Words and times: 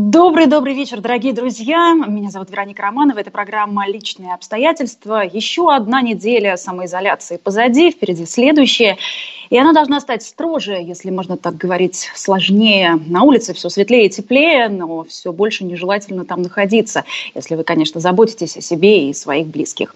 Добрый-добрый 0.00 0.74
вечер, 0.74 1.00
дорогие 1.00 1.32
друзья. 1.32 1.92
Меня 1.92 2.30
зовут 2.30 2.50
Вероника 2.50 2.82
Романова. 2.82 3.18
Это 3.18 3.32
программа 3.32 3.88
«Личные 3.88 4.32
обстоятельства». 4.32 5.24
Еще 5.24 5.74
одна 5.74 6.02
неделя 6.02 6.56
самоизоляции 6.56 7.36
позади, 7.36 7.90
впереди 7.90 8.24
следующая. 8.24 8.96
И 9.50 9.58
она 9.58 9.72
должна 9.72 10.00
стать 10.00 10.22
строже, 10.22 10.74
если 10.74 11.10
можно 11.10 11.36
так 11.36 11.56
говорить, 11.56 12.10
сложнее. 12.14 12.98
На 13.06 13.22
улице 13.22 13.54
все 13.54 13.68
светлее 13.68 14.06
и 14.06 14.10
теплее, 14.10 14.68
но 14.68 15.04
все 15.04 15.32
больше 15.32 15.64
нежелательно 15.64 16.24
там 16.24 16.42
находиться, 16.42 17.04
если 17.34 17.54
вы, 17.54 17.64
конечно, 17.64 18.00
заботитесь 18.00 18.56
о 18.56 18.60
себе 18.60 19.08
и 19.08 19.14
своих 19.14 19.46
близких. 19.46 19.94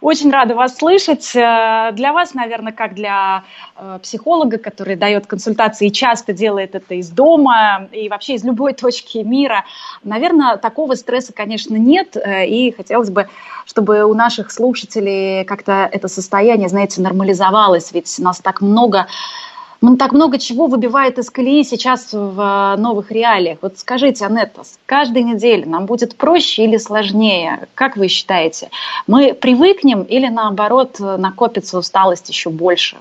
Очень 0.00 0.30
рада 0.30 0.54
вас 0.54 0.76
слышать. 0.76 1.34
Э, 1.34 1.90
для 1.92 2.12
вас, 2.12 2.34
наверное, 2.34 2.72
как 2.72 2.94
для 2.94 3.44
э, 3.76 3.98
психолога, 4.02 4.58
который 4.58 4.96
дает 4.96 5.26
консультации 5.26 5.88
и 5.88 5.92
часто 5.92 6.32
делает 6.32 6.74
это 6.74 6.94
из 6.94 7.10
дома 7.10 7.88
и 7.92 8.08
вообще 8.08 8.34
из 8.34 8.44
любой 8.44 8.72
точки 8.74 9.18
мира, 9.18 9.64
наверное, 10.04 10.56
такого 10.56 10.94
стресса, 10.94 11.32
конечно, 11.32 11.76
нет. 11.76 12.16
Э, 12.16 12.46
и 12.46 12.72
хотелось 12.72 13.10
бы, 13.10 13.28
чтобы 13.66 14.04
у 14.04 14.14
наших 14.14 14.50
слушателей 14.50 15.44
как-то 15.44 15.88
это 15.90 16.08
состояние, 16.08 16.68
знаете, 16.68 17.00
нормализовалось. 17.00 17.92
Ведь 17.92 18.18
нас 18.18 18.40
так 18.40 18.60
много 18.60 19.06
ну, 19.80 19.96
так 19.96 20.12
много 20.12 20.38
чего 20.38 20.66
выбивает 20.66 21.18
из 21.18 21.30
колеи 21.30 21.62
сейчас 21.62 22.12
в 22.12 22.76
новых 22.78 23.10
реалиях. 23.10 23.58
Вот 23.62 23.78
скажите, 23.78 24.26
Анетта, 24.26 24.64
с 24.64 24.78
каждой 24.86 25.22
недели 25.22 25.64
нам 25.64 25.86
будет 25.86 26.16
проще 26.16 26.64
или 26.64 26.76
сложнее? 26.76 27.68
Как 27.74 27.96
вы 27.96 28.08
считаете? 28.08 28.70
Мы 29.06 29.32
привыкнем 29.32 30.02
или 30.02 30.28
наоборот 30.28 30.96
накопится 31.00 31.78
усталость 31.78 32.28
еще 32.28 32.50
больше? 32.50 32.98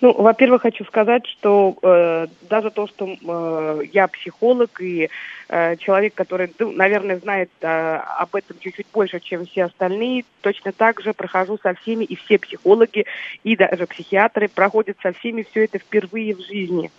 Ну, 0.00 0.14
во-первых, 0.14 0.62
хочу 0.62 0.84
сказать, 0.86 1.26
что 1.26 1.76
э, 1.82 2.26
даже 2.48 2.70
то, 2.70 2.86
что 2.86 3.06
э, 3.06 3.82
я 3.92 4.08
психолог 4.08 4.80
и 4.80 5.10
э, 5.48 5.76
человек, 5.76 6.14
который, 6.14 6.50
ну, 6.58 6.72
наверное, 6.72 7.18
знает 7.18 7.50
э, 7.60 7.96
об 8.18 8.34
этом 8.34 8.56
чуть-чуть 8.58 8.86
больше, 8.94 9.20
чем 9.20 9.44
все 9.44 9.64
остальные, 9.64 10.24
точно 10.40 10.72
так 10.72 11.02
же 11.02 11.12
прохожу 11.12 11.58
со 11.62 11.74
всеми, 11.74 12.04
и 12.04 12.16
все 12.16 12.38
психологи, 12.38 13.04
и 13.44 13.56
даже 13.56 13.86
психиатры 13.86 14.48
проходят 14.48 14.96
со 15.02 15.12
всеми 15.12 15.42
все 15.42 15.64
это 15.64 15.78
впервые 15.78 16.34
в 16.34 16.40
жизни. 16.40 16.90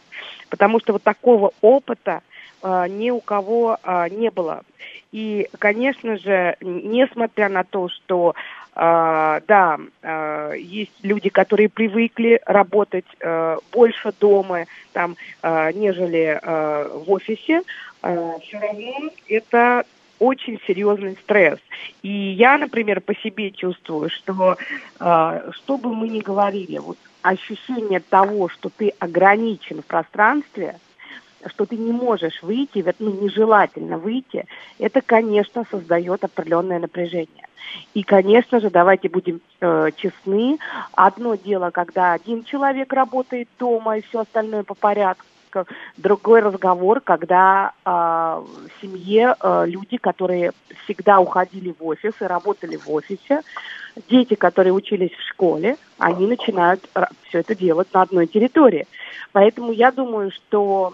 Потому 0.49 0.79
что 0.79 0.93
вот 0.93 1.01
такого 1.01 1.53
опыта 1.61 2.21
э, 2.61 2.85
ни 2.87 3.09
у 3.09 3.19
кого 3.19 3.79
э, 3.83 4.09
не 4.11 4.29
было. 4.29 4.61
И, 5.11 5.49
конечно 5.57 6.17
же, 6.17 6.55
несмотря 6.61 7.49
на 7.49 7.63
то, 7.63 7.89
что 7.89 8.35
да, 8.81 9.77
uh, 10.01 10.57
есть 10.57 10.91
люди, 11.03 11.29
которые 11.29 11.69
привыкли 11.69 12.41
работать 12.47 13.05
uh, 13.19 13.59
больше 13.71 14.11
дома, 14.19 14.65
там, 14.91 15.15
нежели 15.43 16.39
в 16.43 17.11
офисе. 17.11 17.61
Все 18.01 18.59
равно 18.59 19.11
это 19.27 19.85
очень 20.17 20.59
серьезный 20.65 21.15
стресс. 21.21 21.59
И 22.01 22.09
я, 22.09 22.57
например, 22.57 23.01
по 23.01 23.15
себе 23.15 23.51
чувствую, 23.51 24.09
что 24.09 24.57
что 24.97 25.77
бы 25.77 25.93
мы 25.93 26.09
ни 26.09 26.19
говорили, 26.19 26.79
вот 26.79 26.97
ощущение 27.21 27.99
того, 27.99 28.49
что 28.49 28.69
ты 28.69 28.93
ограничен 28.99 29.83
в 29.83 29.85
пространстве– 29.85 30.79
что 31.47 31.65
ты 31.65 31.77
не 31.77 31.91
можешь 31.91 32.41
выйти, 32.43 32.83
ну, 32.99 33.11
нежелательно 33.11 33.97
выйти, 33.97 34.45
это, 34.79 35.01
конечно, 35.01 35.65
создает 35.69 36.23
определенное 36.23 36.79
напряжение. 36.79 37.47
И, 37.93 38.03
конечно 38.03 38.59
же, 38.59 38.69
давайте 38.69 39.09
будем 39.09 39.41
э, 39.59 39.89
честны. 39.95 40.57
Одно 40.93 41.35
дело, 41.35 41.71
когда 41.71 42.13
один 42.13 42.43
человек 42.43 42.91
работает 42.93 43.47
дома 43.59 43.97
и 43.97 44.01
все 44.01 44.21
остальное 44.21 44.63
по 44.63 44.73
порядку. 44.73 45.25
Другой 45.97 46.39
разговор, 46.39 47.01
когда 47.01 47.73
э, 47.83 47.89
в 47.89 48.81
семье 48.81 49.35
э, 49.39 49.65
люди, 49.67 49.97
которые 49.97 50.51
всегда 50.83 51.19
уходили 51.19 51.75
в 51.77 51.85
офис 51.85 52.13
и 52.21 52.25
работали 52.25 52.77
в 52.77 52.89
офисе, 52.89 53.41
дети, 54.09 54.35
которые 54.35 54.71
учились 54.71 55.11
в 55.11 55.29
школе, 55.29 55.75
они 55.97 56.25
начинают 56.25 56.87
все 57.27 57.39
это 57.39 57.53
делать 57.53 57.93
на 57.93 58.03
одной 58.03 58.27
территории. 58.27 58.87
Поэтому 59.33 59.73
я 59.73 59.91
думаю, 59.91 60.31
что 60.31 60.93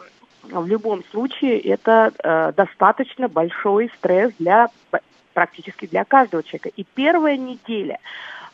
в 0.51 0.67
любом 0.67 1.03
случае 1.11 1.59
это 1.59 2.11
э, 2.23 2.53
достаточно 2.55 3.27
большой 3.27 3.91
стресс 3.97 4.31
для 4.39 4.69
практически 5.33 5.85
для 5.85 6.03
каждого 6.03 6.41
человека. 6.41 6.69
И 6.75 6.83
первая 6.83 7.37
неделя, 7.37 7.99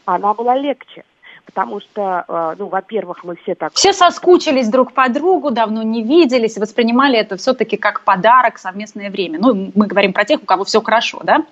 она 0.06 0.34
была 0.34 0.56
легче. 0.58 1.04
Потому 1.46 1.82
что, 1.82 2.26
э, 2.28 2.56
ну, 2.58 2.68
во-первых, 2.68 3.24
мы 3.24 3.36
все 3.36 3.56
так... 3.56 3.74
Все 3.74 3.94
соскучились 3.94 4.70
друг 4.70 4.94
по 4.94 5.10
другу, 5.10 5.52
давно 5.52 5.84
не 5.84 6.04
виделись, 6.04 6.58
воспринимали 6.58 7.18
это 7.18 7.38
все-таки 7.38 7.78
как 7.78 8.02
подарок, 8.02 8.58
совместное 8.58 9.10
время. 9.10 9.40
Ну, 9.40 9.72
мы 9.76 9.88
говорим 9.88 10.14
про 10.14 10.26
тех, 10.26 10.42
у 10.42 10.46
кого 10.46 10.64
все 10.64 10.82
хорошо, 10.82 11.20
да? 11.24 11.46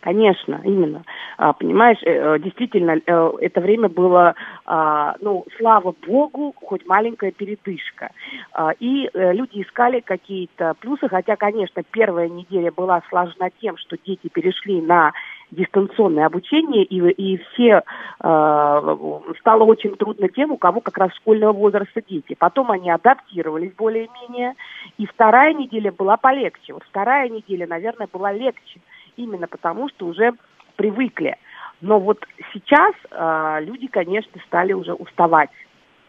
Конечно, 0.00 0.60
именно. 0.64 1.02
А, 1.38 1.52
понимаешь, 1.52 1.98
э, 2.04 2.10
э, 2.10 2.38
действительно, 2.38 3.00
э, 3.04 3.30
это 3.40 3.60
время 3.60 3.88
было, 3.88 4.34
а, 4.64 5.16
ну, 5.20 5.44
слава 5.58 5.92
богу, 6.06 6.54
хоть 6.62 6.86
маленькая 6.86 7.32
передышка. 7.32 8.10
А, 8.52 8.70
и 8.78 9.10
люди 9.12 9.62
искали 9.62 10.00
какие-то 10.00 10.74
плюсы, 10.78 11.08
хотя, 11.08 11.34
конечно, 11.34 11.82
первая 11.90 12.28
неделя 12.28 12.70
была 12.70 13.02
сложна 13.08 13.50
тем, 13.60 13.76
что 13.76 13.96
дети 13.96 14.28
перешли 14.28 14.80
на 14.80 15.12
дистанционное 15.50 16.26
обучение, 16.26 16.84
и, 16.84 16.98
и 17.10 17.38
все 17.38 17.82
э, 18.22 18.96
стало 19.40 19.64
очень 19.64 19.96
трудно 19.96 20.28
тем, 20.28 20.52
у 20.52 20.58
кого 20.58 20.80
как 20.80 20.98
раз 20.98 21.14
школьного 21.14 21.52
возраста 21.52 22.02
дети. 22.06 22.36
Потом 22.38 22.70
они 22.70 22.90
адаптировались 22.90 23.72
более-менее, 23.72 24.54
и 24.98 25.06
вторая 25.06 25.54
неделя 25.54 25.90
была 25.90 26.18
полегче. 26.18 26.74
Вот 26.74 26.84
вторая 26.84 27.28
неделя, 27.30 27.66
наверное, 27.66 28.08
была 28.12 28.30
легче 28.30 28.80
именно 29.18 29.46
потому, 29.46 29.88
что 29.90 30.06
уже 30.06 30.32
привыкли. 30.76 31.36
Но 31.80 32.00
вот 32.00 32.24
сейчас 32.52 32.94
э, 33.10 33.58
люди, 33.62 33.86
конечно, 33.88 34.40
стали 34.46 34.72
уже 34.72 34.94
уставать. 34.94 35.50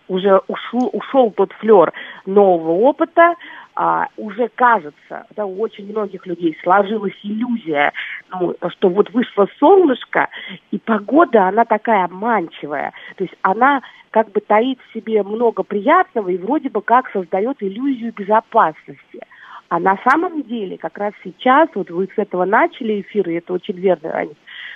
Уже 0.08 0.42
ушел, 0.48 0.90
ушел 0.92 1.32
тот 1.32 1.52
флер 1.54 1.94
нового 2.26 2.72
опыта, 2.72 3.36
а, 3.76 4.08
уже 4.18 4.50
кажется, 4.56 5.26
да, 5.36 5.46
у 5.46 5.58
очень 5.62 5.90
многих 5.90 6.26
людей 6.26 6.58
сложилась 6.64 7.14
иллюзия, 7.24 7.94
ну, 8.32 8.56
что 8.72 8.90
вот 8.90 9.10
вышло 9.12 9.48
солнышко, 9.60 10.28
и 10.72 10.80
погода, 10.80 11.48
она 11.48 11.64
такая 11.64 12.06
обманчивая. 12.06 12.92
То 13.16 13.24
есть 13.24 13.36
она 13.44 13.82
как 14.10 14.32
бы 14.32 14.42
таит 14.42 14.80
в 14.82 14.94
себе 14.94 15.24
много 15.24 15.64
приятного 15.64 16.30
и 16.30 16.38
вроде 16.38 16.70
бы 16.70 16.82
как 16.82 17.10
создает 17.12 17.58
иллюзию 17.62 18.12
безопасности. 18.12 19.22
А 19.70 19.80
на 19.80 19.98
самом 20.04 20.42
деле, 20.44 20.78
как 20.78 20.98
раз 20.98 21.14
сейчас, 21.24 21.70
вот 21.76 21.92
вы 21.92 22.08
с 22.08 22.18
этого 22.18 22.46
начали 22.46 23.02
эфир, 23.02 23.30
и 23.30 23.36
это 23.36 23.54
очень 23.54 23.76
верно, 23.76 24.10
Ань, 24.16 24.34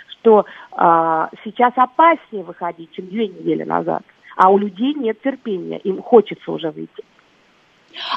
что 0.07 0.45
а, 0.71 1.29
сейчас 1.43 1.73
опаснее 1.75 2.43
выходить, 2.43 2.91
чем 2.91 3.07
две 3.07 3.27
недели 3.27 3.63
назад. 3.63 4.03
А 4.35 4.49
у 4.51 4.57
людей 4.59 4.93
нет 4.93 5.19
терпения, 5.21 5.79
им 5.79 6.01
хочется 6.01 6.51
уже 6.51 6.69
выйти. 6.69 7.03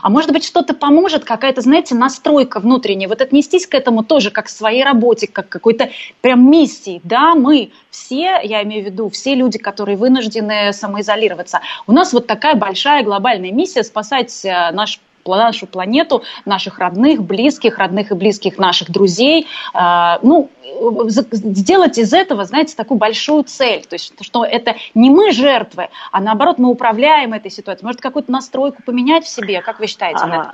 А 0.03 0.11
может 0.11 0.33
быть, 0.33 0.45
что-то 0.45 0.75
поможет, 0.75 1.25
какая-то, 1.25 1.61
знаете, 1.61 1.95
настройка 1.95 2.61
внутренняя. 2.61 3.09
Вот 3.09 3.21
отнестись 3.21 3.67
к 3.67 3.75
этому 3.75 4.05
тоже 4.05 4.31
как 4.31 4.47
к 4.47 4.49
своей 4.49 4.85
работе, 4.85 5.27
как 5.27 5.49
к 5.49 5.53
какой-то 5.53 5.91
прям 6.21 6.51
миссии. 6.51 7.01
Да, 7.05 7.35
мы 7.35 7.73
все, 7.91 8.41
я 8.43 8.63
имею 8.63 8.85
в 8.85 8.87
виду, 8.87 9.09
все 9.11 9.35
люди, 9.35 9.59
которые 9.59 9.97
вынуждены 9.97 10.73
самоизолироваться. 10.73 11.61
У 11.87 11.93
нас 11.93 12.13
вот 12.13 12.27
такая 12.27 12.55
большая 12.55 13.03
глобальная 13.03 13.53
миссия 13.53 13.83
спасать 13.83 14.45
э, 14.45 14.71
наш 14.73 15.01
нашу 15.35 15.67
планету, 15.67 16.23
наших 16.45 16.79
родных, 16.79 17.23
близких, 17.23 17.79
родных 17.79 18.13
и 18.13 18.15
близких 18.15 18.59
наших 18.59 18.91
друзей. 18.91 19.47
Э, 19.75 20.19
ну, 20.23 20.51
сделать 21.33 21.99
из 21.99 22.13
этого, 22.13 22.45
знаете, 22.45 22.77
такую 22.77 22.99
большую 22.99 23.45
цель. 23.45 23.85
То 23.85 23.95
есть, 23.95 24.13
что 24.25 24.45
это 24.45 24.77
не 24.95 25.11
мы 25.11 25.33
жертвы, 25.33 25.89
а 26.13 26.21
наоборот 26.21 26.59
мы 26.59 26.69
управляем 26.69 27.33
этой 27.33 27.51
ситуацией. 27.51 27.87
Может, 27.87 28.01
какую-то 28.01 28.31
настройку 28.31 28.83
поменять 28.83 29.25
в 29.25 29.29
себе? 29.29 29.63
Как 29.63 29.81
вы 29.81 29.87
считаете? 29.87 30.21
А, 30.23 30.53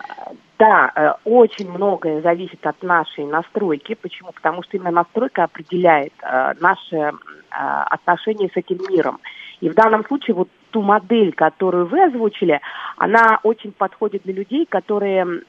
да, 0.58 0.92
э, 0.94 1.12
очень 1.24 1.68
многое 1.68 2.20
зависит 2.20 2.64
от 2.64 2.80
нашей 2.82 3.24
настройки. 3.24 3.94
Почему? 3.94 4.30
Потому 4.32 4.62
что 4.62 4.76
именно 4.76 4.92
настройка 4.92 5.44
определяет 5.44 6.12
э, 6.22 6.52
наше 6.60 6.96
э, 6.96 7.10
отношение 7.50 8.48
с 8.48 8.56
этим 8.56 8.78
миром. 8.88 9.18
И 9.62 9.68
в 9.68 9.74
данном 9.74 10.04
случае 10.06 10.34
вот 10.34 10.48
ту 10.72 10.82
модель, 10.82 11.32
которую 11.32 11.86
вы 11.86 12.02
озвучили, 12.02 12.60
она 12.96 13.38
очень 13.44 13.70
подходит 13.70 14.24
для 14.24 14.34
людей, 14.34 14.66
которые 14.66 15.40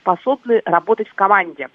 способны 0.00 0.60
работать 0.64 1.08
в 1.08 1.14
команде, 1.14 1.68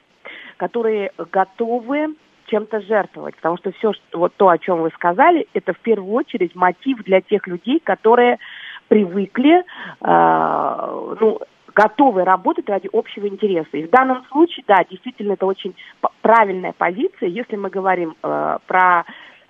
которые 0.57 1.12
готовы 1.31 2.16
чем-то 2.48 2.81
жертвовать. 2.81 3.38
Потому 3.38 3.57
что 3.57 3.72
все, 3.72 3.94
вот 4.12 4.34
то, 4.36 4.50
о 4.50 4.57
чем 4.57 4.81
вы 4.81 4.90
сказали, 4.96 5.48
это 5.54 5.74
в 5.74 5.80
первую 5.80 6.12
очередь 6.12 6.56
мотив 6.56 7.02
для 7.04 7.22
тех 7.22 7.48
людей, 7.48 7.80
которые 7.80 8.38
привыкли, 8.90 9.63
э, 10.01 11.16
ну, 11.22 11.40
готовы 11.74 12.25
работать 12.25 12.68
ради 12.68 12.90
общего 12.92 13.28
интереса. 13.28 13.78
И 13.78 13.88
в 13.88 13.90
данном 13.90 14.25
случае, 14.25 14.66
да, 14.68 14.84
действительно, 14.90 15.34
это 15.34 15.46
очень 15.46 15.74
правильная 16.22 16.74
позиция, 16.78 17.30
если 17.30 17.56
мы 17.56 17.69
говорим 17.69 18.16
э, 18.22 18.58
про 18.68 19.06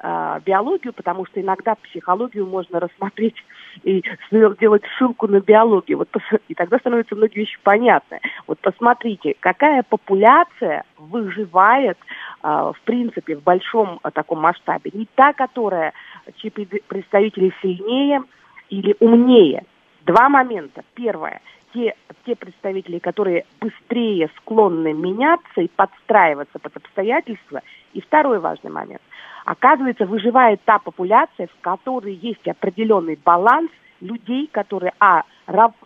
э, 0.06 0.40
биологию, 0.46 0.94
потому 0.94 1.25
что 1.25 1.42
иногда 1.42 1.75
психологию 1.75 2.46
можно 2.46 2.80
рассмотреть 2.80 3.36
и 3.84 4.04
сделать 4.31 4.84
ссылку 4.98 5.28
на 5.28 5.40
биологию. 5.40 5.98
Вот, 5.98 6.10
и 6.48 6.54
тогда 6.54 6.78
становятся 6.78 7.16
многие 7.16 7.40
вещи 7.40 7.57
понятны. 7.63 8.19
Вот 8.48 8.60
посмотрите, 8.60 9.36
какая 9.40 9.84
популяция 9.84 10.84
выживает, 10.98 11.98
э, 12.44 12.48
в 12.48 12.78
принципе, 12.86 13.36
в 13.36 13.44
большом 13.44 14.00
э, 14.04 14.12
таком 14.12 14.40
масштабе. 14.40 14.92
Не 14.94 15.07
та, 15.16 15.34
которая, 15.34 15.94
чьи 16.36 16.51
представители 16.51 17.51
сильнее 17.62 18.22
или 18.69 18.96
умнее. 19.00 19.63
Два 20.06 20.30
момента. 20.30 20.84
Первое– 20.94 21.42
те, 21.75 21.94
те 22.25 22.36
представители, 22.36 23.00
которые 23.00 23.45
быстрее 23.60 24.30
склонны 24.38 24.94
меняться 24.94 25.62
и 25.62 25.68
подстраиваться 25.68 26.57
под 26.57 26.77
обстоятельства. 26.77 27.62
И 27.94 28.01
второй 28.01 28.39
важный 28.39 28.72
момент. 28.72 29.01
Оказывается, 29.45 30.06
выживает 30.06 30.62
та 30.63 30.80
популяция, 30.80 31.48
в 31.48 31.62
которой 31.62 32.13
есть 32.13 32.48
определенный 32.48 33.19
баланс 33.24 33.69
людей, 34.01 34.48
которые, 34.51 34.94
а, 35.00 35.24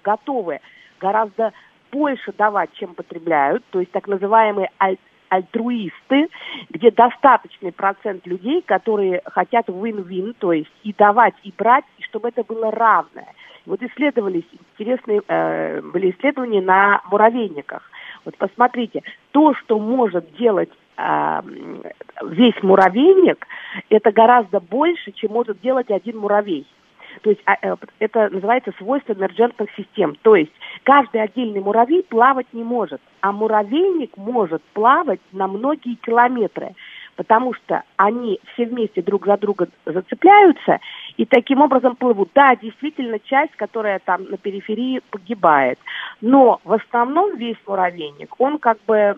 готовы 0.03 0.59
гораздо 0.99 1.51
больше 1.91 2.31
давать, 2.33 2.71
чем 2.73 2.93
потребляют, 2.93 3.63
то 3.71 3.79
есть 3.79 3.91
так 3.91 4.07
называемые 4.07 4.69
аль 4.79 4.97
альтруисты, 5.29 6.27
где 6.69 6.91
достаточный 6.91 7.71
процент 7.71 8.25
людей, 8.27 8.61
которые 8.61 9.21
хотят 9.25 9.67
win-win, 9.67 10.35
то 10.37 10.53
есть 10.53 10.71
и 10.83 10.93
давать, 10.93 11.35
и 11.43 11.53
брать, 11.57 11.85
и 11.97 12.03
чтобы 12.03 12.29
это 12.29 12.43
было 12.43 12.71
равное. 12.71 13.33
Вот 13.65 13.81
исследовались 13.83 14.45
интересные 14.77 15.21
э, 15.27 15.81
были 15.81 16.11
исследования 16.11 16.61
на 16.61 17.01
муравейниках. 17.11 17.83
Вот 18.25 18.35
посмотрите, 18.37 19.03
то, 19.31 19.53
что 19.53 19.79
может 19.79 20.35
делать 20.37 20.71
э, 20.97 21.41
весь 22.23 22.63
муравейник, 22.63 23.45
это 23.89 24.11
гораздо 24.11 24.59
больше, 24.59 25.11
чем 25.11 25.33
может 25.33 25.61
делать 25.61 25.91
один 25.91 26.17
муравей. 26.17 26.65
То 27.21 27.29
есть 27.29 27.41
а, 27.45 27.55
э, 27.61 27.75
это 27.99 28.29
называется 28.29 28.71
свойство 28.77 29.13
эмерджентных 29.13 29.69
систем. 29.75 30.15
То 30.21 30.35
есть 30.35 30.51
каждый 30.83 31.21
отдельный 31.21 31.59
муравей 31.59 32.03
плавать 32.03 32.47
не 32.53 32.63
может, 32.63 33.01
а 33.21 33.31
муравейник 33.31 34.15
может 34.17 34.61
плавать 34.73 35.19
на 35.31 35.47
многие 35.47 35.95
километры 35.95 36.75
потому 37.19 37.53
что 37.53 37.83
они 37.97 38.39
все 38.53 38.65
вместе 38.65 39.01
друг 39.01 39.25
за 39.25 39.35
друга 39.35 39.67
зацепляются 39.85 40.79
и 41.17 41.25
таким 41.25 41.59
образом 41.59 41.97
плывут. 41.97 42.29
Да, 42.33 42.55
действительно, 42.55 43.19
часть, 43.19 43.53
которая 43.57 43.99
там 43.99 44.23
на 44.29 44.37
периферии 44.37 45.01
погибает, 45.11 45.77
но 46.21 46.61
в 46.63 46.71
основном 46.71 47.35
весь 47.35 47.57
муравейник, 47.67 48.33
он 48.37 48.57
как 48.57 48.77
бы 48.87 49.17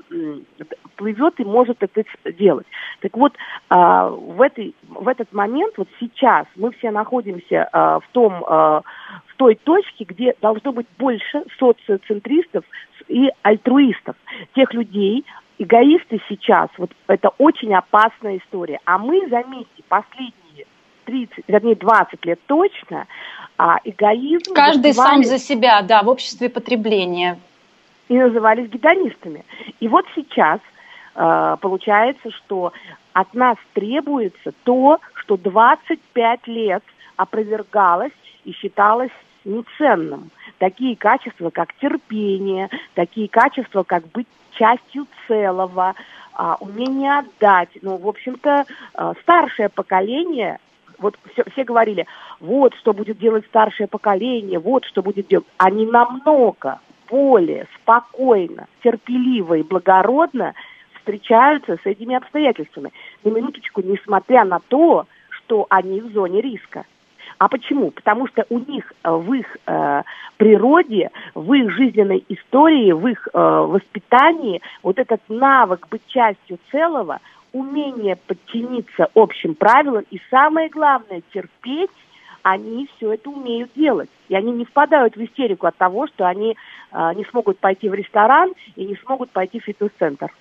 плывет 0.96 1.40
и 1.40 1.44
может 1.44 1.84
это 1.84 2.04
делать. 2.34 2.66
Так 3.02 3.16
вот, 3.16 3.34
а, 3.70 4.10
в, 4.10 4.42
этой, 4.42 4.74
в 4.90 5.08
этот 5.08 5.32
момент, 5.32 5.76
вот 5.78 5.88
сейчас 6.00 6.48
мы 6.56 6.72
все 6.72 6.90
находимся 6.90 7.70
а, 7.72 8.00
в 8.00 8.08
том, 8.14 8.44
а, 8.48 8.82
в 9.28 9.36
той 9.36 9.54
точке, 9.64 10.06
где 10.06 10.34
должно 10.42 10.72
быть 10.72 10.88
больше 10.98 11.44
социоцентристов 11.60 12.66
и 13.08 13.30
альтруистов, 13.44 14.16
тех 14.56 14.74
людей, 14.74 15.24
эгоисты 15.62 16.20
сейчас, 16.28 16.70
вот 16.78 16.92
это 17.08 17.30
очень 17.38 17.74
опасная 17.74 18.38
история. 18.38 18.80
А 18.86 18.98
мы, 18.98 19.28
заметьте, 19.30 19.84
последние 19.88 20.66
30, 21.06 21.44
вернее, 21.48 21.76
20 21.76 22.26
лет 22.26 22.40
точно, 22.48 23.08
а 23.58 23.78
эгоизм... 23.84 24.54
Каждый 24.54 24.94
сам 24.94 25.24
за 25.24 25.38
себя, 25.38 25.82
да, 25.84 26.02
в 26.02 26.10
обществе 26.10 26.50
потребления. 26.50 27.38
И 28.08 28.18
назывались 28.18 28.70
гедонистами. 28.70 29.46
И 29.80 29.88
вот 29.88 30.06
сейчас 30.16 30.60
э, 31.16 31.58
получается, 31.62 32.32
что 32.32 32.74
от 33.14 33.34
нас 33.34 33.58
требуется 33.74 34.54
то, 34.64 35.00
что 35.14 35.38
25 35.38 36.48
лет 36.48 36.84
опровергалось 37.18 38.14
и 38.46 38.52
считалось 38.54 39.12
неценным. 39.46 40.32
Такие 40.58 40.96
качества, 40.96 41.52
как 41.52 41.74
терпение, 41.76 42.70
такие 42.96 43.28
качества, 43.28 43.84
как 43.84 44.08
быть 44.12 44.28
частью 44.62 45.08
целого, 45.28 45.96
а, 46.34 46.58
умение 46.60 47.20
отдать. 47.20 47.70
Ну, 47.82 47.98
в 47.98 48.08
общем-то, 48.08 48.66
а, 48.94 49.14
старшее 49.22 49.70
поколение, 49.70 50.60
вот 51.00 51.18
все, 51.34 51.44
все 51.52 51.64
говорили, 51.64 52.06
вот 52.40 52.76
что 52.76 52.94
будет 52.94 53.18
делать 53.18 53.46
старшее 53.48 53.88
поколение, 53.88 54.60
вот 54.60 54.86
что 54.86 55.02
будет 55.02 55.28
делать. 55.28 55.48
Они 55.58 55.86
намного 55.88 56.80
более 57.10 57.68
спокойно, 57.76 58.68
терпеливо 58.84 59.56
и 59.56 59.64
благородно 59.64 60.54
встречаются 60.96 61.78
с 61.84 61.86
этими 61.86 62.16
обстоятельствами. 62.16 62.92
На 63.24 63.30
минуточку, 63.30 63.82
несмотря 63.82 64.46
на 64.46 64.60
то, 64.60 65.08
что 65.30 65.66
они 65.70 66.02
в 66.02 66.12
зоне 66.14 66.42
риска. 66.42 66.86
А 67.42 67.48
почему? 67.48 67.90
Потому 67.90 68.28
что 68.28 68.46
у 68.52 68.60
них 68.60 68.94
э, 69.04 69.10
в 69.10 69.34
их 69.34 69.58
э, 69.66 70.04
природе, 70.38 71.10
в 71.34 71.52
их 71.54 71.72
жизненной 71.72 72.24
истории, 72.30 72.92
в 72.92 73.08
их 73.08 73.28
э, 73.34 73.40
воспитании 73.40 74.62
вот 74.84 75.00
этот 75.00 75.22
навык 75.28 75.88
быть 75.90 76.06
частью 76.06 76.60
целого, 76.70 77.20
умение 77.52 78.16
подчиниться 78.16 79.08
общим 79.16 79.56
правилам 79.56 80.06
и 80.12 80.22
самое 80.30 80.70
главное 80.70 81.24
терпеть, 81.34 81.90
они 82.44 82.88
все 82.96 83.14
это 83.14 83.32
умеют 83.32 83.72
делать. 83.76 84.12
И 84.30 84.36
они 84.36 84.52
не 84.52 84.66
впадают 84.66 85.16
в 85.16 85.26
истерику 85.26 85.66
от 85.66 85.76
того, 85.78 86.06
что 86.06 86.28
они 86.28 86.56
э, 86.92 87.14
не 87.16 87.26
смогут 87.26 87.58
пойти 87.58 87.90
в 87.90 87.96
ресторан 87.96 88.54
и 88.76 88.86
не 88.86 88.96
смогут 88.98 89.32
пойти 89.32 89.60
в 89.60 89.64
фитнес-центр. 89.64 90.32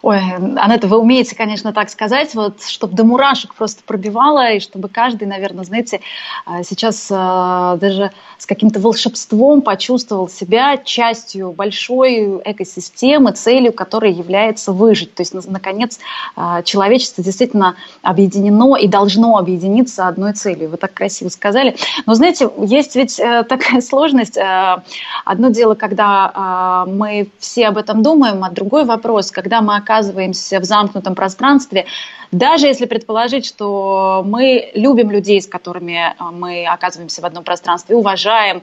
Ой, 0.00 0.18
Анетта, 0.56 0.86
вы 0.86 0.98
умеете, 0.98 1.36
конечно, 1.36 1.72
так 1.72 1.90
сказать, 1.90 2.34
вот, 2.34 2.64
чтобы 2.64 2.94
до 2.94 3.04
мурашек 3.04 3.54
просто 3.54 3.82
пробивало, 3.84 4.52
и 4.52 4.60
чтобы 4.60 4.88
каждый, 4.88 5.28
наверное, 5.28 5.64
знаете, 5.64 6.00
а, 6.46 6.62
сейчас 6.62 7.08
а, 7.10 7.76
даже 7.76 8.10
с 8.38 8.46
каким-то 8.46 8.80
волшебством 8.80 9.62
почувствовал 9.62 10.28
себя 10.28 10.76
частью 10.78 11.52
большой 11.52 12.40
экосистемы, 12.44 13.32
целью 13.32 13.72
которой 13.72 14.12
является 14.12 14.72
выжить. 14.72 15.14
То 15.14 15.22
есть, 15.22 15.34
наконец, 15.48 16.00
а, 16.34 16.62
человечество 16.62 17.22
действительно 17.22 17.76
объединено 18.02 18.76
и 18.76 18.88
должно 18.88 19.36
объединиться 19.36 20.08
одной 20.08 20.32
целью. 20.32 20.70
Вы 20.70 20.76
так 20.76 20.94
красиво 20.94 21.28
сказали. 21.28 21.76
Но, 22.06 22.14
знаете, 22.14 22.50
есть 22.58 22.96
ведь 22.96 23.20
э, 23.20 23.44
такая 23.44 23.80
сложность. 23.82 24.36
Э, 24.36 24.82
одно 25.24 25.50
дело, 25.50 25.74
когда 25.74 26.84
мы 26.86 27.28
все 27.38 27.68
об 27.68 27.76
этом 27.76 28.02
думаем, 28.02 28.42
а 28.44 28.50
другой 28.50 28.84
вопрос, 28.84 29.30
когда 29.30 29.60
мы 29.60 29.76
оказываемся 29.82 30.60
в 30.60 30.64
замкнутом 30.64 31.14
пространстве, 31.14 31.86
даже 32.30 32.66
если 32.66 32.86
предположить, 32.86 33.44
что 33.44 34.22
мы 34.26 34.70
любим 34.74 35.10
людей, 35.10 35.40
с 35.40 35.46
которыми 35.46 36.14
а, 36.16 36.30
мы 36.30 36.64
оказываемся 36.66 37.20
в 37.20 37.26
одном 37.26 37.44
пространстве, 37.44 37.96
уважаем, 37.96 38.62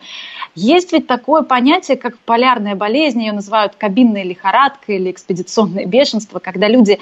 есть 0.55 0.91
ведь 0.91 1.05
такое 1.05 1.43
понятие, 1.43 1.97
как 1.97 2.17
полярная 2.19 2.75
болезнь, 2.75 3.21
ее 3.21 3.31
называют 3.31 3.75
кабинная 3.75 4.23
лихорадка 4.23 4.93
или 4.93 5.11
экспедиционное 5.11 5.85
бешенство, 5.85 6.39
когда 6.39 6.67
люди 6.67 6.97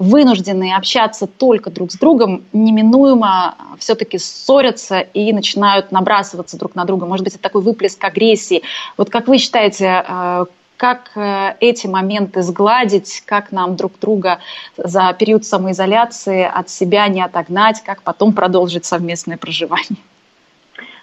вынуждены 0.00 0.74
общаться 0.74 1.26
только 1.26 1.70
друг 1.70 1.92
с 1.92 1.96
другом, 1.96 2.42
неминуемо 2.54 3.54
все-таки 3.78 4.18
ссорятся 4.18 5.00
и 5.00 5.30
начинают 5.32 5.92
набрасываться 5.92 6.56
друг 6.58 6.74
на 6.74 6.86
друга. 6.86 7.04
Может 7.06 7.24
быть, 7.24 7.34
это 7.34 7.42
такой 7.42 7.60
выплеск 7.60 8.02
агрессии. 8.02 8.62
Вот 8.96 9.10
как 9.10 9.28
вы 9.28 9.36
считаете, 9.36 9.86
а, 9.88 10.46
как 10.80 11.10
э, 11.14 11.56
эти 11.60 11.86
моменты 11.86 12.40
сгладить, 12.42 13.22
как 13.26 13.52
нам 13.52 13.76
друг 13.76 13.98
друга 14.00 14.38
за 14.78 15.12
период 15.12 15.44
самоизоляции 15.44 16.42
от 16.42 16.70
себя 16.70 17.06
не 17.08 17.20
отогнать, 17.22 17.82
как 17.84 18.02
потом 18.02 18.32
продолжить 18.32 18.86
совместное 18.86 19.36
проживание? 19.36 20.00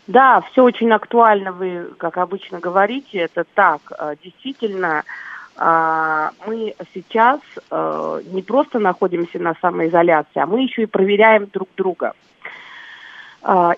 Да, 0.07 0.41
все 0.41 0.63
очень 0.63 0.91
актуально, 0.91 1.51
вы, 1.51 1.89
как 1.97 2.17
обычно, 2.17 2.59
говорите, 2.59 3.19
это 3.19 3.43
так. 3.53 3.81
Э, 3.91 4.15
действительно, 4.23 5.03
э, 5.55 6.29
мы 6.47 6.73
сейчас 6.95 7.39
э, 7.69 8.21
не 8.33 8.41
просто 8.41 8.79
находимся 8.79 9.37
на 9.37 9.53
самоизоляции, 9.61 10.39
а 10.39 10.47
мы 10.47 10.63
еще 10.63 10.81
и 10.83 10.87
проверяем 10.87 11.45
друг 11.53 11.69
друга. 11.77 12.13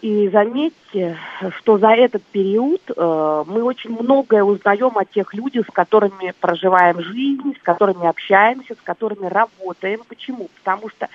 И 0.02 0.30
заметьте, 0.30 1.18
что 1.58 1.78
за 1.78 1.90
этот 1.90 2.24
период 2.24 2.82
мы 2.98 3.62
очень 3.62 3.92
многое 3.92 4.44
узнаем 4.44 4.98
о 4.98 5.06
тех 5.06 5.32
людях, 5.36 5.68
с 5.68 5.72
которыми 5.72 6.34
проживаем 6.40 7.00
жизнь, 7.02 7.56
с 7.56 7.62
которыми 7.62 8.08
общаемся, 8.08 8.74
с 8.74 8.82
которыми 8.84 9.28
работаем. 9.28 10.00
Почему? 10.08 10.50
Потому 10.64 10.90
что 10.90 11.08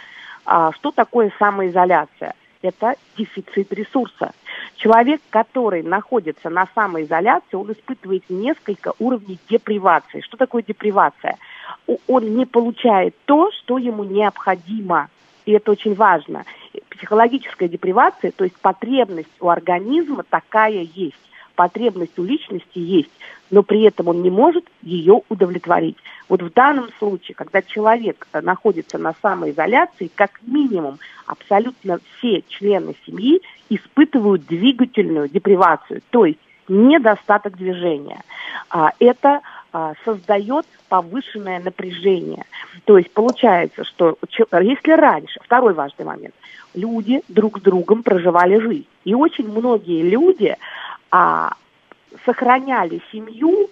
что 0.45 0.93
такое 0.93 1.33
самоизоляция? 1.39 2.35
Это 2.63 2.95
дефицит 3.19 3.73
ресурса. 3.73 4.31
Человек, 4.77 5.21
который 5.31 5.83
находится 5.83 6.49
на 6.49 6.69
самоизоляции, 6.75 7.57
он 7.57 7.73
испытывает 7.73 8.23
несколько 8.31 8.93
уровней 9.01 9.39
депривации. 9.51 10.21
Что 10.21 10.37
такое 10.37 10.63
депривация? 10.63 11.39
Он 12.07 12.37
не 12.37 12.47
получает 12.47 13.17
то, 13.25 13.51
что 13.51 13.79
ему 13.79 14.05
необходимо. 14.05 15.09
И 15.47 15.53
это 15.53 15.73
очень 15.73 15.95
важно. 15.95 16.45
Психологическая 16.91 17.69
депривация, 17.69 18.31
то 18.31 18.45
есть 18.45 18.57
потребность 18.57 19.31
у 19.41 19.49
организма 19.49 20.25
такая 20.29 20.87
есть 20.95 21.17
потребность 21.55 22.19
у 22.19 22.25
личности 22.25 22.79
есть, 22.79 23.11
но 23.51 23.63
при 23.63 23.83
этом 23.83 24.09
он 24.09 24.23
не 24.23 24.31
может 24.31 24.65
ее 24.83 25.23
удовлетворить. 25.29 25.97
Вот 26.29 26.43
в 26.43 26.53
данном 26.53 26.89
случае, 26.99 27.35
когда 27.35 27.63
человек 27.63 28.27
э, 28.33 28.41
находится 28.41 28.99
на 28.99 29.15
самоизоляции, 29.23 30.11
как 30.15 30.41
минимум 30.43 30.99
абсолютно 31.27 32.01
все 32.19 32.43
члены 32.49 32.95
семьи 33.07 33.41
испытывают 33.69 34.47
двигательную 34.47 35.29
депривацию, 35.29 36.03
то 36.11 36.25
есть 36.25 36.41
недостаток 36.69 37.57
движения. 37.57 38.23
А, 38.71 38.91
это 38.99 39.41
создает 40.05 40.67
повышенное 40.89 41.61
напряжение. 41.61 42.45
То 42.85 42.99
есть 42.99 43.11
получается, 43.11 43.85
что 43.85 44.17
если 44.39 44.93
раньше, 44.93 45.41
второй 45.43 45.75
важный 45.75 46.05
момент, 46.05 46.35
люди 46.75 47.23
друг 47.29 47.59
с 47.59 47.63
другом 47.63 48.03
проживали 48.03 48.59
жизнь. 48.59 48.87
И 49.05 49.15
очень 49.15 49.49
многие 49.49 50.03
люди 50.03 50.57
а, 51.11 51.55
сохраняли 52.25 53.03
семью, 53.11 53.71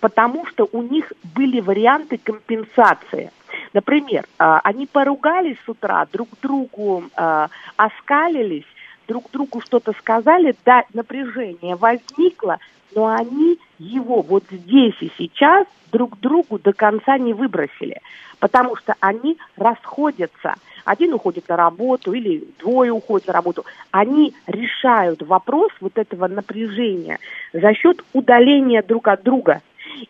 потому 0.00 0.46
что 0.46 0.68
у 0.72 0.82
них 0.82 1.12
были 1.22 1.60
варианты 1.60 2.18
компенсации. 2.18 3.30
Например, 3.72 4.26
а, 4.38 4.60
они 4.64 4.86
поругались 4.86 5.58
с 5.64 5.68
утра, 5.68 6.06
друг 6.12 6.28
другу 6.40 7.04
а, 7.14 7.48
оскалились, 7.76 8.66
друг 9.06 9.30
другу 9.30 9.60
что-то 9.60 9.92
сказали, 9.98 10.54
да, 10.64 10.84
напряжение 10.92 11.76
возникло, 11.76 12.58
но 12.94 13.08
они 13.08 13.58
его 13.78 14.22
вот 14.22 14.44
здесь 14.50 14.96
и 15.00 15.10
сейчас 15.18 15.66
друг 15.90 16.18
другу 16.20 16.58
до 16.58 16.72
конца 16.72 17.18
не 17.18 17.34
выбросили, 17.34 18.00
потому 18.38 18.76
что 18.76 18.94
они 19.00 19.38
расходятся– 19.56 20.54
один 20.84 21.14
уходит 21.14 21.48
на 21.48 21.56
работу 21.56 22.12
или 22.12 22.44
двое 22.58 22.92
уходят 22.92 23.28
на 23.28 23.32
работу, 23.34 23.64
они 23.90 24.34
решают 24.46 25.22
вопрос 25.22 25.70
вот 25.80 25.96
этого 25.96 26.26
напряжения 26.26 27.18
за 27.52 27.74
счет 27.74 28.02
удаления 28.12 28.82
друг 28.82 29.08
от 29.08 29.22
друга. 29.22 29.60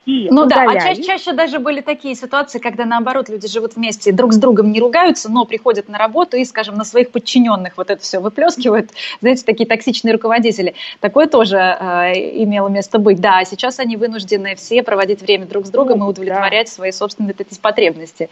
И 0.06 0.28
ну 0.30 0.42
удаляли. 0.42 0.78
да, 0.78 0.84
а 0.84 0.88
чаще, 0.88 1.02
чаще 1.02 1.32
даже 1.32 1.58
были 1.58 1.80
такие 1.80 2.14
ситуации, 2.14 2.58
когда 2.58 2.84
наоборот 2.84 3.28
люди 3.28 3.48
живут 3.48 3.76
вместе, 3.76 4.12
друг 4.12 4.32
с 4.32 4.36
другом 4.36 4.72
не 4.72 4.80
ругаются, 4.80 5.30
но 5.30 5.44
приходят 5.44 5.88
на 5.88 5.98
работу 5.98 6.36
и, 6.36 6.44
скажем, 6.44 6.74
на 6.74 6.84
своих 6.84 7.10
подчиненных 7.10 7.76
вот 7.76 7.90
это 7.90 8.02
все 8.02 8.20
выплескивают, 8.20 8.90
знаете, 9.20 9.44
такие 9.44 9.66
токсичные 9.66 10.12
руководители. 10.12 10.74
Такое 11.00 11.26
тоже 11.26 11.56
э, 11.56 12.12
имело 12.42 12.68
место 12.68 12.98
быть. 12.98 13.20
Да, 13.20 13.38
а 13.38 13.44
сейчас 13.44 13.78
они 13.78 13.96
вынуждены 13.96 14.54
все 14.56 14.82
проводить 14.82 15.22
время 15.22 15.46
друг 15.46 15.66
с 15.66 15.70
другом 15.70 16.00
ну, 16.00 16.06
и 16.06 16.10
удовлетворять 16.10 16.66
да. 16.66 16.72
свои 16.72 16.92
собственные 16.92 17.34
эти 17.38 17.58
потребности. 17.60 18.28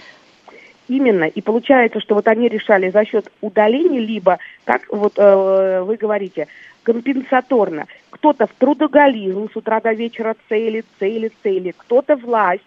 Именно. 0.88 1.24
И 1.24 1.40
получается, 1.40 2.00
что 2.00 2.16
вот 2.16 2.26
они 2.26 2.48
решали 2.48 2.90
за 2.90 3.04
счет 3.04 3.30
удаления, 3.40 4.00
либо, 4.00 4.38
как 4.64 4.82
вот 4.88 5.12
э, 5.16 5.82
вы 5.82 5.96
говорите, 5.96 6.48
компенсаторно. 6.82 7.86
Кто-то 8.10 8.46
в 8.46 8.52
трудоголизм 8.58 9.50
с 9.50 9.56
утра 9.56 9.80
до 9.80 9.92
вечера 9.92 10.36
целит, 10.48 10.86
целит, 10.98 11.32
целит. 11.42 11.76
Кто-то 11.78 12.16
власть, 12.16 12.62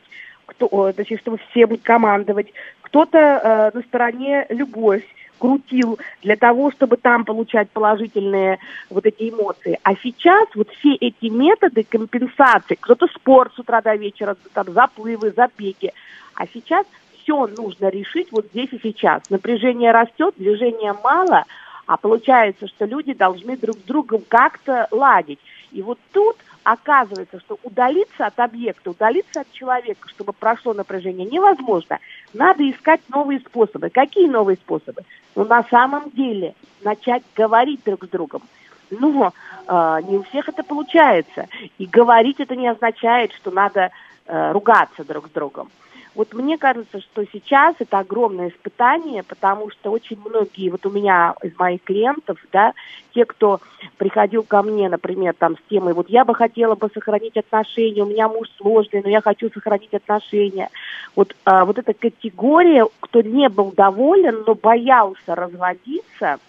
кто, 0.45 0.91
значит, 0.93 1.19
чтобы 1.21 1.39
всем 1.49 1.77
командовать. 1.77 2.53
Кто-то 2.81 3.17
э, 3.17 3.71
на 3.77 3.81
стороне 3.83 4.45
любовь 4.49 5.03
крутил 5.43 5.99
для 6.21 6.37
того, 6.37 6.71
чтобы 6.71 6.95
там 6.95 7.25
получать 7.25 7.69
положительные 7.69 8.59
вот 8.89 9.05
эти 9.05 9.29
эмоции. 9.29 9.77
А 9.83 9.93
сейчас 9.95 10.47
вот 10.55 10.69
все 10.79 10.95
эти 10.95 11.25
методы 11.25 11.83
компенсации, 11.83 12.75
кто-то 12.79 13.07
спорт 13.07 13.51
с 13.53 13.59
утра 13.59 13.81
до 13.81 13.95
вечера, 13.95 14.37
там 14.53 14.71
заплывы, 14.71 15.31
забеги, 15.31 15.91
а 16.35 16.47
сейчас 16.47 16.85
все 17.21 17.47
нужно 17.47 17.89
решить 17.89 18.31
вот 18.31 18.45
здесь 18.53 18.69
и 18.71 18.79
сейчас. 18.81 19.29
Напряжение 19.29 19.91
растет, 19.91 20.35
движения 20.37 20.95
мало, 21.03 21.43
а 21.85 21.97
получается, 21.97 22.67
что 22.67 22.85
люди 22.85 23.13
должны 23.13 23.57
друг 23.57 23.77
с 23.77 23.81
другом 23.83 24.23
как-то 24.27 24.87
ладить. 24.91 25.39
И 25.71 25.81
вот 25.81 25.99
тут 26.11 26.37
оказывается, 26.63 27.39
что 27.39 27.59
удалиться 27.63 28.25
от 28.25 28.39
объекта, 28.39 28.91
удалиться 28.91 29.41
от 29.41 29.51
человека, 29.51 30.07
чтобы 30.09 30.33
прошло 30.33 30.73
напряжение, 30.73 31.27
невозможно. 31.27 31.99
Надо 32.33 32.69
искать 32.69 33.01
новые 33.09 33.39
способы. 33.39 33.89
Какие 33.89 34.27
новые 34.27 34.55
способы? 34.57 35.01
Ну, 35.35 35.45
на 35.45 35.63
самом 35.65 36.09
деле, 36.11 36.55
начать 36.83 37.23
говорить 37.35 37.81
друг 37.83 38.05
с 38.05 38.07
другом. 38.07 38.43
Ну, 38.89 39.31
э, 39.67 39.99
не 40.07 40.17
у 40.17 40.23
всех 40.23 40.49
это 40.49 40.63
получается. 40.63 41.47
И 41.77 41.85
говорить 41.85 42.39
это 42.39 42.55
не 42.55 42.67
означает, 42.67 43.33
что 43.33 43.51
надо 43.51 43.91
э, 44.25 44.51
ругаться 44.51 45.03
друг 45.03 45.27
с 45.27 45.31
другом. 45.31 45.69
Вот 46.15 46.33
мне 46.33 46.57
кажется, 46.57 46.99
что 47.01 47.25
сейчас 47.31 47.75
это 47.79 47.99
огромное 47.99 48.49
испытание, 48.49 49.23
потому 49.23 49.71
что 49.71 49.91
очень 49.91 50.19
многие, 50.23 50.69
вот 50.69 50.85
у 50.85 50.91
меня 50.91 51.33
из 51.41 51.57
моих 51.57 51.83
клиентов, 51.83 52.37
да, 52.51 52.73
те, 53.15 53.25
кто 53.25 53.61
приходил 53.97 54.43
ко 54.43 54.61
мне, 54.61 54.89
например, 54.89 55.33
там 55.37 55.55
с 55.57 55.69
темой, 55.69 55.93
вот 55.93 56.09
я 56.09 56.23
бы 56.23 56.35
хотела 56.35 56.75
бы 56.75 56.89
сохранить 56.93 57.37
отношения, 57.37 58.03
у 58.03 58.07
меня 58.07 58.27
муж 58.27 58.47
сложный, 58.57 59.01
но 59.03 59.09
я 59.09 59.21
хочу 59.21 59.49
сохранить 59.49 59.93
отношения. 59.93 60.69
Вот, 61.15 61.35
а, 61.45 61.65
вот 61.65 61.79
эта 61.79 61.93
категория, 61.93 62.85
кто 62.99 63.21
не 63.21 63.49
был 63.49 63.71
доволен, 63.71 64.43
но 64.45 64.53
боялся 64.53 65.35
разводиться– 65.35 66.37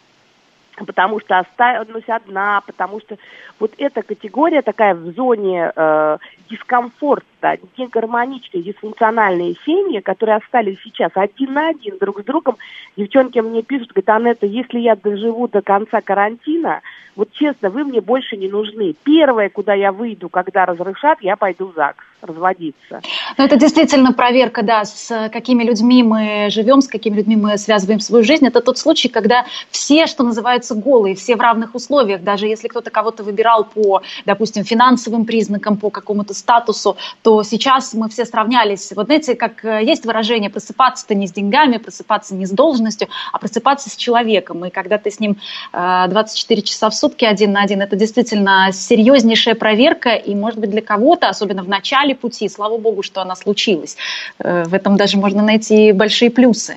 потому 0.77 1.21
что 1.21 1.39
останусь 1.39 2.09
одна, 2.09 2.61
потому 2.67 3.01
что 3.01 3.17
вот 3.61 3.73
эта 3.79 4.03
категория 4.03 4.63
такая 4.63 4.95
в 4.95 5.13
зоне 5.13 5.73
э, 5.75 6.19
дискомфорта, 6.51 7.59
негармоничные, 7.77 8.63
дисфункциональные 8.63 9.55
семьи, 9.65 10.01
которые 10.01 10.37
остались 10.37 10.79
сейчас 10.83 11.13
один 11.15 11.53
на 11.53 11.69
один 11.69 11.99
друг 11.99 12.21
с 12.21 12.25
другом. 12.25 12.57
Девчонки 12.97 13.39
мне 13.39 13.63
пишут, 13.63 13.93
говорят, 13.93 14.09
Анетта, 14.09 14.47
если 14.47 14.81
я 14.81 14.97
доживу 14.97 15.49
до 15.49 15.63
конца 15.63 16.01
карантина, 16.01 16.81
вот 17.17 17.31
честно, 17.33 17.71
вы 17.71 17.85
мне 17.85 18.01
больше 18.01 18.37
не 18.37 18.49
нужны. 18.49 18.95
Первое, 19.05 19.49
куда 19.49 19.75
я 19.75 19.93
выйду, 19.93 20.29
когда 20.29 20.67
разрешат, 20.67 21.19
я 21.21 21.37
пойду 21.37 21.67
в 21.67 21.75
ЗАГС 21.75 22.05
разводиться. 22.25 23.01
Но 23.37 23.45
это 23.45 23.57
действительно 23.57 24.13
проверка, 24.13 24.63
да, 24.63 24.85
с 24.85 25.29
какими 25.31 25.65
людьми 25.65 26.03
мы 26.03 26.49
живем, 26.51 26.81
с 26.81 26.89
какими 26.89 27.17
людьми 27.17 27.37
мы 27.37 27.59
связываем 27.59 28.01
свою 28.01 28.25
жизнь. 28.25 28.47
Это 28.47 28.61
тот 28.61 28.79
случай, 28.79 29.09
когда 29.09 29.45
все, 29.71 30.07
что 30.07 30.25
называется, 30.25 30.75
голые, 30.75 31.15
все 31.15 31.37
в 31.37 31.41
равных 31.41 31.75
условиях. 31.75 32.23
Даже 32.23 32.47
если 32.47 32.69
кто-то 32.69 32.91
кого-то 32.91 33.23
выбирал 33.23 33.65
по, 33.65 34.03
допустим, 34.25 34.65
финансовым 34.65 35.25
признакам, 35.25 35.77
по 35.77 35.91
какому-то 35.91 36.35
статусу, 36.35 36.97
то 37.23 37.43
сейчас 37.43 37.95
мы 37.95 38.09
все 38.09 38.25
сравнялись. 38.25 38.93
Вот 38.95 39.07
знаете, 39.07 39.35
как 39.35 39.65
э, 39.65 39.85
есть 39.85 40.05
выражение 40.07 40.51
просыпаться-то 40.51 41.15
не 41.15 41.27
с 41.27 41.33
деньгами, 41.33 41.79
просыпаться 41.79 42.35
не 42.35 42.47
с 42.47 42.51
должностью, 42.51 43.09
а 43.33 43.39
просыпаться 43.39 43.91
с 43.91 43.97
человеком. 43.97 44.65
И 44.65 44.71
когда 44.71 44.99
ты 44.99 45.11
с 45.11 45.21
ним 45.21 45.37
24 45.73 46.61
э, 46.61 46.65
часа 46.65 46.91
в 46.91 46.95
сутки 46.95 47.25
один 47.25 47.53
на 47.53 47.63
один, 47.63 47.83
это 47.83 47.97
действительно 47.97 48.71
серьезнейшая 48.73 49.55
проверка. 49.55 50.11
И, 50.11 50.35
может 50.35 50.59
быть, 50.59 50.71
для 50.71 50.83
кого-то, 50.83 51.29
особенно 51.29 51.63
в 51.63 51.69
начале 51.69 52.14
начале 52.15 52.17
пути, 52.17 52.49
слава 52.49 52.79
богу, 52.79 53.03
что 53.03 53.21
она 53.21 53.35
случилась. 53.35 53.97
Э, 54.39 54.65
в 54.65 54.75
этом 54.75 54.97
даже 54.97 55.19
можно 55.19 55.43
найти 55.43 55.93
большие 55.93 56.31
плюсы. 56.31 56.77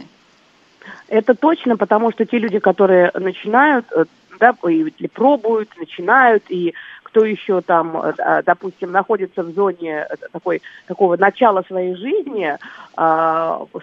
Это 1.10 1.34
точно, 1.34 1.78
потому 1.78 2.12
что 2.12 2.26
те 2.26 2.40
люди, 2.40 2.60
которые 2.60 3.12
начинают, 3.14 3.86
э, 3.96 4.06
да, 4.40 4.54
или 4.64 5.08
пробуют, 5.08 5.70
начинают, 5.80 6.44
и 6.50 6.74
кто 7.04 7.26
еще 7.26 7.62
там, 7.62 7.98
э, 7.98 8.14
а, 8.20 8.42
допустим, 8.44 8.92
находится 8.92 9.44
в 9.44 9.54
зоне 9.54 10.08
такой, 10.34 10.62
такого 10.88 11.18
начала 11.18 11.64
своей 11.64 11.96
жизни, 11.96 12.58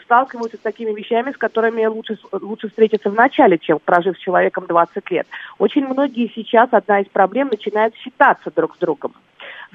сталкиваются 0.04 0.56
с 0.56 0.60
такими 0.60 0.92
вещами, 0.92 1.32
с 1.32 1.36
которыми 1.36 1.86
лучше, 1.86 2.18
лучше 2.32 2.68
встретиться 2.68 3.10
в 3.10 3.14
начале, 3.14 3.58
чем 3.58 3.78
прожив 3.78 4.16
с 4.16 4.20
человеком 4.20 4.66
20 4.66 5.10
лет. 5.10 5.26
Очень 5.58 5.86
многие 5.86 6.30
сейчас, 6.34 6.68
одна 6.72 7.00
из 7.00 7.06
проблем, 7.08 7.48
начинают 7.48 7.94
считаться 7.94 8.50
друг 8.54 8.74
с 8.74 8.78
другом 8.78 9.12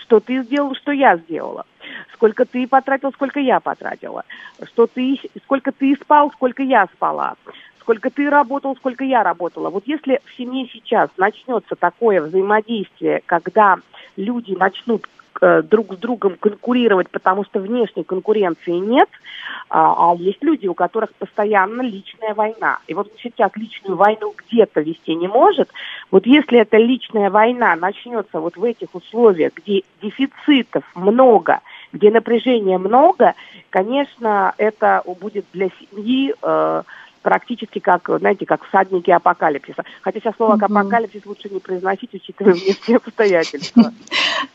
что 0.09 0.19
ты 0.19 0.41
сделал, 0.43 0.75
что 0.75 0.91
я 0.91 1.17
сделала, 1.17 1.65
сколько 2.13 2.45
ты 2.45 2.67
потратил, 2.67 3.11
сколько 3.11 3.39
я 3.39 3.59
потратила, 3.59 4.23
что 4.65 4.87
ты, 4.87 5.19
сколько 5.43 5.71
ты 5.71 5.95
спал, 5.95 6.31
сколько 6.31 6.63
я 6.63 6.85
спала, 6.93 7.35
сколько 7.79 8.09
ты 8.09 8.29
работал, 8.29 8.75
сколько 8.75 9.03
я 9.03 9.23
работала. 9.23 9.69
Вот 9.69 9.83
если 9.87 10.21
в 10.25 10.37
семье 10.37 10.67
сейчас 10.71 11.09
начнется 11.17 11.75
такое 11.75 12.21
взаимодействие, 12.21 13.21
когда 13.25 13.77
люди 14.15 14.53
начнут 14.53 15.07
Э, 15.41 15.61
друг 15.61 15.93
с 15.93 15.97
другом 15.97 16.35
конкурировать, 16.37 17.09
потому 17.09 17.45
что 17.45 17.61
внешней 17.61 18.03
конкуренции 18.03 18.73
нет, 18.73 19.07
а, 19.69 20.11
а 20.11 20.15
есть 20.15 20.43
люди, 20.43 20.67
у 20.67 20.73
которых 20.73 21.13
постоянно 21.13 21.81
личная 21.81 22.33
война. 22.33 22.79
И 22.87 22.93
вот 22.93 23.09
сейчас 23.23 23.51
личную 23.55 23.95
войну 23.95 24.33
где-то 24.35 24.81
вести 24.81 25.15
не 25.15 25.29
может. 25.29 25.69
Вот 26.11 26.25
если 26.25 26.59
эта 26.59 26.75
личная 26.75 27.29
война 27.29 27.77
начнется 27.77 28.41
вот 28.41 28.57
в 28.57 28.63
этих 28.65 28.93
условиях, 28.93 29.53
где 29.55 29.83
дефицитов 30.01 30.83
много, 30.93 31.61
где 31.93 32.11
напряжения 32.11 32.77
много, 32.77 33.35
конечно, 33.69 34.53
это 34.57 35.03
будет 35.19 35.45
для 35.53 35.69
семьи 35.79 36.33
э, 36.41 36.83
практически 37.21 37.79
как, 37.79 38.09
знаете, 38.19 38.45
как 38.45 38.63
всадники 38.65 39.11
апокалипсиса. 39.11 39.83
Хотя 40.01 40.19
сейчас 40.19 40.35
слово 40.35 40.55
апокалипсис 40.55 41.25
лучше 41.25 41.49
не 41.49 41.59
произносить, 41.59 42.13
учитывая 42.13 42.53
внешние 42.53 42.97
обстоятельства. 42.97 43.93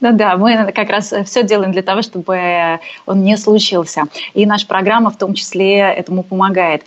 Ну 0.01 0.17
да, 0.17 0.37
мы 0.37 0.73
как 0.73 0.89
раз 0.89 1.13
все 1.27 1.43
делаем 1.43 1.73
для 1.73 1.83
того, 1.83 2.01
чтобы 2.01 2.81
он 3.07 3.23
не 3.23 3.37
случился. 3.37 4.05
И 4.33 4.47
наша 4.47 4.67
программа 4.67 5.11
в 5.11 5.19
том 5.19 5.35
числе 5.35 5.79
этому 5.79 6.23
помогает. 6.23 6.85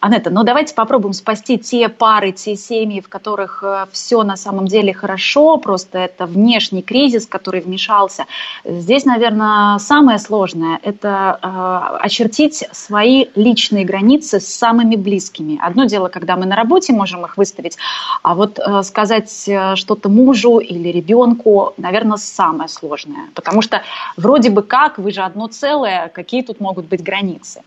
Анетта, 0.00 0.30
ну 0.30 0.44
давайте 0.44 0.74
попробуем 0.74 1.12
спасти 1.12 1.58
те 1.58 1.90
пары, 1.90 2.32
те 2.32 2.56
семьи, 2.56 3.02
в 3.02 3.10
которых 3.10 3.62
э, 3.62 3.84
все 3.92 4.22
на 4.22 4.36
самом 4.36 4.66
деле 4.66 4.94
хорошо, 4.94 5.58
просто 5.58 5.98
это 5.98 6.24
внешний 6.24 6.80
кризис, 6.80 7.26
который 7.26 7.60
вмешался. 7.60 8.24
Здесь, 8.64 9.04
наверное, 9.04 9.76
самое 9.76 10.18
сложное– 10.18 10.80
это 10.82 11.38
э, 11.42 11.96
очертить 12.00 12.64
свои 12.72 13.26
личные 13.34 13.84
границы 13.84 14.40
с 14.40 14.46
самыми 14.46 14.96
близкими. 14.96 15.58
Одно 15.60 15.84
дело, 15.84 16.08
когда 16.08 16.36
мы 16.36 16.46
на 16.46 16.56
работе 16.56 16.94
можем 16.94 17.26
их 17.26 17.36
выставить, 17.36 17.76
а 18.22 18.34
вот 18.34 18.58
э, 18.58 18.82
сказать 18.82 19.30
что-то 19.30 20.08
мужу 20.08 20.60
или 20.60 20.88
ребенку, 20.88 21.74
наверное, 21.76 22.16
самое 22.16 22.70
сложное. 22.70 23.28
Потому 23.34 23.60
что 23.60 23.82
вроде 24.16 24.48
бы 24.48 24.62
как, 24.62 24.96
вы 24.96 25.10
же 25.10 25.20
одно 25.20 25.48
целое, 25.48 26.08
какие 26.08 26.40
тут 26.40 26.58
могут 26.58 26.86
быть 26.86 27.02
границы? 27.02 27.60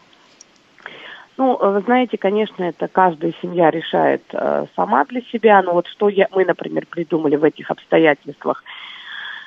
Ну, 1.38 1.58
вы 1.58 1.82
знаете, 1.82 2.18
конечно, 2.18 2.64
это 2.64 2.88
каждая 2.88 3.34
семья 3.42 3.72
решает 3.72 4.24
э, 4.34 4.66
сама 4.76 5.04
для 5.06 5.22
себя. 5.22 5.62
Но 5.62 5.74
вот 5.74 5.88
что 5.88 6.10
я, 6.10 6.28
мы, 6.32 6.46
например, 6.46 6.86
придумали 6.86 7.36
в 7.36 7.44
этих 7.44 7.72
обстоятельствах. 7.72 8.64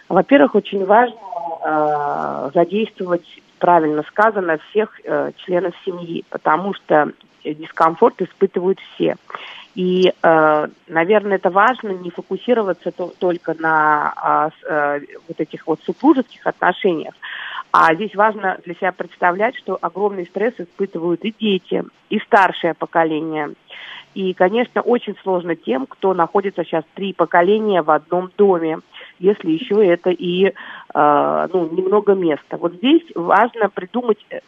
Во-первых, 0.08 0.54
очень 0.54 0.84
важно 0.84 1.16
э, 1.64 2.50
задействовать, 2.54 3.26
правильно 3.58 4.02
сказано, 4.04 4.58
всех 4.70 5.00
э, 5.04 5.32
членов 5.44 5.74
семьи, 5.84 6.24
потому 6.30 6.74
что 6.74 7.12
дискомфорт 7.44 8.20
испытывают 8.22 8.80
все. 8.80 9.16
И, 9.76 10.10
э, 10.22 10.68
наверное, 10.88 11.36
это 11.36 11.50
важно 11.50 11.90
не 11.90 12.10
фокусироваться 12.10 12.90
то, 12.92 13.12
только 13.18 13.54
на 13.58 14.50
э, 14.64 14.70
э, 14.70 15.00
вот 15.28 15.38
этих 15.38 15.66
вот 15.66 15.80
супружеских 15.84 16.46
отношениях, 16.46 17.14
а 17.78 17.94
здесь 17.94 18.14
важно 18.14 18.58
для 18.64 18.74
себя 18.74 18.90
представлять, 18.90 19.54
что 19.56 19.78
огромный 19.78 20.24
стресс 20.24 20.54
испытывают 20.56 21.22
и 21.26 21.34
дети, 21.38 21.84
и 22.08 22.18
старшее 22.20 22.72
поколение. 22.72 23.52
И, 24.16 24.32
конечно, 24.32 24.80
очень 24.80 25.14
сложно 25.22 25.56
тем, 25.56 25.86
кто 25.86 26.14
находится 26.14 26.64
сейчас 26.64 26.84
три 26.94 27.12
поколения 27.12 27.82
в 27.82 27.90
одном 27.90 28.30
доме 28.38 28.78
если 29.18 29.50
еще 29.50 29.86
это 29.86 30.10
и 30.10 30.46
э, 30.46 31.48
ну, 31.52 31.68
немного 31.70 32.14
места. 32.14 32.56
Вот 32.56 32.74
здесь 32.74 33.02
важно 33.14 33.68
придумать 33.68 34.18
э, 34.30 34.40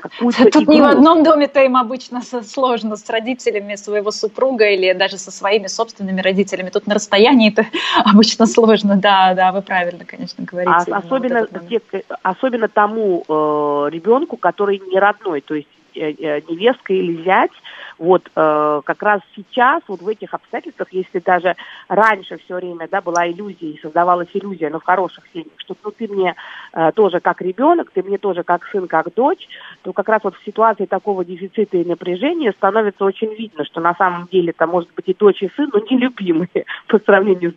какую-то 0.00 0.44
Тут 0.50 0.62
игру. 0.62 0.72
не 0.72 0.80
в 0.80 0.86
одном 0.86 1.22
доме-то 1.22 1.62
им 1.62 1.76
обычно 1.76 2.22
сложно 2.22 2.96
с 2.96 3.08
родителями 3.10 3.76
своего 3.76 4.10
супруга 4.10 4.68
или 4.70 4.92
даже 4.92 5.18
со 5.18 5.30
своими 5.30 5.66
собственными 5.66 6.20
родителями. 6.20 6.70
Тут 6.70 6.86
на 6.86 6.94
расстоянии 6.94 7.52
это 7.52 7.66
обычно 8.04 8.46
сложно. 8.46 8.96
Да, 8.96 9.34
да, 9.34 9.52
вы 9.52 9.62
правильно, 9.62 10.04
конечно, 10.04 10.44
говорите. 10.44 10.90
А, 10.90 10.98
особенно, 10.98 11.46
вот 11.50 12.04
особенно 12.22 12.68
тому 12.68 13.24
э, 13.28 13.90
ребенку, 13.90 14.36
который 14.36 14.80
не 14.90 14.98
родной, 14.98 15.40
то 15.40 15.54
есть 15.54 15.68
невестка 15.94 16.92
или 16.92 17.22
зять, 17.22 17.52
вот 17.98 18.30
э, 18.34 18.80
как 18.84 19.02
раз 19.02 19.20
сейчас, 19.36 19.82
вот 19.86 20.02
в 20.02 20.08
этих 20.08 20.34
обстоятельствах, 20.34 20.88
если 20.92 21.20
даже 21.20 21.54
раньше 21.88 22.38
все 22.38 22.56
время 22.56 22.88
да, 22.90 23.00
была 23.00 23.28
иллюзия 23.28 23.70
и 23.70 23.80
создавалась 23.80 24.28
иллюзия, 24.34 24.70
но 24.70 24.80
в 24.80 24.84
хороших 24.84 25.24
семьях, 25.32 25.52
что 25.58 25.76
ну, 25.84 25.90
ты 25.90 26.08
мне 26.08 26.34
э, 26.72 26.92
тоже 26.92 27.20
как 27.20 27.40
ребенок, 27.40 27.90
ты 27.92 28.02
мне 28.02 28.18
тоже 28.18 28.42
как 28.42 28.66
сын, 28.66 28.88
как 28.88 29.14
дочь, 29.14 29.48
то 29.82 29.92
как 29.92 30.08
раз 30.08 30.24
вот 30.24 30.34
в 30.36 30.44
ситуации 30.44 30.86
такого 30.86 31.24
дефицита 31.24 31.76
и 31.76 31.84
напряжения 31.84 32.52
становится 32.52 33.04
очень 33.04 33.32
видно, 33.34 33.64
что 33.64 33.80
на 33.80 33.94
самом 33.94 34.26
деле 34.26 34.50
это 34.50 34.66
может 34.66 34.90
быть 34.94 35.08
и 35.08 35.14
дочь, 35.14 35.42
и 35.42 35.50
сын, 35.56 35.70
но 35.72 35.78
нелюбимые 35.78 36.64
по 36.88 36.98
сравнению 36.98 37.52
с 37.52 37.54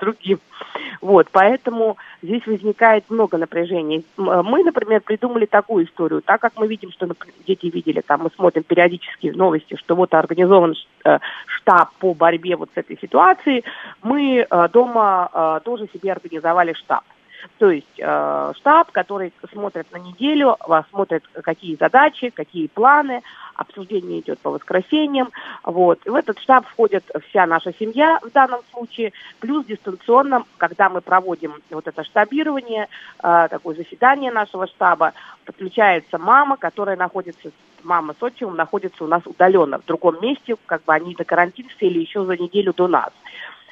другим. 0.00 0.40
Вот, 1.00 1.28
поэтому 1.32 1.96
здесь 2.22 2.46
возникает 2.46 3.04
много 3.08 3.38
напряжений. 3.38 4.04
Мы, 4.16 4.64
например, 4.64 5.00
придумали 5.00 5.46
такую 5.46 5.86
историю. 5.86 6.22
Так 6.22 6.40
как 6.40 6.52
мы 6.56 6.66
видим, 6.66 6.90
что 6.92 7.08
дети 7.46 7.66
видели, 7.66 8.00
там 8.00 8.22
мы 8.22 8.30
смотрим 8.34 8.62
периодически 8.64 9.28
новости, 9.28 9.76
что 9.76 9.96
вот 9.96 10.12
организован 10.14 10.74
э, 11.04 11.18
штаб 11.46 11.90
по 11.98 12.14
борьбе 12.14 12.56
вот 12.56 12.70
с 12.74 12.78
этой 12.78 12.98
ситуацией, 13.00 13.64
мы 14.02 14.46
э, 14.48 14.68
дома 14.72 15.30
э, 15.32 15.60
тоже 15.64 15.88
себе 15.92 16.12
организовали 16.12 16.72
штаб. 16.74 17.04
То 17.58 17.70
есть 17.70 17.98
э, 17.98 18.52
штаб, 18.56 18.90
который 18.92 19.32
смотрит 19.52 19.86
на 19.92 19.98
неделю, 19.98 20.56
смотрит, 20.90 21.24
какие 21.42 21.76
задачи, 21.76 22.30
какие 22.30 22.66
планы, 22.66 23.22
обсуждение 23.60 24.20
идет 24.20 24.38
по 24.40 24.50
воскресеньям. 24.50 25.30
Вот. 25.64 26.00
И 26.06 26.10
в 26.10 26.14
этот 26.14 26.38
штаб 26.38 26.66
входит 26.66 27.04
вся 27.28 27.46
наша 27.46 27.72
семья 27.78 28.18
в 28.22 28.30
данном 28.30 28.60
случае, 28.72 29.12
плюс 29.38 29.66
дистанционно, 29.66 30.44
когда 30.56 30.88
мы 30.88 31.00
проводим 31.00 31.54
вот 31.70 31.86
это 31.86 32.02
штабирование, 32.04 32.88
э, 33.22 33.48
такое 33.50 33.76
заседание 33.76 34.32
нашего 34.32 34.66
штаба, 34.66 35.12
подключается 35.44 36.18
мама, 36.18 36.56
которая 36.56 36.96
находится, 36.96 37.50
мама 37.82 38.14
с 38.18 38.22
отчимом 38.22 38.56
находится 38.56 39.04
у 39.04 39.06
нас 39.06 39.22
удаленно, 39.26 39.78
в 39.78 39.84
другом 39.84 40.20
месте, 40.22 40.56
как 40.66 40.82
бы 40.84 40.94
они 40.94 41.14
на 41.18 41.24
карантин 41.24 41.68
сели 41.78 41.98
еще 41.98 42.24
за 42.24 42.36
неделю 42.36 42.72
до 42.72 42.88
нас. 42.88 43.10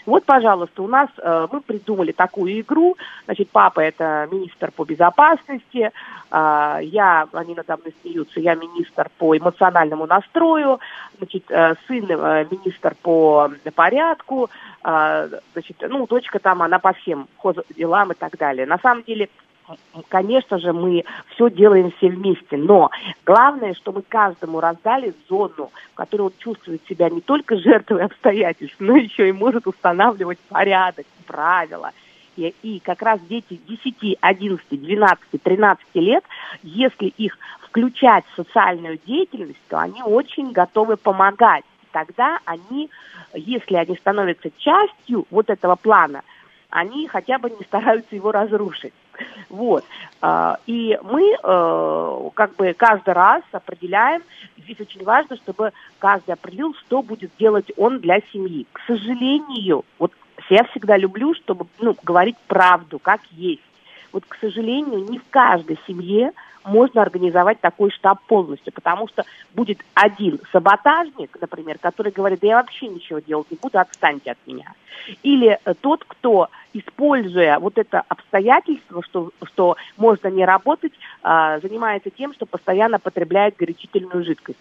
Вот, 0.09 0.25
пожалуйста, 0.25 0.83
у 0.83 0.89
нас 0.89 1.11
э, 1.19 1.49
мы 1.53 1.61
придумали 1.61 2.13
такую 2.13 2.61
игру. 2.61 2.97
Значит, 3.27 3.51
папа 3.51 3.81
это 3.81 4.27
министр 4.33 4.71
по 4.71 4.87
безопасности, 4.87 5.91
э, 6.31 6.79
я, 6.83 7.29
они 7.33 7.55
надо 7.55 7.77
мной 7.77 7.95
смеются, 8.01 8.41
я 8.41 8.55
министр 8.55 9.11
по 9.19 9.37
эмоциональному 9.37 10.07
настрою, 10.07 10.81
значит, 11.19 11.45
э, 11.51 11.75
сын 11.87 12.07
э, 12.09 12.47
министр 12.51 12.95
по 13.03 13.51
порядку, 13.75 14.49
э, 14.83 15.29
значит, 15.53 15.77
ну, 15.87 16.07
дочка 16.07 16.39
там, 16.39 16.63
она 16.63 16.79
по 16.79 16.95
всем 16.95 17.29
делам 17.77 18.13
и 18.13 18.15
так 18.15 18.39
далее. 18.39 18.65
На 18.65 18.79
самом 18.79 19.03
деле 19.03 19.29
конечно 20.09 20.59
же, 20.59 20.73
мы 20.73 21.05
все 21.35 21.51
делаем 21.51 21.93
все 21.93 22.09
вместе, 22.09 22.57
но 22.57 22.91
главное, 23.25 23.75
что 23.75 23.93
мы 23.93 24.03
каждому 24.03 24.61
раздали 24.61 25.15
зону, 25.29 25.71
в 25.93 25.95
которой 25.95 26.23
он 26.23 26.33
чувствует 26.39 26.83
себя 26.89 27.11
не 27.11 27.21
только 27.21 27.57
жертвой 27.57 28.05
обстоятельств, 28.05 28.77
но 28.79 28.97
еще 28.97 29.29
и 29.29 29.33
может 29.33 29.67
устанавливать 29.67 30.39
порядок, 30.49 31.07
правила. 31.27 31.93
И, 32.37 32.55
и 32.63 32.79
как 32.81 33.03
раз 33.03 33.21
дети 33.29 33.61
10, 33.69 34.19
11, 34.21 34.67
12, 34.71 35.43
13 35.43 35.87
лет, 35.95 36.25
если 36.63 37.07
их 37.07 37.37
включать 37.63 38.25
в 38.33 38.37
социальную 38.37 38.99
деятельность, 39.05 39.61
то 39.69 39.79
они 39.79 40.03
очень 40.03 40.53
готовы 40.53 40.97
помогать. 40.97 41.65
Тогда 41.93 42.39
они, 42.45 42.91
если 43.35 43.75
они 43.75 43.97
становятся 43.97 44.51
частью 44.57 45.27
вот 45.31 45.51
этого 45.51 45.75
плана, 45.75 46.23
они 46.71 47.09
хотя 47.09 47.39
бы 47.39 47.51
не 47.51 47.65
стараются 47.65 48.15
его 48.15 48.33
разрушить. 48.33 48.93
Вот. 49.49 49.85
А, 50.21 50.59
и 50.67 50.99
мы 51.03 51.33
э, 51.43 52.31
как 52.35 52.55
бы 52.57 52.73
каждый 52.75 53.15
раз 53.15 53.43
определяем, 53.53 54.23
здесь 54.57 54.81
очень 54.81 55.03
важно, 55.05 55.37
чтобы 55.37 55.73
каждый 55.99 56.33
определил, 56.35 56.75
что 56.75 57.03
будет 57.03 57.31
делать 57.39 57.71
он 57.77 58.01
для 58.01 58.21
семьи. 58.33 58.67
К 58.73 58.81
сожалению, 58.87 59.85
вот 59.99 60.13
я 60.51 60.65
всегда 60.65 60.97
люблю, 60.97 61.35
чтобы 61.35 61.67
ну, 61.81 61.97
говорить 62.03 62.37
правду, 62.47 62.99
как 62.99 63.21
есть. 63.33 63.63
Вот, 64.13 64.25
к 64.27 64.37
сожалению, 64.41 65.05
не 65.11 65.19
в 65.19 65.25
каждой 65.31 65.79
семье 65.87 66.33
можно 66.69 67.03
организовать 67.03 67.61
такой 67.61 67.91
штаб 67.91 68.21
полностью, 68.27 68.73
потому 68.73 69.09
что 69.09 69.25
будет 69.55 69.79
один 69.95 70.41
саботажник, 70.53 71.37
например, 71.41 71.79
который 71.79 72.13
говорит, 72.13 72.41
да 72.41 72.47
я 72.47 72.57
вообще 72.57 72.89
ничего 72.89 73.19
делать 73.19 73.51
не 73.51 73.57
буду, 73.61 73.79
отстаньте 73.79 74.33
от 74.33 74.39
меня. 74.47 74.73
Или 75.23 75.59
э, 75.65 75.75
тот, 75.75 76.05
кто, 76.07 76.49
используя 76.73 77.59
вот 77.59 77.79
это 77.79 78.03
обстоятельство, 78.09 79.03
что, 79.03 79.31
что 79.45 79.77
можно 79.97 80.29
не 80.29 80.45
работать, 80.45 80.93
а, 81.23 81.59
занимается 81.61 82.11
тем, 82.11 82.35
что 82.35 82.47
постоянно 82.47 82.99
потребляет 82.99 83.57
горячительную 83.57 84.25
жидкость. 84.25 84.59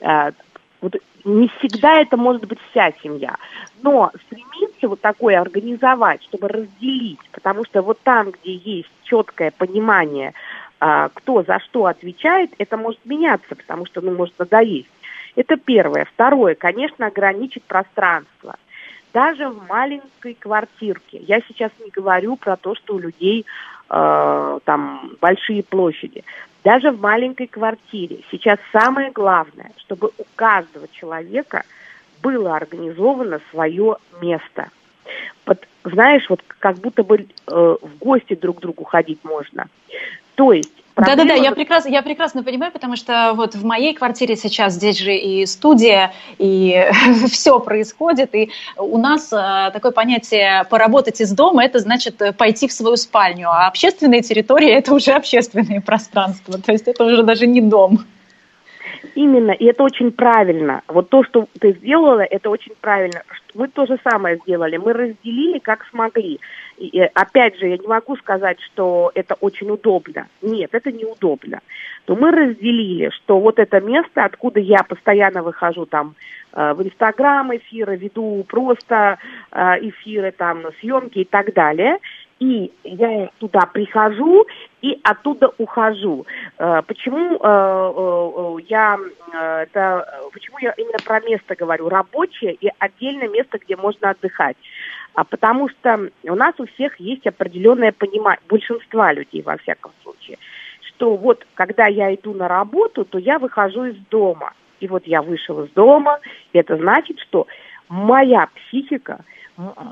А, 0.00 0.32
вот 0.80 0.96
не 1.24 1.48
всегда 1.58 2.00
это 2.00 2.16
может 2.16 2.46
быть 2.46 2.58
вся 2.70 2.92
семья, 3.02 3.36
но 3.82 4.10
стремиться 4.26 4.88
вот 4.88 5.00
такое 5.00 5.40
организовать, 5.40 6.22
чтобы 6.24 6.48
разделить, 6.48 7.20
потому 7.32 7.64
что 7.64 7.82
вот 7.82 7.98
там, 8.02 8.30
где 8.30 8.54
есть 8.54 8.90
четкое 9.04 9.50
понимание, 9.50 10.34
а, 10.80 11.08
кто 11.08 11.42
за 11.42 11.58
что 11.60 11.86
отвечает, 11.86 12.52
это 12.58 12.76
может 12.76 13.04
меняться, 13.04 13.54
потому 13.54 13.86
что, 13.86 14.00
ну, 14.00 14.12
может 14.12 14.38
надоесть. 14.38 14.88
Это 15.36 15.56
первое. 15.56 16.04
Второе, 16.04 16.54
конечно, 16.54 17.06
ограничить 17.06 17.64
пространство. 17.64 18.56
Даже 19.12 19.48
в 19.48 19.66
маленькой 19.68 20.34
квартирке. 20.34 21.18
Я 21.18 21.40
сейчас 21.48 21.70
не 21.82 21.90
говорю 21.90 22.36
про 22.36 22.56
то, 22.56 22.74
что 22.74 22.94
у 22.94 22.98
людей 22.98 23.46
э, 23.88 24.58
там 24.64 25.12
большие 25.20 25.62
площади. 25.62 26.24
Даже 26.64 26.90
в 26.90 27.00
маленькой 27.00 27.46
квартире 27.46 28.20
сейчас 28.30 28.58
самое 28.72 29.10
главное, 29.10 29.72
чтобы 29.78 30.10
у 30.18 30.24
каждого 30.34 30.88
человека 30.88 31.62
было 32.22 32.56
организовано 32.56 33.40
свое 33.50 33.96
место. 34.20 34.68
Вот, 35.46 35.66
знаешь, 35.84 36.28
вот 36.28 36.42
как 36.58 36.76
будто 36.76 37.02
бы 37.02 37.26
э, 37.46 37.76
в 37.80 37.98
гости 37.98 38.34
друг 38.34 38.58
к 38.58 38.60
другу 38.60 38.84
ходить 38.84 39.20
можно. 39.24 39.68
То 40.38 40.52
есть 40.52 40.70
да-да-да, 40.94 41.34
я 41.34 41.52
прекрасно, 41.52 41.90
я 41.90 42.02
прекрасно 42.02 42.42
понимаю, 42.42 42.72
потому 42.72 42.96
что 42.96 43.32
вот 43.34 43.54
в 43.54 43.64
моей 43.64 43.94
квартире 43.94 44.34
сейчас 44.36 44.74
здесь 44.74 44.98
же 44.98 45.14
и 45.14 45.46
студия, 45.46 46.12
и 46.38 46.90
все 47.28 47.60
происходит, 47.60 48.34
и 48.34 48.50
у 48.76 48.98
нас 48.98 49.32
а, 49.32 49.70
такое 49.70 49.92
понятие 49.92 50.64
«поработать 50.70 51.20
из 51.20 51.32
дома»— 51.32 51.64
это 51.64 51.78
значит 51.78 52.20
пойти 52.36 52.66
в 52.66 52.72
свою 52.72 52.96
спальню, 52.96 53.48
а 53.48 53.68
общественные 53.68 54.22
территории— 54.22 54.70
это 54.70 54.92
уже 54.92 55.12
общественные 55.12 55.80
пространства, 55.80 56.58
то 56.58 56.72
есть 56.72 56.88
это 56.88 57.04
уже 57.04 57.22
даже 57.22 57.46
не 57.46 57.60
дом. 57.60 58.00
Именно, 59.14 59.52
и 59.52 59.64
это 59.66 59.82
очень 59.82 60.12
правильно. 60.12 60.82
Вот 60.88 61.08
то, 61.08 61.24
что 61.24 61.46
ты 61.60 61.72
сделала, 61.72 62.20
это 62.20 62.50
очень 62.50 62.72
правильно. 62.80 63.22
Мы 63.54 63.68
то 63.68 63.86
же 63.86 63.98
самое 64.08 64.36
сделали. 64.38 64.76
Мы 64.76 64.92
разделили, 64.92 65.58
как 65.58 65.86
смогли. 65.90 66.40
И, 66.78 67.00
опять 67.00 67.58
же, 67.58 67.66
я 67.66 67.76
не 67.76 67.86
могу 67.86 68.16
сказать, 68.16 68.60
что 68.60 69.10
это 69.14 69.34
очень 69.40 69.68
удобно. 69.68 70.28
Нет, 70.42 70.70
это 70.72 70.92
неудобно. 70.92 71.60
Но 72.06 72.14
мы 72.14 72.30
разделили, 72.30 73.10
что 73.10 73.40
вот 73.40 73.58
это 73.58 73.80
место, 73.80 74.24
откуда 74.24 74.60
я 74.60 74.82
постоянно 74.84 75.42
выхожу 75.42 75.86
там 75.86 76.14
э, 76.52 76.72
в 76.74 76.82
Инстаграм 76.82 77.54
эфиры, 77.56 77.96
веду 77.96 78.44
просто 78.48 79.18
э, 79.50 79.88
эфиры, 79.88 80.30
там, 80.30 80.66
съемки 80.80 81.18
и 81.18 81.24
так 81.24 81.52
далее, 81.52 81.98
и 82.38 82.72
я 82.84 83.30
туда 83.38 83.66
прихожу 83.66 84.46
и 84.80 84.98
оттуда 85.02 85.50
ухожу. 85.58 86.26
Э, 86.58 86.82
почему 86.86 87.36
э, 87.36 88.58
э, 88.60 88.64
я 88.68 88.98
это 89.62 90.30
почему 90.32 90.58
я 90.60 90.72
именно 90.72 90.98
про 91.04 91.20
место 91.20 91.56
говорю 91.56 91.88
рабочее 91.88 92.54
и 92.54 92.70
отдельное 92.78 93.28
место, 93.28 93.58
где 93.58 93.76
можно 93.76 94.10
отдыхать? 94.10 94.56
А 95.14 95.24
потому 95.24 95.68
что 95.68 96.10
у 96.24 96.34
нас 96.34 96.54
у 96.58 96.66
всех 96.66 96.98
есть 97.00 97.26
определенное 97.26 97.92
понимание, 97.92 98.40
большинства 98.48 99.12
людей 99.12 99.42
во 99.42 99.56
всяком 99.56 99.92
случае, 100.02 100.38
что 100.82 101.16
вот 101.16 101.46
когда 101.54 101.86
я 101.86 102.14
иду 102.14 102.34
на 102.34 102.48
работу, 102.48 103.04
то 103.04 103.18
я 103.18 103.38
выхожу 103.38 103.84
из 103.86 103.96
дома. 104.10 104.52
И 104.80 104.86
вот 104.86 105.06
я 105.06 105.22
вышел 105.22 105.64
из 105.64 105.70
дома, 105.72 106.20
и 106.52 106.58
это 106.58 106.76
значит, 106.76 107.18
что 107.20 107.46
моя 107.88 108.48
психика– 108.54 109.24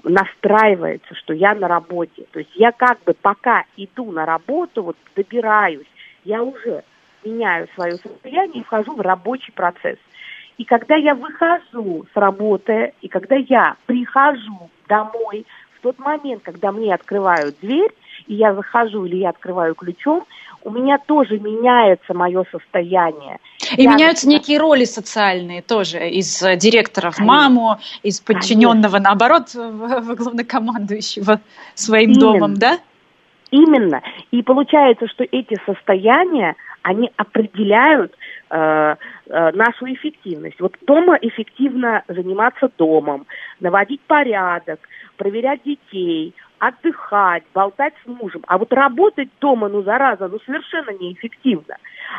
настраивается, 0.04 1.14
что 1.14 1.32
я 1.32 1.54
на 1.54 1.66
работе. 1.66 2.26
То 2.30 2.38
есть 2.38 2.54
я 2.54 2.70
как 2.70 3.02
бы 3.04 3.14
пока 3.14 3.64
иду 3.76 4.12
на 4.12 4.24
работу, 4.24 4.82
вот 4.82 4.96
добираюсь, 5.16 5.86
я 6.24 6.42
уже 6.42 6.84
меняю 7.24 7.68
свое 7.74 7.96
состояние 7.96 8.60
и 8.60 8.64
вхожу 8.64 8.94
в 8.94 9.00
рабочий 9.00 9.52
процесс. 9.52 9.98
И 10.56 10.64
когда 10.64 10.94
я 10.94 11.14
выхожу 11.14 12.06
с 12.12 12.16
работы, 12.16 12.92
и 13.00 13.08
когда 13.08 13.36
я 13.36 13.76
прихожу 13.86 14.70
домой, 14.88 15.46
в 15.78 15.82
тот 15.82 15.98
момент, 15.98 16.42
когда 16.42 16.72
мне 16.72 16.94
открывают 16.94 17.56
дверь, 17.60 17.92
и 18.26 18.34
я 18.34 18.54
захожу 18.54 19.04
или 19.04 19.16
я 19.16 19.30
открываю 19.30 19.74
ключом, 19.74 20.24
у 20.64 20.70
меня 20.70 20.98
тоже 20.98 21.38
меняется 21.38 22.12
мое 22.12 22.44
состояние. 22.50 23.38
И 23.76 23.82
я 23.82 23.92
меняются 23.94 24.26
начинаю... 24.26 24.40
некие 24.40 24.58
роли 24.58 24.84
социальные 24.84 25.62
тоже, 25.62 26.08
из 26.08 26.42
э, 26.42 26.56
директора 26.56 27.10
в 27.12 27.20
маму, 27.20 27.78
из 28.02 28.20
подчиненного, 28.20 28.98
Конечно. 28.98 29.10
наоборот, 29.10 29.54
в 29.54 30.14
главнокомандующего 30.16 31.40
своим 31.74 32.10
Именно. 32.10 32.20
домом, 32.20 32.54
да? 32.54 32.78
Именно. 33.50 34.02
И 34.32 34.42
получается, 34.42 35.06
что 35.06 35.24
эти 35.24 35.56
состояния, 35.64 36.56
они 36.86 37.10
определяют 37.16 38.14
э, 38.48 38.94
э, 39.26 39.50
нашу 39.52 39.92
эффективность. 39.92 40.60
Вот 40.60 40.76
дома 40.82 41.18
эффективно 41.20 42.04
заниматься 42.06 42.70
домом, 42.78 43.26
наводить 43.58 44.00
порядок, 44.02 44.78
проверять 45.16 45.64
детей, 45.64 46.32
отдыхать, 46.60 47.42
болтать 47.52 47.94
с 48.04 48.06
мужем. 48.06 48.44
А 48.46 48.56
вот 48.56 48.72
работать 48.72 49.30
дома, 49.40 49.68
ну, 49.68 49.82
зараза, 49.82 50.28
ну, 50.28 50.38
совершенно 50.46 50.90
неэффективно. 50.90 51.76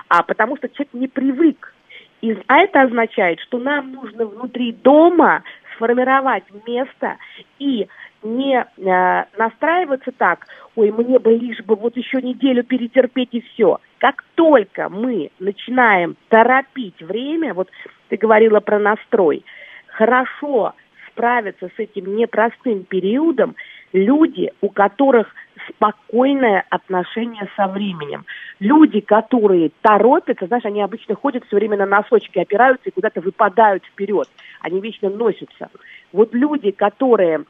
А 0.10 0.22
потому 0.24 0.58
что 0.58 0.68
человек 0.68 0.94
не 0.94 1.08
привык. 1.08 1.74
И, 2.20 2.38
а 2.48 2.58
это 2.58 2.82
означает, 2.82 3.40
что 3.40 3.60
нам 3.60 3.94
нужно 3.94 4.26
внутри 4.26 4.74
дома 4.74 5.44
сформировать 5.78 6.44
место 6.68 7.18
и 7.60 7.88
не 8.24 8.58
э, 8.58 9.24
настраиваться 9.38 10.12
так, 10.12 10.48
ой, 10.76 10.92
мне 10.92 11.20
бы 11.20 11.32
лишь 11.34 11.64
бы 11.64 11.76
вот 11.76 11.96
еще 11.96 12.22
неделю 12.22 12.64
перетерпеть 12.64 13.30
и 13.32 13.42
все. 13.42 13.80
Как 14.00 14.24
только 14.36 14.90
мы 14.90 15.32
начинаем 15.40 16.18
торопить 16.30 17.02
время, 17.02 17.54
вот 17.54 17.70
ты 18.10 18.18
говорила 18.18 18.60
про 18.60 18.80
настрой, 18.80 19.46
хорошо 19.88 20.74
справиться 21.08 21.70
с 21.76 21.80
этим 21.80 22.16
непростым 22.16 22.84
периодом 22.84 23.56
люди, 23.94 24.52
у 24.62 24.70
которых 24.70 25.28
спокойное 25.70 26.66
отношение 26.70 27.50
со 27.56 27.68
временем. 27.68 28.26
Люди, 28.60 29.02
которые 29.02 29.72
торопятся, 29.82 30.48
знаешь, 30.48 30.66
они 30.66 30.82
обычно 30.82 31.16
ходят 31.16 31.46
все 31.46 31.58
время 31.58 31.78
на 31.78 31.86
носочки, 31.86 32.40
опираются 32.40 32.90
и 32.90 32.94
куда-то 32.94 33.22
выпадают 33.22 33.86
вперед. 33.86 34.28
Они 34.62 34.80
вечно 34.80 35.10
носятся. 35.10 35.70
Вот 36.12 36.34
люди, 36.34 36.72
которые 36.72 37.44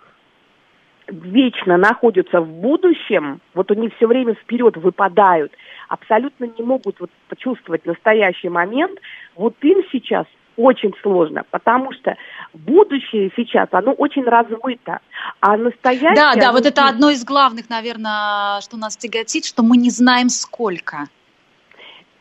вечно 1.08 1.78
находятся 1.78 2.41
в 2.41 2.50
будущем, 2.50 3.39
вот 3.54 3.71
они 3.71 3.89
все 3.89 4.08
время 4.08 4.34
вперед 4.34 4.78
выпадают, 4.78 5.54
абсолютно 5.88 6.45
не 6.45 6.63
могут 6.63 7.00
вот 7.00 7.10
почувствовать 7.30 7.86
настоящий 7.86 8.50
момент, 8.50 9.00
вот 9.36 9.56
им 9.62 9.84
сейчас 9.91 10.26
очень 10.58 10.93
сложно, 11.02 11.43
потому 11.52 11.93
что 11.93 12.17
будущее 12.54 13.32
сейчас, 13.36 13.70
оно 13.72 13.93
очень 13.93 14.24
размыто, 14.24 15.00
а 15.39 15.56
настоящее... 15.56 16.15
Да, 16.15 16.34
да, 16.36 16.52
вот 16.52 16.65
это 16.65 16.88
одно 16.88 17.10
из 17.10 17.24
главных, 17.24 17.70
наверное, 17.70 18.60
что 18.62 18.76
нас 18.76 18.98
тяготит, 18.98 19.46
что 19.46 19.63
мы 19.63 19.78
не 19.78 19.91
знаем 19.91 20.30
сколько. 20.30 21.06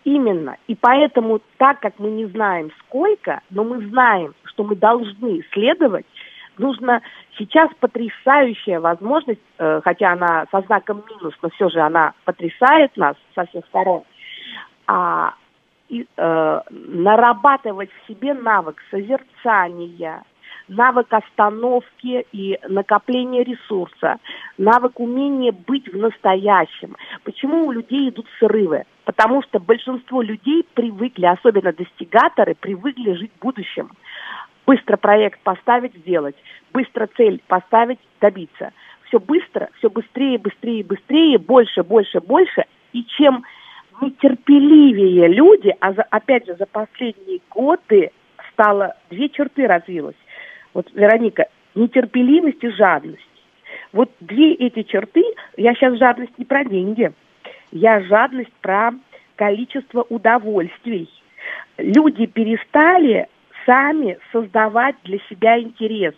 Именно. 0.05 0.57
И 0.69 0.77
поэтому, 0.77 1.41
так 1.57 1.81
как 1.81 1.99
мы 1.99 2.11
не 2.11 2.27
знаем 2.27 2.71
сколько, 2.81 3.41
но 3.51 3.65
мы 3.65 3.85
знаем, 3.89 4.35
что 4.45 4.63
мы 4.63 4.77
должны 4.77 5.43
следовать, 5.53 6.07
нужно 6.59 7.03
сейчас 7.39 7.71
потрясающая 7.81 8.79
возможность, 8.79 9.41
э, 9.59 9.81
хотя 9.83 10.13
она 10.13 10.47
со 10.53 10.61
знаком 10.63 11.03
минус, 11.11 11.35
но 11.43 11.51
все 11.51 11.69
же 11.71 11.81
она 11.81 12.13
потрясает 12.25 12.97
нас 12.97 13.17
со 13.35 13.47
всех 13.47 13.65
сторон, 13.67 14.05
а 14.87 15.35
и, 15.89 16.07
э, 16.17 16.61
нарабатывать 16.71 17.91
в 17.91 18.09
себе 18.09 18.35
навык 18.35 18.83
созерцания, 18.91 20.23
навык 20.69 21.13
остановки 21.13 22.27
и 22.33 22.59
накопления 22.69 23.45
ресурса, 23.45 24.19
навык 24.59 24.99
умения 24.99 25.53
быть 25.53 25.89
в 25.93 25.97
настоящем. 25.97 26.97
Почему 27.25 27.67
у 27.67 27.73
людей 27.73 28.09
идут 28.09 28.27
срывы? 28.39 28.85
Потому 29.05 29.43
что 29.43 29.61
большинство 29.61 30.23
людей 30.23 30.67
привыкли, 30.75 31.27
особенно 31.27 31.73
достигаторы, 31.73 32.55
привыкли 32.55 33.13
жить 33.13 33.33
в 33.39 33.43
будущем. 33.43 33.91
Быстро 34.67 34.97
проект 34.97 35.41
поставить, 35.41 35.95
сделать, 35.95 36.35
быстро 36.73 37.09
цель 37.17 37.41
поставить, 37.47 38.01
добиться. 38.21 38.73
Все 39.05 39.21
быстро, 39.21 39.69
все 39.79 39.89
быстрее, 39.89 40.39
быстрее, 40.39 40.83
быстрее, 40.83 41.39
больше, 41.39 41.85
больше, 41.85 42.21
больше. 42.21 42.65
И 42.93 43.05
чем 43.05 43.45
нетерпеливее 44.01 45.29
люди, 45.29 45.75
а 45.81 45.93
за, 45.93 46.03
опять 46.03 46.47
же 46.47 46.55
за 46.57 46.67
последние 46.67 47.41
годы 47.51 48.11
стало 48.53 48.97
две 49.11 49.29
черты 49.29 49.67
развилось. 49.67 50.17
Вот, 50.75 50.91
Вероника, 50.95 51.47
нетерпеливость 51.75 52.63
и 52.63 52.71
жадность. 52.71 53.23
Вот 53.93 54.11
две 54.21 54.55
эти 54.55 54.83
черты, 54.83 55.23
я 55.57 55.75
сейчас 55.75 55.99
жадность 55.99 56.37
не 56.39 56.45
про 56.45 56.65
деньги, 56.65 57.13
я 57.73 58.01
жадность 58.03 58.53
про 58.61 58.93
количество 59.37 60.03
удовольствий. 60.09 61.09
Люди 61.79 62.27
перестали 62.27 63.29
сами 63.65 64.19
создавать 64.33 64.97
для 65.05 65.19
себя 65.29 65.59
интерес. 65.59 66.15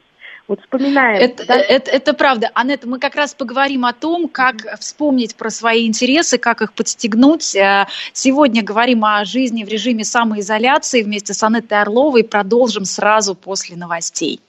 Вот 0.49 0.61
вспоминаем. 0.63 1.23
Это, 1.23 1.47
да? 1.47 1.57
это, 1.57 1.91
это 1.91 2.15
правда. 2.15 2.51
Аннет, 2.55 2.85
мы 2.87 2.99
как 2.99 3.15
раз 3.15 3.35
поговорим 3.35 3.85
о 3.85 3.93
том, 3.93 4.29
как 4.29 4.81
вспомнить 4.81 5.37
про 5.37 5.51
свои 5.51 5.87
интересы, 5.87 6.39
как 6.39 6.63
их 6.63 6.73
подстегнуть. 6.73 7.55
Э, 7.55 7.87
сегодня 8.15 8.63
говорим 8.63 9.05
о 9.05 9.25
жизни 9.27 9.63
в 9.63 9.69
режиме 9.69 10.05
самоизоляции 10.05 11.03
вместе 11.03 11.35
с 11.35 11.43
Аннетой 11.43 11.83
Орловой. 11.83 12.25
Продолжим 12.25 12.87
сразу 12.87 13.35
после 13.35 13.77
новостей. 13.77 14.41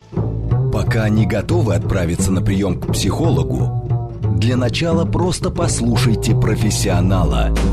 Пока 0.74 1.10
не 1.10 1.26
готовы 1.26 1.76
отправиться 1.76 2.32
на 2.32 2.42
прием 2.42 2.80
к 2.80 2.94
психологу, 2.94 4.18
для 4.40 4.56
начала 4.56 5.06
просто 5.06 5.50
послушайте 5.50 6.34
профессионала– 6.34 7.54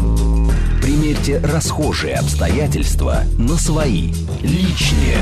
Примерьте 0.87 1.41
расхожие 1.41 2.15
обстоятельства 2.15 3.23
на 3.39 3.57
свои, 3.57 4.13
личные. 4.41 5.17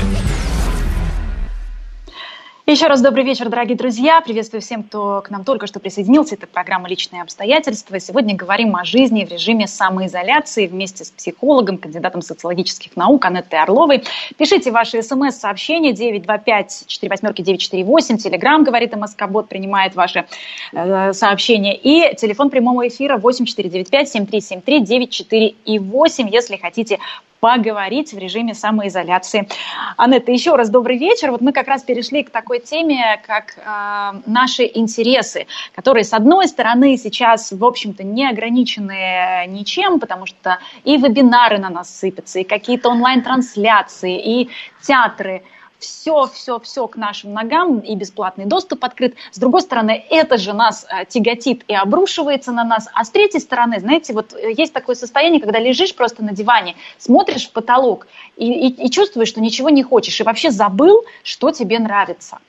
Еще 2.67 2.87
раз 2.87 2.99
добрый 2.99 3.23
вечер, 3.23 3.47
дорогие 3.49 3.77
друзья. 3.77 4.21
Приветствую 4.21 4.59
всем, 4.59 4.81
кто 4.81 5.21
к 5.23 5.29
нам 5.29 5.43
только 5.43 5.67
что 5.67 5.79
присоединился. 5.79 6.33
Это 6.33 6.47
программа 6.47 6.89
«Личные 6.89 7.21
обстоятельства». 7.21 7.99
Сегодня 7.99 8.35
говорим 8.35 8.75
о 8.75 8.83
жизни 8.83 9.23
в 9.23 9.31
режиме 9.31 9.67
самоизоляции 9.67 10.65
вместе 10.65 11.05
с 11.05 11.11
психологом, 11.11 11.77
кандидатом 11.77 12.23
социологических 12.23 12.97
наук 12.97 13.23
Анеттой 13.25 13.59
Орловой. 13.59 14.03
Пишите 14.39 14.71
ваши 14.71 15.03
смс-сообщения 15.03 15.91
925-48-948. 15.91 18.17
Телеграмм, 18.17 18.63
говорит 18.63 18.95
МСК-бот, 18.95 19.47
принимает 19.47 19.93
ваши 19.93 20.25
э, 20.73 21.13
сообщения. 21.13 21.75
И 21.75 22.15
телефон 22.15 22.49
прямого 22.49 22.87
эфира 22.87 23.19
8495-7373-94 23.19 25.55
и 25.65 25.77
8, 25.77 26.29
если 26.29 26.57
хотите 26.57 26.97
поговорить 27.45 28.11
в 28.11 28.17
режиме 28.17 28.55
самоизоляции. 28.55 29.47
Анетта, 29.97 30.31
еще 30.31 30.55
раз 30.55 30.71
добрый 30.71 30.97
вечер. 30.97 31.29
Вот 31.29 31.41
мы 31.41 31.53
как 31.53 31.67
раз 31.67 31.83
перешли 31.83 32.23
к 32.23 32.31
такой 32.31 32.54
теме, 32.59 33.21
как 33.25 33.55
э, 33.57 34.21
наши 34.25 34.69
интересы, 34.73 35.47
которые, 35.73 36.03
с 36.03 36.13
одной 36.13 36.47
стороны, 36.47 36.97
сейчас, 36.97 37.51
в 37.51 37.63
общем-то, 37.63 38.03
не 38.03 38.27
ограничены 38.27 39.45
ничем, 39.47 39.99
потому 39.99 40.25
что 40.25 40.59
и 40.83 40.97
вебинары 40.97 41.57
на 41.57 41.69
нас 41.69 41.95
сыпятся, 41.97 42.39
и 42.39 42.43
какие-то 42.43 42.89
онлайн-трансляции, 42.89 44.19
и 44.19 44.49
театры– 44.81 45.43
все, 45.79 46.27
все, 46.33 46.59
все 46.59 46.87
к 46.87 46.95
нашим 46.95 47.33
ногам, 47.33 47.79
и 47.79 47.95
бесплатный 47.95 48.45
доступ 48.45 48.83
открыт. 48.85 49.15
С 49.31 49.39
другой 49.39 49.61
стороны, 49.61 50.05
это 50.09 50.37
же 50.37 50.53
нас 50.53 50.85
а, 50.89 51.05
тяготит 51.05 51.63
и 51.67 51.75
обрушивается 51.75 52.51
на 52.51 52.63
нас. 52.63 52.89
А 52.93 53.03
с 53.03 53.09
третьей 53.09 53.39
стороны, 53.39 53.79
знаете, 53.79 54.13
вот 54.13 54.33
э, 54.33 54.53
есть 54.57 54.73
такое 54.73 54.95
состояние, 54.95 55.41
когда 55.41 55.59
лежишь 55.59 55.95
просто 55.95 56.23
на 56.23 56.33
диване, 56.33 56.75
смотришь 56.97 57.47
в 57.47 57.51
потолок 57.51 58.07
и, 58.37 58.67
и, 58.67 58.85
и 58.85 58.91
чувствуешь, 58.91 59.29
что 59.29 59.41
ничего 59.41 59.69
не 59.69 59.83
хочешь, 59.83 60.19
и 60.19 60.23
вообще 60.23 60.51
забыл, 60.51 61.03
что 61.23 61.51
тебе 61.51 61.79
нравится. 61.79 62.39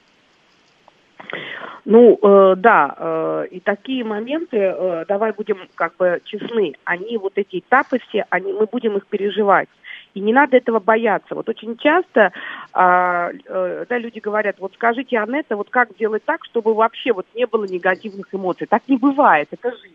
Ну, 1.88 2.18
э, 2.20 2.54
да, 2.56 2.94
э, 2.98 3.46
и 3.52 3.60
такие 3.60 4.02
моменты, 4.02 4.56
э, 4.56 5.04
давай 5.06 5.30
будем 5.30 5.68
как 5.76 5.96
бы 5.96 6.20
честны, 6.24 6.74
они 6.82 7.16
вот 7.16 7.34
эти 7.36 7.60
этапы 7.60 8.00
все, 8.08 8.26
они, 8.28 8.52
мы 8.52 8.66
будем 8.66 8.96
их 8.96 9.06
переживать. 9.06 9.68
И 10.16 10.20
не 10.20 10.32
надо 10.32 10.56
этого 10.56 10.80
бояться. 10.80 11.34
Вот 11.34 11.46
очень 11.50 11.76
часто 11.76 12.32
а, 12.72 13.30
э, 13.32 13.84
да, 13.86 13.98
люди 13.98 14.18
говорят, 14.18 14.56
вот 14.58 14.72
скажите, 14.72 15.18
Анетта, 15.18 15.56
вот 15.56 15.68
как 15.68 15.90
сделать 15.90 16.24
так, 16.24 16.42
чтобы 16.46 16.72
вообще 16.72 17.12
вот 17.12 17.26
не 17.34 17.44
было 17.44 17.66
негативных 17.66 18.34
эмоций. 18.34 18.66
Так 18.66 18.82
не 18.88 18.96
бывает, 18.96 19.48
это 19.50 19.72
жизнь. 19.72 19.94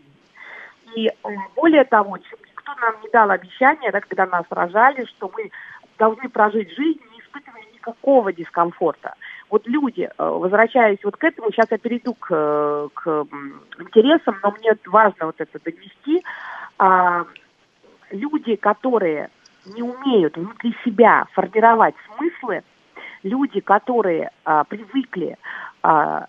И 0.94 1.08
э, 1.08 1.12
более 1.56 1.82
того, 1.82 2.18
никто 2.18 2.72
нам 2.80 2.94
не 3.02 3.10
дал 3.10 3.32
обещания, 3.32 3.90
да, 3.90 3.98
когда 4.00 4.26
нас 4.26 4.44
рожали, 4.48 5.06
что 5.06 5.28
мы 5.36 5.50
должны 5.98 6.28
прожить 6.28 6.70
жизнь, 6.70 7.00
не 7.12 7.18
испытывая 7.18 7.64
никакого 7.74 8.32
дискомфорта. 8.32 9.14
Вот 9.50 9.66
люди, 9.66 10.02
э, 10.02 10.12
возвращаясь 10.16 11.02
вот 11.02 11.16
к 11.16 11.24
этому, 11.24 11.50
сейчас 11.50 11.66
я 11.72 11.78
перейду 11.78 12.14
к, 12.14 12.90
к 12.94 13.26
интересам, 13.80 14.38
но 14.40 14.52
мне 14.52 14.76
важно 14.86 15.26
вот 15.26 15.40
это 15.40 15.58
донести. 15.58 16.22
А, 16.78 17.26
люди, 18.12 18.54
которые 18.54 19.28
не 19.66 19.82
умеют 19.82 20.36
внутри 20.36 20.74
себя 20.84 21.26
формировать 21.32 21.94
смыслы, 22.06 22.62
люди, 23.22 23.60
которые 23.60 24.30
а, 24.44 24.64
привыкли 24.64 25.36
а, 25.82 26.26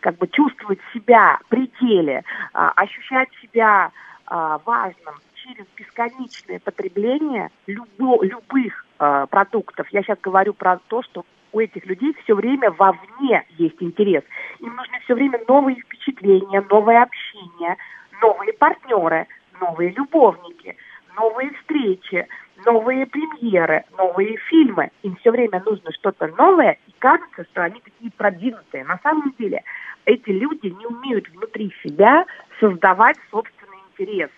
как 0.00 0.16
бы 0.18 0.28
чувствовать 0.28 0.78
себя 0.92 1.38
при 1.48 1.66
теле, 1.80 2.24
а, 2.52 2.70
ощущать 2.70 3.28
себя 3.42 3.90
а, 4.26 4.60
важным 4.64 5.14
через 5.34 5.66
бесконечное 5.76 6.60
потребление 6.60 7.50
любо, 7.66 8.22
любых 8.24 8.86
а, 8.98 9.26
продуктов. 9.26 9.88
Я 9.90 10.02
сейчас 10.02 10.18
говорю 10.20 10.54
про 10.54 10.78
то, 10.88 11.02
что 11.02 11.24
у 11.52 11.60
этих 11.60 11.84
людей 11.86 12.14
все 12.22 12.34
время 12.34 12.70
вовне 12.70 13.44
есть 13.58 13.82
интерес. 13.82 14.22
Им 14.60 14.76
нужны 14.76 15.00
все 15.04 15.14
время 15.14 15.40
новые 15.48 15.80
впечатления, 15.80 16.64
новое 16.70 17.02
общение, 17.02 17.76
новые 18.22 18.52
партнеры, 18.52 19.26
новые 19.60 19.90
любовники, 19.90 20.76
новые 21.16 21.52
встречи, 21.54 22.26
новые 22.64 23.06
премьеры, 23.06 23.84
новые 23.96 24.36
фильмы. 24.48 24.90
Им 25.02 25.16
все 25.16 25.30
время 25.30 25.62
нужно 25.64 25.92
что-то 25.92 26.28
новое, 26.38 26.78
и 26.86 26.92
кажется, 26.98 27.44
что 27.44 27.62
они 27.62 27.80
такие 27.80 28.10
продвинутые. 28.12 28.84
На 28.84 28.98
самом 29.02 29.34
деле 29.38 29.62
эти 30.04 30.30
люди 30.30 30.68
не 30.68 30.86
умеют 30.86 31.28
внутри 31.30 31.72
себя 31.82 32.26
создавать 32.58 33.16
собственный 33.30 33.78
интерес. 33.92 34.30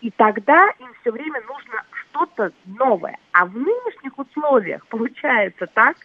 И 0.00 0.10
тогда 0.10 0.70
им 0.78 0.88
все 1.00 1.10
время 1.10 1.40
нужно 1.42 1.84
что-то 1.92 2.52
новое. 2.64 3.18
А 3.32 3.44
в 3.44 3.56
нынешних 3.56 4.18
условиях 4.18 4.86
получается 4.86 5.66
так, 5.66 5.96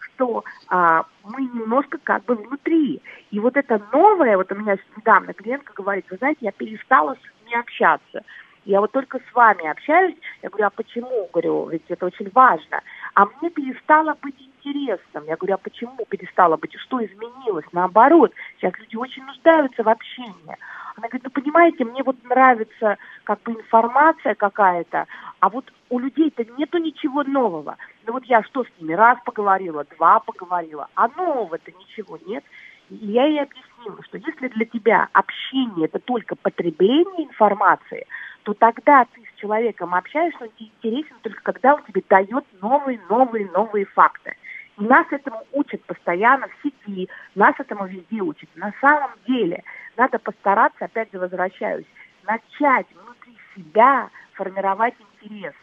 что 0.00 0.44
а, 0.68 1.04
мы 1.24 1.42
немножко 1.42 1.98
как 2.02 2.24
бы 2.24 2.34
внутри. 2.34 3.02
И 3.30 3.40
вот 3.40 3.56
это 3.56 3.82
новое, 3.92 4.36
вот 4.36 4.50
у 4.52 4.54
меня 4.54 4.76
недавно 4.96 5.34
клиентка 5.34 5.72
говорит, 5.74 6.06
вы 6.10 6.16
знаете, 6.16 6.38
я 6.42 6.52
перестала 6.52 7.14
с 7.14 7.24
людьми 7.24 7.54
общаться. 7.58 8.22
Я 8.66 8.80
вот 8.80 8.90
только 8.90 9.20
с 9.20 9.34
вами 9.34 9.64
общаюсь, 9.68 10.16
я 10.42 10.48
говорю, 10.48 10.66
а 10.66 10.70
почему? 10.70 11.28
Говорю, 11.32 11.68
ведь 11.68 11.84
это 11.88 12.04
очень 12.04 12.28
важно. 12.34 12.80
А 13.14 13.26
мне 13.26 13.48
перестало 13.48 14.16
быть 14.20 14.34
интересным. 14.40 15.24
Я 15.26 15.36
говорю, 15.36 15.54
а 15.54 15.58
почему 15.58 16.04
перестало 16.08 16.56
быть? 16.56 16.74
Что 16.74 17.02
изменилось? 17.04 17.64
Наоборот, 17.70 18.32
сейчас 18.56 18.76
люди 18.80 18.96
очень 18.96 19.24
нуждаются 19.24 19.84
в 19.84 19.88
общении. 19.88 20.56
Она 20.96 21.06
говорит, 21.08 21.22
ну 21.22 21.30
понимаете, 21.30 21.84
мне 21.84 22.02
вот 22.02 22.16
нравится 22.24 22.98
как 23.22 23.40
бы 23.42 23.52
информация 23.52 24.34
какая-то, 24.34 25.06
а 25.38 25.48
вот 25.48 25.72
у 25.88 26.00
людей-то 26.00 26.44
нету 26.58 26.78
ничего 26.78 27.22
нового. 27.22 27.76
Ну 28.04 28.14
вот 28.14 28.24
я 28.24 28.42
что 28.42 28.64
с 28.64 28.68
ними? 28.80 28.94
Раз 28.94 29.18
поговорила, 29.24 29.84
два 29.96 30.18
поговорила, 30.18 30.88
а 30.96 31.06
нового-то 31.06 31.70
ничего 31.70 32.18
нет. 32.26 32.42
И 32.90 32.96
я 32.96 33.26
ей 33.26 33.42
объяснила, 33.42 34.02
что 34.02 34.18
если 34.18 34.48
для 34.48 34.64
тебя 34.64 35.08
общение 35.12 35.86
это 35.86 36.00
только 36.00 36.34
потребление 36.34 37.26
информации, 37.26 38.06
то 38.46 38.54
тогда 38.54 39.04
ты 39.06 39.22
с 39.22 39.40
человеком 39.40 39.92
общаешься, 39.92 40.44
он 40.44 40.50
тебе 40.50 40.70
интересен 40.80 41.16
только 41.20 41.42
когда 41.42 41.74
он 41.74 41.82
тебе 41.82 42.00
дает 42.08 42.44
новые, 42.62 43.00
новые, 43.08 43.50
новые 43.50 43.86
факты. 43.86 44.36
И 44.78 44.84
нас 44.84 45.04
этому 45.10 45.42
учат 45.50 45.82
постоянно 45.82 46.46
в 46.46 46.62
сети, 46.62 47.08
нас 47.34 47.56
этому 47.58 47.86
везде 47.86 48.20
учат. 48.20 48.48
На 48.54 48.72
самом 48.80 49.10
деле 49.26 49.64
надо 49.96 50.20
постараться, 50.20 50.84
опять 50.84 51.10
же 51.12 51.18
возвращаюсь, 51.18 51.86
начать 52.24 52.86
внутри 52.94 53.36
себя 53.56 54.10
формировать 54.34 54.94
интерес. 55.00 55.54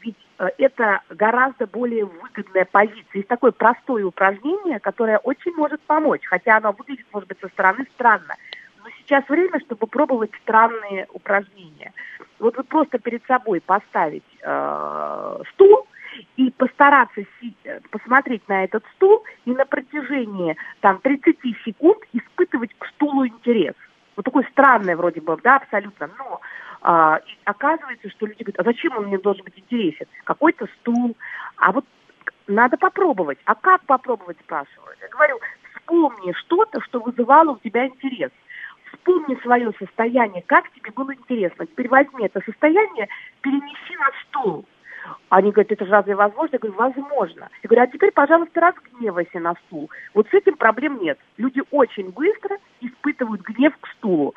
Ведь 0.00 0.16
э, 0.38 0.50
это 0.58 1.00
гораздо 1.08 1.66
более 1.66 2.04
выгодная 2.04 2.64
позиция. 2.64 3.06
Есть 3.12 3.28
такое 3.28 3.50
простое 3.50 4.04
упражнение, 4.04 4.78
которое 4.78 5.18
очень 5.18 5.52
может 5.56 5.80
помочь, 5.80 6.24
хотя 6.26 6.58
оно 6.58 6.70
выглядит, 6.70 7.06
может 7.12 7.28
быть, 7.28 7.40
со 7.40 7.48
стороны 7.48 7.88
странно. 7.94 8.36
Сейчас 9.02 9.28
время, 9.28 9.60
чтобы 9.60 9.86
пробовать 9.86 10.30
странные 10.42 11.06
упражнения. 11.12 11.92
Вот 12.38 12.56
вы 12.56 12.64
просто 12.64 12.98
перед 12.98 13.24
собой 13.26 13.60
поставить 13.60 14.24
э, 14.42 15.42
стул 15.52 15.86
и 16.36 16.50
постараться 16.50 17.22
си- 17.40 17.56
посмотреть 17.90 18.48
на 18.48 18.64
этот 18.64 18.84
стул 18.96 19.24
и 19.44 19.52
на 19.52 19.64
протяжении 19.64 20.56
там 20.80 21.00
30 21.00 21.36
секунд 21.64 21.98
испытывать 22.12 22.74
к 22.78 22.86
стулу 22.86 23.26
интерес. 23.26 23.74
Вот 24.16 24.24
такой 24.24 24.44
странный 24.50 24.96
вроде 24.96 25.20
бы, 25.20 25.36
да, 25.42 25.56
абсолютно, 25.56 26.10
но 26.18 26.40
а, 26.82 27.20
и 27.26 27.38
оказывается, 27.44 28.08
что 28.10 28.26
люди 28.26 28.42
говорят, 28.42 28.60
а 28.60 28.64
зачем 28.64 28.96
он 28.96 29.06
мне 29.06 29.18
должен 29.18 29.44
быть 29.44 29.58
интересен? 29.58 30.06
Какой-то 30.24 30.66
стул, 30.80 31.16
а 31.56 31.72
вот 31.72 31.84
надо 32.46 32.76
попробовать. 32.76 33.38
А 33.44 33.54
как 33.54 33.82
попробовать, 33.82 34.38
спрашивают? 34.40 34.98
Я 35.00 35.08
говорю, 35.08 35.38
вспомни 35.74 36.32
что-то, 36.32 36.80
что 36.82 37.00
вызывало 37.00 37.52
у 37.52 37.58
тебя 37.58 37.86
интерес. 37.86 38.30
Вспомни 38.92 39.36
свое 39.42 39.72
состояние, 39.78 40.42
как 40.46 40.70
тебе 40.72 40.90
было 40.92 41.14
интересно. 41.14 41.66
Теперь 41.66 41.88
возьми 41.88 42.24
это 42.24 42.40
состояние, 42.44 43.08
перенеси 43.40 43.96
на 43.96 44.10
стул. 44.22 44.64
Они 45.28 45.50
говорят, 45.50 45.72
это 45.72 45.84
же 45.86 45.90
разве 45.90 46.14
возможно? 46.14 46.54
Я 46.54 46.58
говорю, 46.58 46.76
возможно. 46.76 47.48
Я 47.62 47.68
говорю, 47.68 47.82
а 47.82 47.86
теперь, 47.86 48.12
пожалуйста, 48.12 48.60
разгневайся 48.60 49.40
на 49.40 49.54
стул. 49.66 49.90
Вот 50.14 50.28
с 50.28 50.34
этим 50.34 50.56
проблем 50.56 51.00
нет. 51.00 51.18
Люди 51.38 51.62
очень 51.70 52.10
быстро 52.10 52.58
испытывают 52.80 53.40
гнев 53.42 53.74
к 53.80 53.88
стулу. 53.88 54.34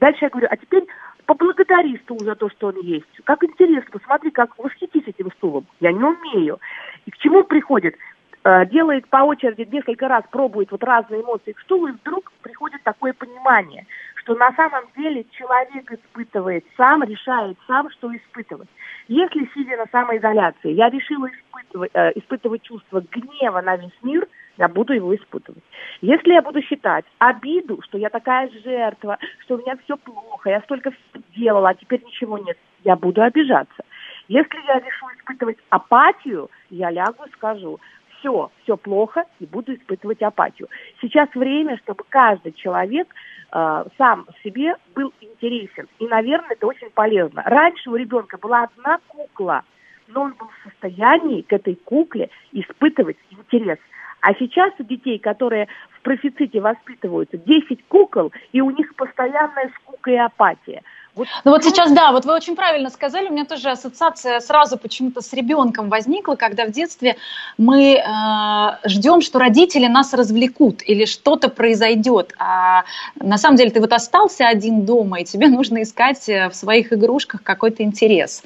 Дальше 0.00 0.24
я 0.24 0.30
говорю, 0.30 0.48
а 0.50 0.56
теперь 0.56 0.86
поблагодари 1.26 1.96
стул 1.98 2.18
за 2.20 2.34
то, 2.34 2.50
что 2.50 2.68
он 2.68 2.80
есть. 2.80 3.06
Как 3.24 3.42
интересно, 3.44 3.90
посмотри, 3.90 4.30
как 4.30 4.58
восхитись 4.58 5.06
этим 5.06 5.30
стулом. 5.32 5.66
Я 5.80 5.92
не 5.92 6.02
умею. 6.02 6.58
И 7.06 7.10
к 7.10 7.18
чему 7.18 7.44
приходит? 7.44 7.96
Э, 8.44 8.66
делает 8.66 9.06
по 9.08 9.18
очереди 9.18 9.68
несколько 9.70 10.08
раз, 10.08 10.24
пробует 10.30 10.72
вот 10.72 10.82
разные 10.82 11.22
эмоции 11.22 11.52
к 11.52 11.60
стулу, 11.60 11.86
и 11.86 11.92
вдруг 11.92 12.32
приходит 12.42 12.82
такое 12.82 13.12
понимание, 13.12 13.86
что 14.16 14.34
на 14.34 14.52
самом 14.54 14.84
деле 14.96 15.24
человек 15.30 15.92
испытывает 15.92 16.64
сам, 16.76 17.04
решает 17.04 17.56
сам, 17.68 17.88
что 17.90 18.14
испытывать. 18.16 18.68
Если, 19.06 19.48
сидя 19.54 19.76
на 19.76 19.86
самоизоляции, 19.86 20.72
я 20.72 20.90
решила 20.90 21.28
испытывать, 21.28 21.92
э, 21.94 22.12
испытывать 22.16 22.62
чувство 22.62 23.04
гнева 23.12 23.60
на 23.60 23.76
весь 23.76 24.02
мир, 24.02 24.26
я 24.58 24.66
буду 24.66 24.92
его 24.92 25.14
испытывать. 25.14 25.62
Если 26.00 26.32
я 26.32 26.42
буду 26.42 26.60
считать 26.62 27.04
обиду, 27.18 27.80
что 27.82 27.96
я 27.96 28.10
такая 28.10 28.50
жертва, 28.64 29.18
что 29.44 29.54
у 29.54 29.58
меня 29.58 29.76
все 29.84 29.96
плохо, 29.96 30.50
я 30.50 30.60
столько 30.62 30.90
делала, 31.36 31.70
а 31.70 31.74
теперь 31.74 32.02
ничего 32.04 32.38
нет, 32.38 32.58
я 32.82 32.96
буду 32.96 33.22
обижаться. 33.22 33.84
Если 34.28 34.66
я 34.66 34.78
решу 34.78 35.06
испытывать 35.18 35.58
апатию, 35.70 36.50
я 36.70 36.90
лягу 36.90 37.24
и 37.24 37.32
скажу, 37.32 37.78
все, 38.22 38.50
все 38.62 38.76
плохо, 38.76 39.24
и 39.40 39.46
буду 39.46 39.74
испытывать 39.74 40.22
апатию. 40.22 40.68
Сейчас 41.00 41.28
время, 41.34 41.76
чтобы 41.78 42.04
каждый 42.08 42.52
человек 42.52 43.08
э, 43.52 43.84
сам 43.98 44.26
себе 44.42 44.76
был 44.94 45.12
интересен. 45.20 45.88
И, 45.98 46.06
наверное, 46.06 46.50
это 46.50 46.66
очень 46.66 46.90
полезно. 46.90 47.42
Раньше 47.44 47.90
у 47.90 47.96
ребенка 47.96 48.38
была 48.38 48.64
одна 48.64 48.98
кукла, 49.08 49.64
но 50.06 50.22
он 50.22 50.34
был 50.34 50.46
в 50.48 50.70
состоянии 50.70 51.42
к 51.42 51.52
этой 51.52 51.74
кукле 51.74 52.30
испытывать 52.52 53.16
интерес. 53.30 53.78
А 54.20 54.34
сейчас 54.34 54.72
у 54.78 54.84
детей, 54.84 55.18
которые 55.18 55.66
в 55.90 56.02
профиците 56.02 56.60
воспитываются, 56.60 57.36
10 57.36 57.84
кукол, 57.88 58.32
и 58.52 58.60
у 58.60 58.70
них 58.70 58.94
постоянная 58.94 59.70
скука 59.80 60.12
и 60.12 60.16
апатия. 60.16 60.82
Вот, 61.14 61.28
ну 61.44 61.50
вот 61.50 61.62
сейчас, 61.62 61.92
да, 61.92 62.10
вот 62.10 62.24
вы 62.24 62.32
очень 62.32 62.56
правильно 62.56 62.88
сказали, 62.88 63.28
у 63.28 63.32
меня 63.32 63.44
тоже 63.44 63.70
ассоциация 63.70 64.40
сразу 64.40 64.78
почему-то 64.78 65.20
с 65.20 65.32
ребенком 65.34 65.90
возникла, 65.90 66.36
когда 66.36 66.64
в 66.64 66.70
детстве 66.70 67.16
мы 67.58 67.96
э, 67.96 68.88
ждем, 68.88 69.20
что 69.20 69.38
родители 69.38 69.88
нас 69.88 70.14
развлекут 70.14 70.82
или 70.86 71.04
что-то 71.04 71.50
произойдет, 71.50 72.32
а 72.38 72.84
на 73.16 73.36
самом 73.36 73.58
деле 73.58 73.70
ты 73.70 73.80
вот 73.80 73.92
остался 73.92 74.48
один 74.48 74.86
дома, 74.86 75.20
и 75.20 75.24
тебе 75.24 75.48
нужно 75.48 75.82
искать 75.82 76.26
э, 76.30 76.48
в 76.48 76.54
своих 76.54 76.94
игрушках 76.94 77.42
какой-то 77.42 77.82
интерес. 77.82 78.42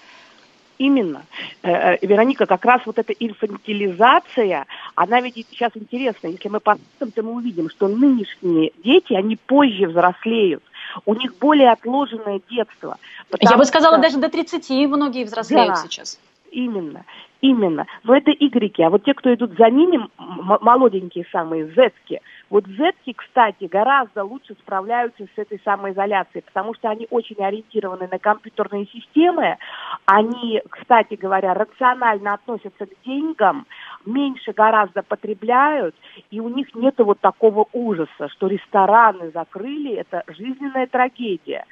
Именно. 0.78 1.24
Э, 1.62 1.94
э, 1.94 2.06
Вероника, 2.06 2.46
как 2.46 2.64
раз 2.64 2.82
вот 2.84 2.98
эта 2.98 3.12
инфантилизация, 3.12 4.66
она 4.94 5.20
ведь 5.20 5.46
сейчас 5.50 5.72
интересна. 5.74 6.28
Если 6.28 6.48
мы 6.48 6.60
посмотрим, 6.60 7.12
то 7.12 7.22
мы 7.22 7.32
увидим, 7.32 7.70
что 7.70 7.88
нынешние 7.88 8.72
дети, 8.84 9.14
они 9.14 9.36
позже 9.36 9.86
взрослеют. 9.86 10.62
У 11.04 11.14
них 11.14 11.36
более 11.38 11.70
отложенное 11.72 12.40
детство. 12.50 12.96
Я 13.40 13.56
бы 13.56 13.64
сказала, 13.64 13.96
что... 13.96 14.02
даже 14.02 14.18
до 14.18 14.28
30 14.28 14.70
многие 14.88 15.24
взрослеют 15.24 15.68
да, 15.68 15.76
сейчас. 15.76 16.18
Именно, 16.50 17.04
именно. 17.40 17.86
Но 18.04 18.16
это 18.16 18.30
игреки. 18.30 18.82
А 18.82 18.90
вот 18.90 19.04
те, 19.04 19.14
кто 19.14 19.32
идут 19.34 19.56
за 19.58 19.68
ними, 19.68 20.08
молоденькие 20.16 21.26
самые, 21.30 21.66
зетки, 21.74 22.20
вот 22.48 22.64
зетки, 22.66 23.12
кстати, 23.12 23.64
гораздо 23.64 24.24
лучше 24.24 24.54
справляются 24.54 25.24
с 25.24 25.38
этой 25.38 25.60
самоизоляцией, 25.64 26.44
потому 26.44 26.74
что 26.74 26.88
они 26.88 27.08
очень 27.10 27.42
ориентированы 27.44 28.08
на 28.10 28.18
компьютерные 28.18 28.86
системы, 28.86 29.56
они, 30.04 30.62
кстати 30.70 31.14
говоря, 31.14 31.54
рационально 31.54 32.34
относятся 32.34 32.86
к 32.86 32.90
деньгам, 33.04 33.66
меньше 34.04 34.52
гораздо 34.52 35.02
потребляют, 35.02 35.96
и 36.30 36.38
у 36.38 36.48
них 36.48 36.72
нет 36.74 36.94
вот 36.98 37.18
такого 37.20 37.66
ужаса, 37.72 38.28
что 38.28 38.46
рестораны 38.46 39.30
закрыли, 39.32 39.94
это 39.94 40.22
жизненная 40.28 40.86
трагедия, 40.86 41.64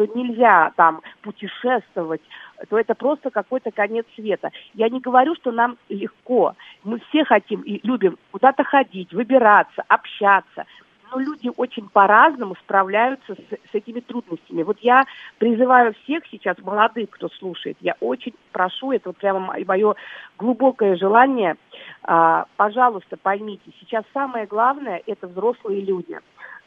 что 0.00 0.18
нельзя 0.18 0.72
там 0.76 1.02
путешествовать, 1.22 2.22
то 2.68 2.78
это 2.78 2.94
просто 2.94 3.30
какой-то 3.30 3.70
конец 3.70 4.06
света. 4.14 4.50
Я 4.74 4.88
не 4.88 5.00
говорю, 5.00 5.34
что 5.34 5.52
нам 5.52 5.76
легко. 5.88 6.54
Мы 6.84 7.00
все 7.08 7.24
хотим 7.24 7.60
и 7.62 7.86
любим 7.86 8.18
куда-то 8.30 8.64
ходить, 8.64 9.12
выбираться, 9.12 9.82
общаться. 9.88 10.64
Но 11.12 11.18
люди 11.18 11.50
очень 11.56 11.88
по-разному 11.88 12.54
справляются 12.62 13.34
с, 13.34 13.70
с 13.70 13.74
этими 13.74 14.00
трудностями. 14.00 14.62
Вот 14.62 14.78
я 14.80 15.04
призываю 15.38 15.92
всех 16.04 16.22
сейчас, 16.30 16.56
молодых, 16.58 17.10
кто 17.10 17.28
слушает, 17.28 17.76
я 17.80 17.96
очень 18.00 18.34
прошу, 18.52 18.92
это 18.92 19.08
вот 19.08 19.16
прямо 19.16 19.54
мое 19.66 19.96
глубокое 20.38 20.96
желание, 20.96 21.56
а, 22.04 22.46
пожалуйста, 22.56 23.16
поймите, 23.16 23.72
сейчас 23.80 24.04
самое 24.14 24.46
главное– 24.46 25.02
это 25.06 25.26
взрослые 25.26 25.80
люди. 25.80 26.16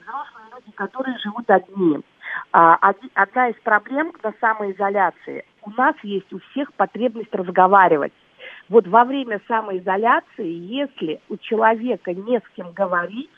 Взрослые 0.01 0.47
люди, 0.53 0.71
которые 0.75 1.17
живут 1.19 1.49
одни. 1.49 2.03
А, 2.51 2.93
одна 3.13 3.49
из 3.49 3.55
проблем 3.63 4.13
на 4.23 4.33
самоизоляции 4.39 5.45
у 5.63 5.71
нас 5.71 5.95
есть 6.03 6.31
у 6.33 6.39
всех 6.39 6.73
потребность 6.73 7.33
разговаривать. 7.33 8.13
Вот 8.69 8.87
во 8.87 9.05
время 9.05 9.41
самоизоляции, 9.47 10.47
если 10.47 11.19
у 11.29 11.37
человека 11.37 12.13
не 12.13 12.39
с 12.39 12.43
кем 12.55 12.71
говорить, 12.71 13.29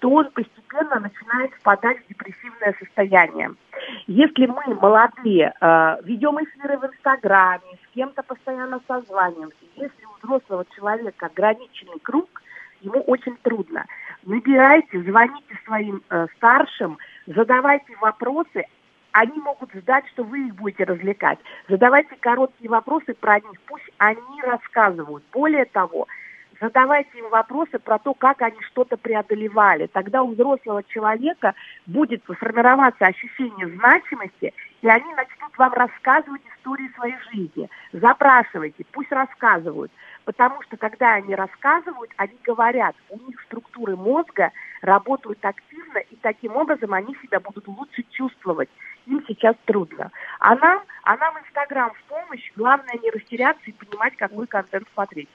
то 0.00 0.10
он 0.10 0.30
постепенно 0.30 1.00
начинает 1.00 1.52
впадать 1.54 1.98
в 2.04 2.08
депрессивное 2.08 2.74
состояние. 2.78 3.54
Если 4.06 4.46
мы, 4.46 4.74
молодые, 4.74 5.52
э, 5.60 5.96
ведем 6.04 6.42
эфиры 6.42 6.78
в 6.78 6.86
Инстаграме, 6.86 7.78
с 7.84 7.94
кем-то 7.94 8.22
постоянно 8.22 8.80
созваниваемся, 8.88 9.56
если 9.76 10.04
у 10.06 10.16
взрослого 10.22 10.64
человека 10.74 11.26
ограниченный 11.26 12.00
круг, 12.02 12.28
ему 12.80 13.00
очень 13.02 13.36
трудно. 13.42 13.84
Набирайте, 14.24 15.02
звоните 15.02 15.58
своим 15.64 16.02
э, 16.10 16.26
старшим, 16.36 16.98
задавайте 17.26 17.96
вопросы, 18.00 18.64
они 19.12 19.40
могут 19.40 19.72
ждать, 19.74 20.06
что 20.08 20.24
вы 20.24 20.48
их 20.48 20.54
будете 20.54 20.84
развлекать. 20.84 21.38
Задавайте 21.68 22.14
короткие 22.20 22.70
вопросы 22.70 23.14
про 23.14 23.36
них, 23.36 23.60
пусть 23.66 23.90
они 23.98 24.42
рассказывают. 24.42 25.24
Более 25.32 25.64
того, 25.64 26.06
задавайте 26.60 27.18
им 27.18 27.28
вопросы 27.30 27.78
про 27.78 27.98
то, 27.98 28.14
как 28.14 28.42
они 28.42 28.60
что-то 28.62 28.96
преодолевали. 28.96 29.86
Тогда 29.86 30.22
у 30.22 30.32
взрослого 30.32 30.82
человека 30.84 31.54
будет 31.86 32.22
формироваться 32.24 33.06
ощущение 33.06 33.68
значимости, 33.68 34.52
и 34.82 34.88
они 34.88 35.14
начнут 35.14 35.56
вам 35.58 35.72
рассказывать 35.72 36.42
истории 36.56 36.90
своей 36.94 37.16
жизни. 37.32 37.68
Запрашивайте, 37.92 38.84
пусть 38.92 39.12
рассказывают. 39.12 39.92
Потому 40.24 40.62
что 40.62 40.76
когда 40.76 41.14
они 41.14 41.34
рассказывают, 41.34 42.10
они 42.16 42.36
говорят, 42.44 42.94
у 43.08 43.18
них 43.18 43.40
структуры 43.42 43.96
мозга 43.96 44.52
работают 44.82 45.44
активно, 45.44 45.98
и 45.98 46.16
таким 46.16 46.56
образом 46.56 46.92
они 46.94 47.14
себя 47.22 47.40
будут 47.40 47.66
лучше 47.68 48.04
чувствовать 48.10 48.70
им 49.06 49.24
сейчас 49.26 49.56
трудно. 49.64 50.10
А 50.38 50.54
нам, 50.56 50.82
а 51.02 51.16
нам 51.16 51.38
Инстаграм 51.38 51.90
в 51.92 52.02
помощь, 52.04 52.52
главное 52.56 52.98
не 53.02 53.10
растеряться 53.10 53.62
и 53.66 53.72
понимать, 53.72 54.16
какой 54.16 54.46
контент 54.46 54.86
смотреть. 54.94 55.28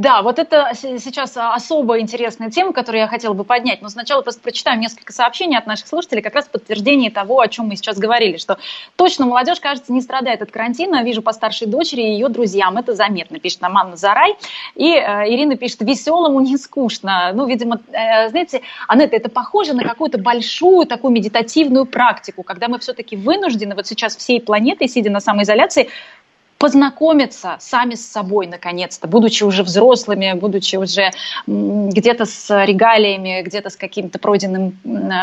Да, 0.00 0.22
вот 0.22 0.38
это 0.38 0.70
сейчас 0.72 1.36
особо 1.36 2.00
интересная 2.00 2.50
тема, 2.50 2.72
которую 2.72 3.02
я 3.02 3.06
хотела 3.06 3.34
бы 3.34 3.44
поднять. 3.44 3.82
Но 3.82 3.90
сначала 3.90 4.22
просто 4.22 4.40
прочитаю 4.40 4.78
несколько 4.78 5.12
сообщений 5.12 5.58
от 5.58 5.66
наших 5.66 5.88
слушателей, 5.88 6.22
как 6.22 6.34
раз 6.34 6.48
подтверждение 6.48 7.10
того, 7.10 7.38
о 7.38 7.48
чем 7.48 7.66
мы 7.66 7.76
сейчас 7.76 7.98
говорили, 7.98 8.38
что 8.38 8.56
точно 8.96 9.26
молодежь, 9.26 9.60
кажется, 9.60 9.92
не 9.92 10.00
страдает 10.00 10.40
от 10.40 10.50
карантина. 10.50 11.02
Вижу 11.02 11.20
по 11.20 11.34
старшей 11.34 11.66
дочери 11.66 12.00
и 12.00 12.12
ее 12.12 12.28
друзьям. 12.30 12.78
Это 12.78 12.94
заметно, 12.94 13.40
пишет 13.40 13.60
нам 13.60 13.76
Анна 13.76 13.96
Зарай. 13.96 14.36
И 14.74 14.90
э, 14.90 15.28
Ирина 15.28 15.58
пишет, 15.58 15.82
веселому 15.82 16.40
не 16.40 16.56
скучно. 16.56 17.32
Ну, 17.34 17.46
видимо, 17.46 17.78
э, 17.92 18.30
знаете, 18.30 18.62
Анетта, 18.88 19.16
это 19.16 19.28
похоже 19.28 19.74
на 19.74 19.84
какую-то 19.84 20.16
большую 20.16 20.86
такую 20.86 21.12
медитативную 21.12 21.84
практику, 21.84 22.42
когда 22.42 22.68
мы 22.68 22.78
все-таки 22.78 23.16
вынуждены 23.16 23.74
вот 23.74 23.86
сейчас 23.86 24.16
всей 24.16 24.40
планетой, 24.40 24.88
сидя 24.88 25.10
на 25.10 25.20
самоизоляции, 25.20 25.90
познакомиться 26.60 27.56
сами 27.58 27.94
с 27.94 28.06
собой, 28.06 28.46
наконец-то, 28.46 29.08
будучи 29.08 29.44
уже 29.44 29.62
взрослыми, 29.62 30.34
будучи 30.34 30.76
уже 30.76 31.10
где-то 31.46 32.26
с 32.26 32.64
регалиями, 32.66 33.40
где-то 33.40 33.70
с 33.70 33.76
каким-то 33.76 34.18
пройденным 34.18 34.76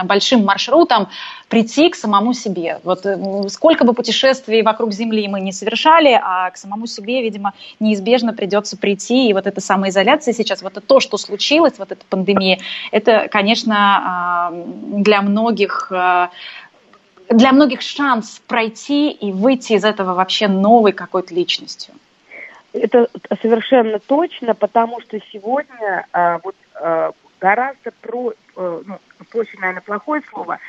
большим 0.06 0.44
маршрутом, 0.44 1.10
прийти 1.48 1.90
к 1.90 1.96
самому 1.96 2.34
себе. 2.34 2.80
Вот 2.84 3.06
э, 3.06 3.50
сколько 3.50 3.86
бы 3.86 3.94
путешествий 3.94 4.64
вокруг 4.64 4.92
Земли 4.92 5.28
мы 5.28 5.40
не 5.40 5.52
совершали, 5.52 6.20
а 6.22 6.50
к 6.50 6.58
самому 6.58 6.88
себе, 6.88 7.22
видимо, 7.22 7.54
неизбежно 7.80 8.34
придется 8.34 8.76
прийти. 8.76 9.30
И 9.30 9.34
вот 9.34 9.46
эта 9.46 9.62
самоизоляция 9.62 10.34
сейчас, 10.34 10.64
вот 10.64 10.72
это 10.72 10.82
то, 10.82 11.00
что 11.00 11.18
случилось, 11.18 11.74
вот 11.78 11.92
эта 11.92 12.04
пандемия, 12.10 12.60
это, 12.92 13.28
конечно, 13.30 13.76
а, 13.78 14.52
для 14.54 15.22
многих 15.22 15.92
а, 15.92 16.32
для 17.30 17.52
многих 17.52 17.82
шанс 17.82 18.42
пройти 18.48 19.12
и 19.12 19.32
выйти 19.32 19.74
из 19.74 19.84
этого 19.84 20.14
вообще 20.14 20.48
новой 20.48 20.94
какой-то 20.94 21.34
личностью. 21.34 21.94
Это 22.74 23.10
совершенно 23.42 24.00
точно, 24.00 24.54
потому 24.54 25.02
что 25.02 25.20
сегодня 25.32 26.06
а, 26.12 26.40
вот 26.44 26.56
а, 26.76 27.12
гораздо 27.40 27.92
про, 28.02 28.34
а, 28.56 28.82
ну, 28.86 29.00
проще, 29.32 29.58
наверное, 29.60 29.82
плохое 29.82 30.22
слово, 30.30 30.60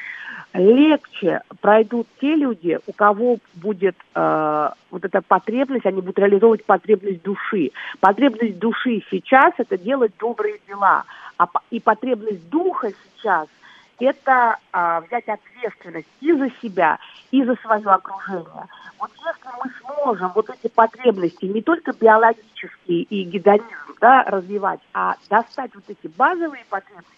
легче 0.54 1.42
пройдут 1.60 2.06
те 2.20 2.34
люди, 2.34 2.78
у 2.86 2.92
кого 2.92 3.38
будет 3.54 3.96
э, 4.14 4.70
вот 4.90 5.04
эта 5.04 5.20
потребность, 5.20 5.84
они 5.84 6.00
будут 6.00 6.18
реализовывать 6.18 6.64
потребность 6.64 7.22
души. 7.22 7.70
Потребность 8.00 8.58
души 8.58 9.02
сейчас 9.10 9.52
это 9.58 9.76
делать 9.76 10.12
добрые 10.18 10.58
дела, 10.66 11.04
а, 11.36 11.48
и 11.70 11.80
потребность 11.80 12.48
духа 12.48 12.90
сейчас 12.90 13.46
это 14.00 14.56
а, 14.72 15.00
взять 15.00 15.28
ответственность 15.28 16.08
и 16.20 16.32
за 16.32 16.50
себя, 16.62 16.99
и 17.30 17.44
за 17.44 17.55
свое 17.57 17.88
окружение. 17.88 18.66
Вот 18.99 19.11
если 19.14 19.49
мы 19.62 19.70
сможем 19.80 20.32
вот 20.34 20.51
эти 20.51 20.68
потребности 20.68 21.44
не 21.44 21.62
только 21.62 21.92
биологические 21.92 23.03
и 23.03 23.24
гедонизм 23.24 23.94
да, 24.01 24.24
развивать, 24.24 24.80
а 24.92 25.16
достать 25.28 25.74
вот 25.74 25.84
эти 25.88 26.07
базовые 26.09 26.64
потребности, 26.68 27.12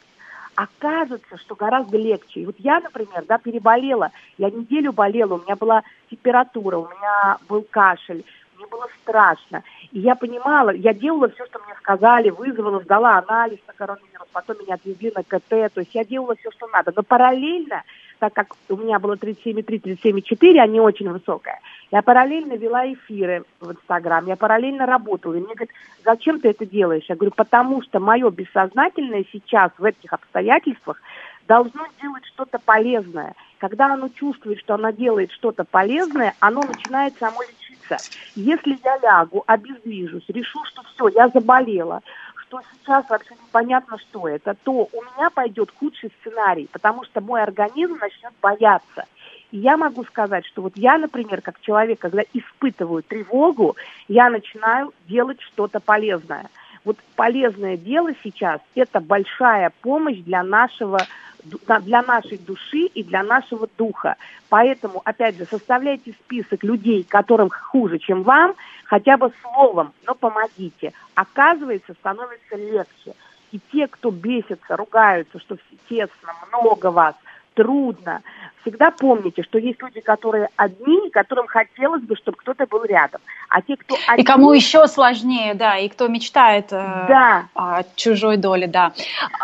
окажется, 0.54 1.38
что 1.38 1.54
гораздо 1.54 1.96
легче. 1.96 2.40
И 2.40 2.46
вот 2.46 2.56
я, 2.58 2.80
например, 2.80 3.24
да, 3.26 3.38
переболела, 3.38 4.10
я 4.36 4.50
неделю 4.50 4.92
болела, 4.92 5.34
у 5.34 5.42
меня 5.42 5.56
была 5.56 5.82
температура, 6.10 6.76
у 6.76 6.88
меня 6.88 7.38
был 7.48 7.62
кашель, 7.70 8.24
мне 8.60 8.66
было 8.68 8.86
страшно. 9.02 9.62
И 9.92 10.00
я 10.00 10.14
понимала, 10.14 10.70
я 10.70 10.92
делала 10.92 11.28
все, 11.30 11.46
что 11.46 11.58
мне 11.60 11.74
сказали, 11.76 12.30
вызвала, 12.30 12.80
сдала 12.80 13.18
анализ 13.18 13.58
на 13.66 13.72
коронавирус, 13.72 14.28
потом 14.32 14.56
меня 14.60 14.74
отвезли 14.74 15.12
на 15.14 15.22
КТ, 15.22 15.72
то 15.72 15.80
есть 15.80 15.94
я 15.94 16.04
делала 16.04 16.36
все, 16.36 16.50
что 16.50 16.66
надо. 16.68 16.92
Но 16.94 17.02
параллельно, 17.02 17.82
так 18.18 18.34
как 18.34 18.54
у 18.68 18.76
меня 18.76 18.98
было 18.98 19.14
37,3, 19.14 19.98
37,4, 20.02 20.58
а 20.58 20.66
не 20.66 20.80
очень 20.80 21.08
высокая, 21.08 21.60
Я 21.90 22.02
параллельно 22.02 22.52
вела 22.52 22.86
эфиры 22.92 23.44
в 23.60 23.72
Инстаграм, 23.72 24.26
я 24.26 24.36
параллельно 24.36 24.84
работала. 24.86 25.34
И 25.34 25.40
мне 25.40 25.54
говорят, 25.54 25.70
зачем 26.04 26.40
ты 26.40 26.50
это 26.50 26.66
делаешь? 26.66 27.06
Я 27.08 27.16
говорю, 27.16 27.32
потому 27.34 27.82
что 27.82 27.98
мое 27.98 28.30
бессознательное 28.30 29.24
сейчас 29.32 29.72
в 29.78 29.84
этих 29.84 30.12
обстоятельствах 30.12 31.00
должно 31.48 31.86
делать 32.00 32.24
что-то 32.26 32.58
полезное. 32.58 33.34
Когда 33.58 33.92
оно 33.92 34.08
чувствует, 34.08 34.60
что 34.60 34.74
оно 34.74 34.90
делает 34.90 35.32
что-то 35.32 35.64
полезное, 35.64 36.34
оно 36.38 36.62
начинает 36.62 37.18
само 37.18 37.42
лечиться. 37.90 37.96
Если 38.34 38.78
я 38.84 38.98
лягу, 38.98 39.44
обездвижусь, 39.46 40.24
решу, 40.28 40.64
что 40.66 40.82
все, 40.82 41.08
я 41.08 41.28
заболела, 41.28 42.02
что 42.46 42.60
сейчас 42.72 43.08
вообще 43.08 43.34
непонятно, 43.34 43.98
что 43.98 44.28
это, 44.28 44.56
то 44.64 44.88
у 44.92 45.02
меня 45.02 45.30
пойдет 45.30 45.72
худший 45.78 46.12
сценарий, 46.20 46.68
потому 46.72 47.04
что 47.04 47.20
мой 47.20 47.42
организм 47.42 47.98
начнет 48.00 48.32
бояться. 48.42 49.04
И 49.52 49.58
я 49.58 49.76
могу 49.76 50.04
сказать, 50.04 50.46
что 50.46 50.62
вот 50.62 50.76
я, 50.76 50.96
например, 50.98 51.40
как 51.42 51.60
человек, 51.60 51.98
когда 51.98 52.22
испытываю 52.32 53.02
тревогу, 53.02 53.76
я 54.08 54.30
начинаю 54.30 54.92
делать 55.08 55.40
что-то 55.40 55.80
полезное. 55.80 56.48
Вот 56.84 56.96
полезное 57.16 57.76
дело 57.76 58.10
сейчас– 58.22 58.60
это 58.74 59.00
большая 59.00 59.72
помощь 59.82 60.18
для 60.18 60.42
нашего 60.42 60.98
для 61.44 62.02
нашей 62.02 62.38
души 62.38 62.86
и 62.94 63.02
для 63.02 63.22
нашего 63.22 63.68
духа. 63.78 64.16
Поэтому, 64.48 65.00
опять 65.04 65.36
же, 65.38 65.46
составляйте 65.46 66.12
список 66.12 66.62
людей, 66.62 67.02
которым 67.02 67.48
хуже, 67.48 67.98
чем 67.98 68.22
вам, 68.22 68.54
хотя 68.84 69.16
бы 69.16 69.32
словом, 69.42 69.92
но 70.06 70.14
помогите. 70.14 70.92
Оказывается, 71.14 71.94
становится 71.94 72.56
легче. 72.56 73.14
И 73.52 73.60
те, 73.72 73.86
кто 73.88 74.10
бесится, 74.10 74.76
ругаются, 74.76 75.38
что 75.40 75.56
тесно, 75.88 76.34
много 76.52 76.90
вас, 76.90 77.14
трудно, 77.54 78.22
всегда 78.62 78.90
помните, 78.90 79.42
что 79.42 79.58
есть 79.58 79.80
люди, 79.82 80.00
которые 80.00 80.48
одни, 80.56 81.10
которым 81.10 81.46
хотелось 81.46 82.02
бы, 82.02 82.16
чтобы 82.16 82.36
кто-то 82.38 82.66
был 82.66 82.84
рядом. 82.84 83.20
А 83.48 83.62
те, 83.62 83.76
кто 83.76 83.96
одни... 84.06 84.22
И 84.22 84.26
кому 84.26 84.52
еще 84.52 84.86
сложнее, 84.86 85.54
да, 85.54 85.76
и 85.76 85.88
кто 85.88 86.08
мечтает 86.08 86.66
э, 86.72 87.06
да. 87.08 87.48
о 87.54 87.82
чужой 87.96 88.36
доле, 88.36 88.66
да. 88.66 88.92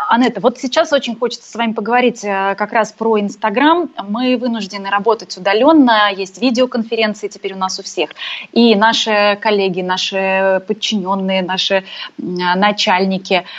Анетта, 0.09 0.39
вот 0.39 0.57
сейчас 0.59 0.93
очень 0.93 1.17
хочется 1.17 1.49
с 1.49 1.55
вами 1.55 1.73
поговорить 1.73 2.23
э, 2.23 2.55
как 2.57 2.71
раз 2.71 2.91
про 2.91 3.19
Инстаграм. 3.19 3.89
Мы 4.07 4.37
вынуждены 4.37 4.89
работать 4.89 5.35
удаленно, 5.37 6.11
есть 6.11 6.41
видеоконференции 6.41 7.27
теперь 7.27 7.53
у 7.53 7.57
нас 7.57 7.79
у 7.79 7.83
всех. 7.83 8.11
И 8.53 8.75
наши 8.75 9.37
коллеги, 9.41 9.81
наши 9.81 10.61
подчиненные, 10.67 11.41
наши 11.41 11.83
начальники– 12.17 13.43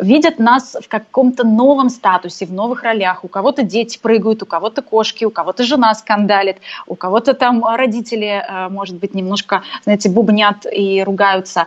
видят 0.00 0.38
нас 0.38 0.76
в 0.80 0.88
каком-то 0.88 1.44
новом 1.44 1.88
статусе, 1.88 2.46
в 2.46 2.52
новых 2.52 2.82
ролях. 2.82 3.24
У 3.24 3.28
кого-то 3.28 3.62
дети 3.62 3.98
прыгают, 3.98 4.42
у 4.42 4.46
кого-то 4.46 4.82
кошки, 4.82 5.24
у 5.24 5.30
кого-то 5.30 5.64
жена 5.64 5.94
скандалит, 5.94 6.58
у 6.86 6.94
кого-то 6.94 7.34
там 7.34 7.64
родители, 7.64 8.44
э, 8.46 8.68
может 8.68 8.96
быть, 8.96 9.14
немножко, 9.14 9.62
знаете, 9.84 10.08
бубнят 10.08 10.66
и 10.70 11.02
ругаются. 11.02 11.66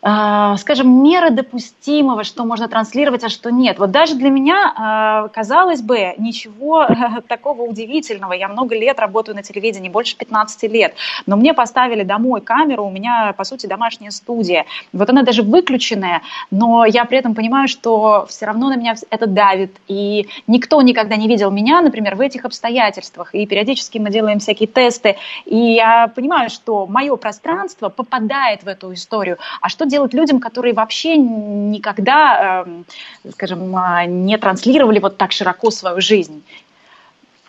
А, 0.00 0.56
скажем, 0.58 1.02
меры 1.02 1.30
допустимого, 1.30 2.22
что 2.22 2.44
можно 2.44 2.68
транслировать, 2.68 3.24
а 3.24 3.28
что 3.28 3.50
нет. 3.50 3.78
Вот 3.80 3.90
даже 3.90 4.14
для 4.14 4.30
меня, 4.30 4.72
а, 4.76 5.28
казалось 5.28 5.82
бы, 5.82 6.14
ничего 6.18 6.86
такого 7.28 7.62
удивительного. 7.62 8.32
Я 8.32 8.48
много 8.48 8.76
лет 8.76 9.00
работаю 9.00 9.34
на 9.34 9.42
телевидении, 9.42 9.88
больше 9.88 10.16
15 10.16 10.70
лет. 10.70 10.94
Но 11.26 11.36
мне 11.36 11.52
поставили 11.52 12.04
домой 12.04 12.40
камеру, 12.40 12.84
у 12.84 12.90
меня, 12.90 13.34
по 13.36 13.42
сути, 13.42 13.66
домашняя 13.66 14.12
студия. 14.12 14.66
Вот 14.92 15.10
она 15.10 15.24
даже 15.24 15.42
выключенная, 15.42 16.22
но 16.52 16.84
я 16.84 17.04
при 17.04 17.18
этом 17.18 17.34
понимаю, 17.34 17.66
что 17.66 18.26
все 18.28 18.46
равно 18.46 18.68
на 18.68 18.76
меня 18.76 18.94
это 19.10 19.26
давит. 19.26 19.74
И 19.88 20.28
никто 20.46 20.80
никогда 20.80 21.16
не 21.16 21.26
видел 21.26 21.50
меня, 21.50 21.80
например, 21.80 22.14
в 22.14 22.20
этих 22.20 22.44
обстоятельствах. 22.44 23.34
И 23.34 23.46
периодически 23.46 23.98
мы 23.98 24.10
делаем 24.10 24.38
всякие 24.38 24.68
тесты. 24.68 25.16
И 25.44 25.56
я 25.56 26.06
понимаю, 26.14 26.50
что 26.50 26.86
мое 26.86 27.16
пространство 27.16 27.88
попадает 27.88 28.62
в 28.62 28.68
эту 28.68 28.92
историю. 28.92 29.38
А 29.60 29.68
что 29.68 29.87
делать 29.88 30.14
людям, 30.14 30.40
которые 30.40 30.74
вообще 30.74 31.16
никогда, 31.16 32.64
эм, 32.66 32.84
скажем, 33.32 33.74
а, 33.76 34.04
не 34.04 34.36
транслировали 34.38 34.98
вот 34.98 35.16
так 35.16 35.32
широко 35.32 35.70
свою 35.70 36.00
жизнь? 36.00 36.44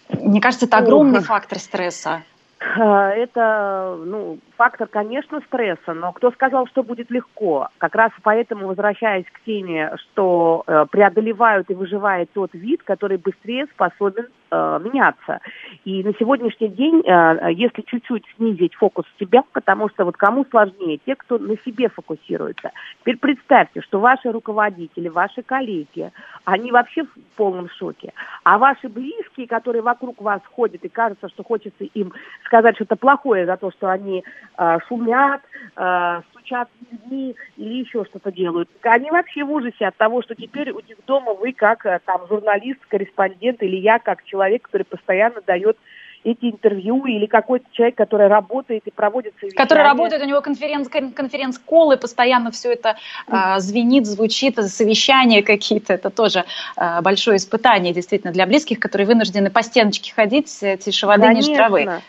Мне 0.09 0.41
кажется, 0.41 0.65
это 0.65 0.77
огромный 0.77 1.21
фактор 1.21 1.59
стресса. 1.59 2.23
Это, 2.59 3.97
ну, 4.05 4.39
фактор, 4.59 4.87
конечно, 4.89 5.39
стресса, 5.47 5.93
но 5.93 6.11
кто 6.11 6.31
сказал, 6.31 6.67
что 6.67 6.83
будет 6.83 7.09
легко? 7.09 7.69
Как 7.77 7.95
раз 7.95 8.11
поэтому, 8.21 8.67
возвращаясь 8.67 9.23
к 9.31 9.39
теме, 9.45 9.95
что 9.95 10.65
э, 10.67 10.85
преодолевают 10.91 11.69
и 11.69 11.73
выживает 11.73 12.29
тот 12.33 12.53
вид, 12.53 12.83
который 12.83 13.17
быстрее 13.17 13.67
способен 13.67 14.27
э, 14.51 14.79
меняться. 14.83 15.39
И 15.85 16.03
на 16.03 16.13
сегодняшний 16.19 16.67
день, 16.67 17.01
э, 17.05 17.53
если 17.53 17.83
чуть-чуть 17.83 18.25
снизить 18.35 18.75
фокус 18.75 19.05
себя, 19.17 19.43
потому 19.53 19.87
что 19.87 20.03
вот 20.03 20.17
кому 20.17 20.45
сложнее, 20.51 20.99
те, 21.05 21.15
кто 21.15 21.37
на 21.37 21.55
себе 21.59 21.87
фокусируется. 21.87 22.71
Теперь 22.99 23.17
представьте, 23.17 23.81
что 23.81 24.01
ваши 24.01 24.29
руководители, 24.29 25.07
ваши 25.07 25.41
коллеги, 25.41 26.11
они 26.43 26.73
вообще 26.73 27.03
в 27.03 27.09
полном 27.37 27.69
шоке. 27.69 28.11
А 28.43 28.57
ваши 28.57 28.89
близкие, 28.89 29.47
которые 29.47 29.83
вокруг 29.83 30.21
вас 30.21 30.41
ходят, 30.53 30.83
и 30.83 30.89
кажется, 30.89 31.29
что 31.29 31.45
хочется 31.45 31.85
им 31.85 32.11
сказать 32.43 32.75
что-то 32.75 32.97
плохое 32.97 33.45
за 33.45 33.55
то, 33.55 33.71
что 33.71 33.89
они 33.89 34.25
шумят, 34.87 35.41
э, 35.77 36.21
стучат 36.31 36.69
людьми 36.91 37.35
или 37.57 37.75
еще 37.75 38.03
что-то 38.05 38.31
делают. 38.31 38.69
Они 38.81 39.09
вообще 39.09 39.43
в 39.43 39.51
ужасе 39.51 39.87
от 39.87 39.95
того, 39.97 40.21
что 40.21 40.35
теперь 40.35 40.71
у 40.71 40.79
них 40.81 40.97
дома 41.07 41.33
вы 41.33 41.53
как 41.53 41.85
э, 41.85 41.99
там 42.05 42.27
журналист, 42.27 42.79
корреспондент 42.87 43.63
или 43.63 43.77
я 43.77 43.99
как 43.99 44.23
человек, 44.25 44.63
который 44.63 44.83
постоянно 44.83 45.41
дает 45.41 45.77
эти 46.25 46.51
интервью 46.51 47.05
или 47.05 47.27
какой-то 47.27 47.65
человек, 47.71 47.95
который 47.95 48.27
работает 48.27 48.83
и 48.85 48.91
проводит 48.91 49.33
совещания. 49.39 49.63
Который 49.63 49.83
работает, 49.83 50.21
у 50.21 50.25
него 50.25 50.41
конференц, 50.41 50.89
конференц-колы, 50.89 51.95
постоянно 51.95 52.51
все 52.51 52.73
это 52.73 52.97
э, 53.27 53.59
звенит, 53.59 54.05
звучит, 54.05 54.57
совещания 54.57 55.41
какие-то. 55.41 55.93
Это 55.93 56.09
тоже 56.09 56.43
э, 56.75 57.01
большое 57.01 57.37
испытание 57.37 57.93
действительно 57.93 58.33
для 58.33 58.45
близких, 58.45 58.79
которые 58.79 59.07
вынуждены 59.07 59.49
по 59.49 59.63
стеночке 59.63 60.13
ходить, 60.13 60.61
э, 60.61 60.75
тише 60.75 61.07
воды, 61.07 61.27
Конечно. 61.27 61.49
ниже 61.51 61.57
травы 61.57 62.01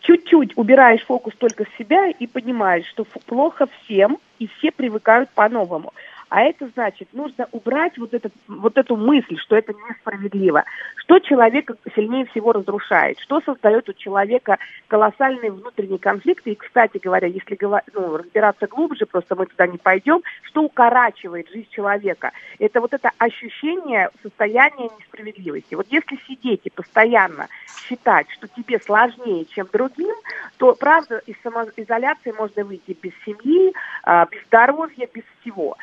чуть-чуть 0.00 0.56
убираешь 0.56 1.04
фокус 1.04 1.34
только 1.38 1.64
с 1.64 1.78
себя 1.78 2.08
и 2.08 2.26
понимаешь, 2.26 2.86
что 2.86 3.04
плохо 3.04 3.68
всем, 3.84 4.18
и 4.38 4.46
все 4.46 4.70
привыкают 4.70 5.30
по-новому. 5.30 5.92
А 6.30 6.42
это 6.42 6.68
значит, 6.74 7.08
нужно 7.12 7.48
убрать 7.50 7.98
вот, 7.98 8.14
этот, 8.14 8.32
вот 8.46 8.78
эту 8.78 8.96
мысль, 8.96 9.36
что 9.36 9.56
это 9.56 9.72
несправедливо. 9.72 10.64
Что 10.96 11.18
человека 11.18 11.74
сильнее 11.96 12.24
всего 12.26 12.52
разрушает? 12.52 13.18
Что 13.18 13.40
создает 13.40 13.88
у 13.88 13.92
человека 13.92 14.58
колоссальные 14.86 15.50
внутренние 15.50 15.98
конфликты? 15.98 16.52
И, 16.52 16.54
кстати 16.54 16.98
говоря, 16.98 17.26
если 17.26 17.58
ну, 17.92 18.16
разбираться 18.16 18.68
глубже, 18.68 19.06
просто 19.06 19.34
мы 19.34 19.46
туда 19.46 19.66
не 19.66 19.78
пойдем, 19.78 20.22
что 20.42 20.62
укорачивает 20.62 21.50
жизнь 21.50 21.68
человека? 21.70 22.30
Это 22.60 22.80
вот 22.80 22.94
это 22.94 23.10
ощущение 23.18 24.10
состояния 24.22 24.88
несправедливости. 25.00 25.74
Вот 25.74 25.88
если 25.90 26.16
сидеть 26.28 26.60
и 26.62 26.70
постоянно 26.70 27.48
считать, 27.90 28.30
что 28.30 28.46
тебе 28.46 28.78
сложнее, 28.78 29.46
чем 29.46 29.68
другим, 29.72 30.14
то, 30.58 30.76
правда, 30.76 31.18
из 31.26 31.34
самоизоляции 31.42 32.32
можно 32.38 32.64
выйти 32.64 32.96
без 33.02 33.12
семьи, 33.24 33.72
а, 34.04 34.26
без 34.26 34.44
здоровья, 34.46 35.08
без 35.12 35.24
всего. 35.40 35.76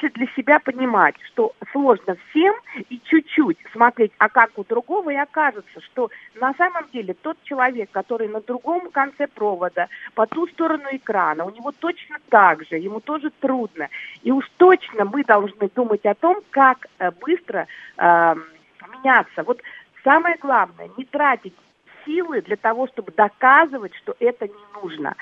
Для 0.00 0.26
себя 0.36 0.58
понимать, 0.58 1.14
что 1.26 1.52
сложно 1.72 2.16
всем, 2.30 2.54
и 2.88 3.00
чуть-чуть 3.04 3.58
смотреть, 3.72 4.12
а 4.18 4.28
как 4.28 4.50
у 4.56 4.64
другого, 4.64 5.10
и 5.10 5.16
окажется, 5.16 5.80
что 5.80 6.10
на 6.34 6.54
самом 6.54 6.88
деле 6.92 7.14
тот 7.14 7.36
человек, 7.42 7.90
который 7.90 8.28
на 8.28 8.40
другом 8.40 8.90
конце 8.90 9.26
провода, 9.26 9.88
по 10.14 10.26
ту 10.26 10.46
сторону 10.48 10.88
экрана, 10.90 11.44
у 11.44 11.50
него 11.50 11.72
точно 11.72 12.18
так 12.28 12.64
же, 12.66 12.76
ему 12.76 13.00
тоже 13.00 13.30
трудно. 13.40 13.88
И 14.22 14.30
уж 14.30 14.48
точно 14.56 15.04
мы 15.04 15.24
должны 15.24 15.68
думать 15.74 16.04
о 16.06 16.14
том, 16.14 16.40
как 16.50 16.86
э, 16.98 17.10
быстро 17.10 17.66
э, 17.96 18.34
меняться. 18.88 19.42
Вот 19.42 19.60
самое 20.04 20.36
главное, 20.40 20.90
не 20.96 21.04
тратить 21.04 21.54
силы 22.04 22.40
для 22.42 22.56
того, 22.56 22.86
чтобы 22.88 23.12
доказывать, 23.12 23.94
что 23.96 24.14
это 24.20 24.46
не 24.46 24.82
нужно. 24.82 25.14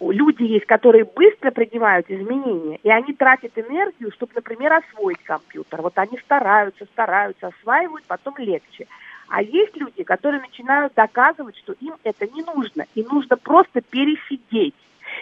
Люди 0.00 0.42
есть, 0.42 0.66
которые 0.66 1.04
быстро 1.04 1.50
принимают 1.50 2.10
изменения, 2.10 2.78
и 2.82 2.90
они 2.90 3.12
тратят 3.14 3.52
энергию, 3.56 4.12
чтобы, 4.12 4.32
например, 4.34 4.72
освоить 4.72 5.22
компьютер. 5.22 5.82
Вот 5.82 5.98
они 5.98 6.18
стараются, 6.18 6.84
стараются, 6.86 7.48
осваивают, 7.48 8.04
потом 8.06 8.34
легче. 8.38 8.86
А 9.28 9.42
есть 9.42 9.76
люди, 9.76 10.02
которые 10.02 10.40
начинают 10.40 10.94
доказывать, 10.94 11.56
что 11.56 11.72
им 11.80 11.94
это 12.04 12.26
не 12.26 12.42
нужно, 12.42 12.84
и 12.94 13.02
нужно 13.02 13.36
просто 13.36 13.80
пересидеть. 13.80 14.74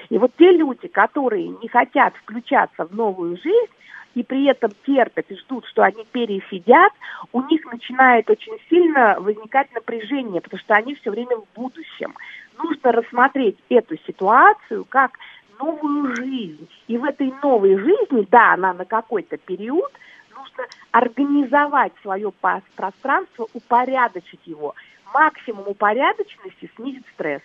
И 0.08 0.18
вот 0.18 0.32
те 0.36 0.50
люди, 0.50 0.88
которые 0.88 1.48
не 1.48 1.68
хотят 1.68 2.14
включаться 2.16 2.86
в 2.86 2.94
новую 2.94 3.36
жизнь, 3.36 3.72
и 4.14 4.22
при 4.22 4.46
этом 4.46 4.72
терпят 4.84 5.26
и 5.30 5.36
ждут, 5.36 5.66
что 5.66 5.82
они 5.82 6.04
пересидят, 6.10 6.92
у 7.32 7.42
них 7.42 7.64
начинает 7.70 8.28
очень 8.28 8.58
сильно 8.68 9.16
возникать 9.20 9.72
напряжение, 9.74 10.40
потому 10.40 10.60
что 10.60 10.74
они 10.74 10.94
все 10.96 11.10
время 11.10 11.36
в 11.36 11.46
будущем. 11.54 12.14
Нужно 12.58 12.92
рассмотреть 12.92 13.56
эту 13.68 13.96
ситуацию 14.06 14.84
как 14.88 15.12
новую 15.58 16.16
жизнь. 16.16 16.68
И 16.88 16.98
в 16.98 17.04
этой 17.04 17.32
новой 17.42 17.76
жизни, 17.76 18.26
да, 18.30 18.54
она 18.54 18.72
на 18.72 18.84
какой-то 18.84 19.36
период, 19.36 19.90
нужно 20.36 20.64
организовать 20.90 21.92
свое 22.02 22.32
пространство, 22.76 23.46
упорядочить 23.52 24.46
его. 24.46 24.74
Максимум 25.12 25.68
упорядоченности 25.68 26.70
снизит 26.76 27.04
стресс. 27.14 27.42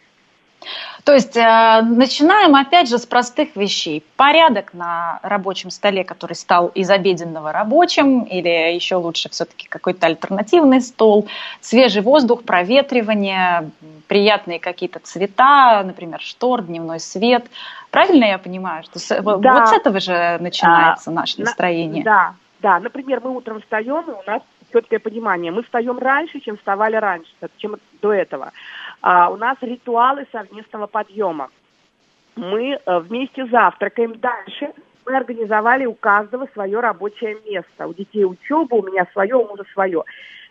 То 1.04 1.14
есть 1.14 1.38
э, 1.38 1.82
начинаем 1.82 2.56
опять 2.56 2.90
же 2.90 2.98
с 2.98 3.06
простых 3.06 3.56
вещей. 3.56 4.04
Порядок 4.16 4.74
на 4.74 5.20
рабочем 5.22 5.70
столе, 5.70 6.04
который 6.04 6.34
стал 6.34 6.68
из 6.70 6.90
обеденного 6.90 7.52
рабочим, 7.52 8.22
или 8.24 8.74
еще 8.74 8.96
лучше 8.96 9.30
все-таки 9.30 9.68
какой-то 9.68 10.08
альтернативный 10.08 10.82
стол, 10.82 11.28
свежий 11.62 12.02
воздух, 12.02 12.44
проветривание, 12.44 13.70
приятные 14.08 14.60
какие-то 14.60 15.00
цвета, 15.00 15.84
например, 15.84 16.20
штор, 16.22 16.64
дневной 16.64 17.00
свет. 17.00 17.46
Правильно 17.92 18.26
я 18.26 18.38
понимаю, 18.38 18.84
что 18.84 19.00
с, 19.00 19.08
да. 19.08 19.22
вот 19.22 19.68
с 19.70 19.74
этого 19.74 20.00
же 20.00 20.38
начинается 20.40 21.12
а, 21.12 21.14
наше 21.14 21.42
настроение? 21.42 22.04
Да, 22.04 22.34
да. 22.62 22.80
Например, 22.80 23.22
мы 23.24 23.36
утром 23.36 23.62
встаем, 23.62 24.02
и 24.02 24.12
у 24.12 24.24
нас 24.26 24.42
четкое 24.74 25.00
понимание. 25.00 25.52
Мы 25.52 25.64
встаем 25.64 25.98
раньше, 25.98 26.40
чем 26.40 26.58
вставали 26.58 26.96
раньше, 26.98 27.32
чем 27.58 27.78
до 28.02 28.12
этого. 28.12 28.52
А, 29.08 29.30
у 29.30 29.38
нас 29.38 29.56
ритуалы 29.62 30.26
совместного 30.32 30.88
подъема. 30.88 31.52
Мы 32.36 32.80
а, 32.88 33.00
вместе 33.00 33.46
завтракаем. 33.46 34.20
Дальше 34.20 34.74
мы 35.06 35.16
организовали 35.16 35.86
у 35.86 35.94
каждого 35.94 36.48
свое 36.52 36.80
рабочее 36.80 37.38
место. 37.48 37.86
У 37.86 37.94
детей 37.94 38.26
учеба, 38.26 38.74
у 38.74 38.82
меня 38.82 39.06
свое, 39.14 39.36
у 39.36 39.48
мужа 39.48 39.64
свое. 39.74 40.04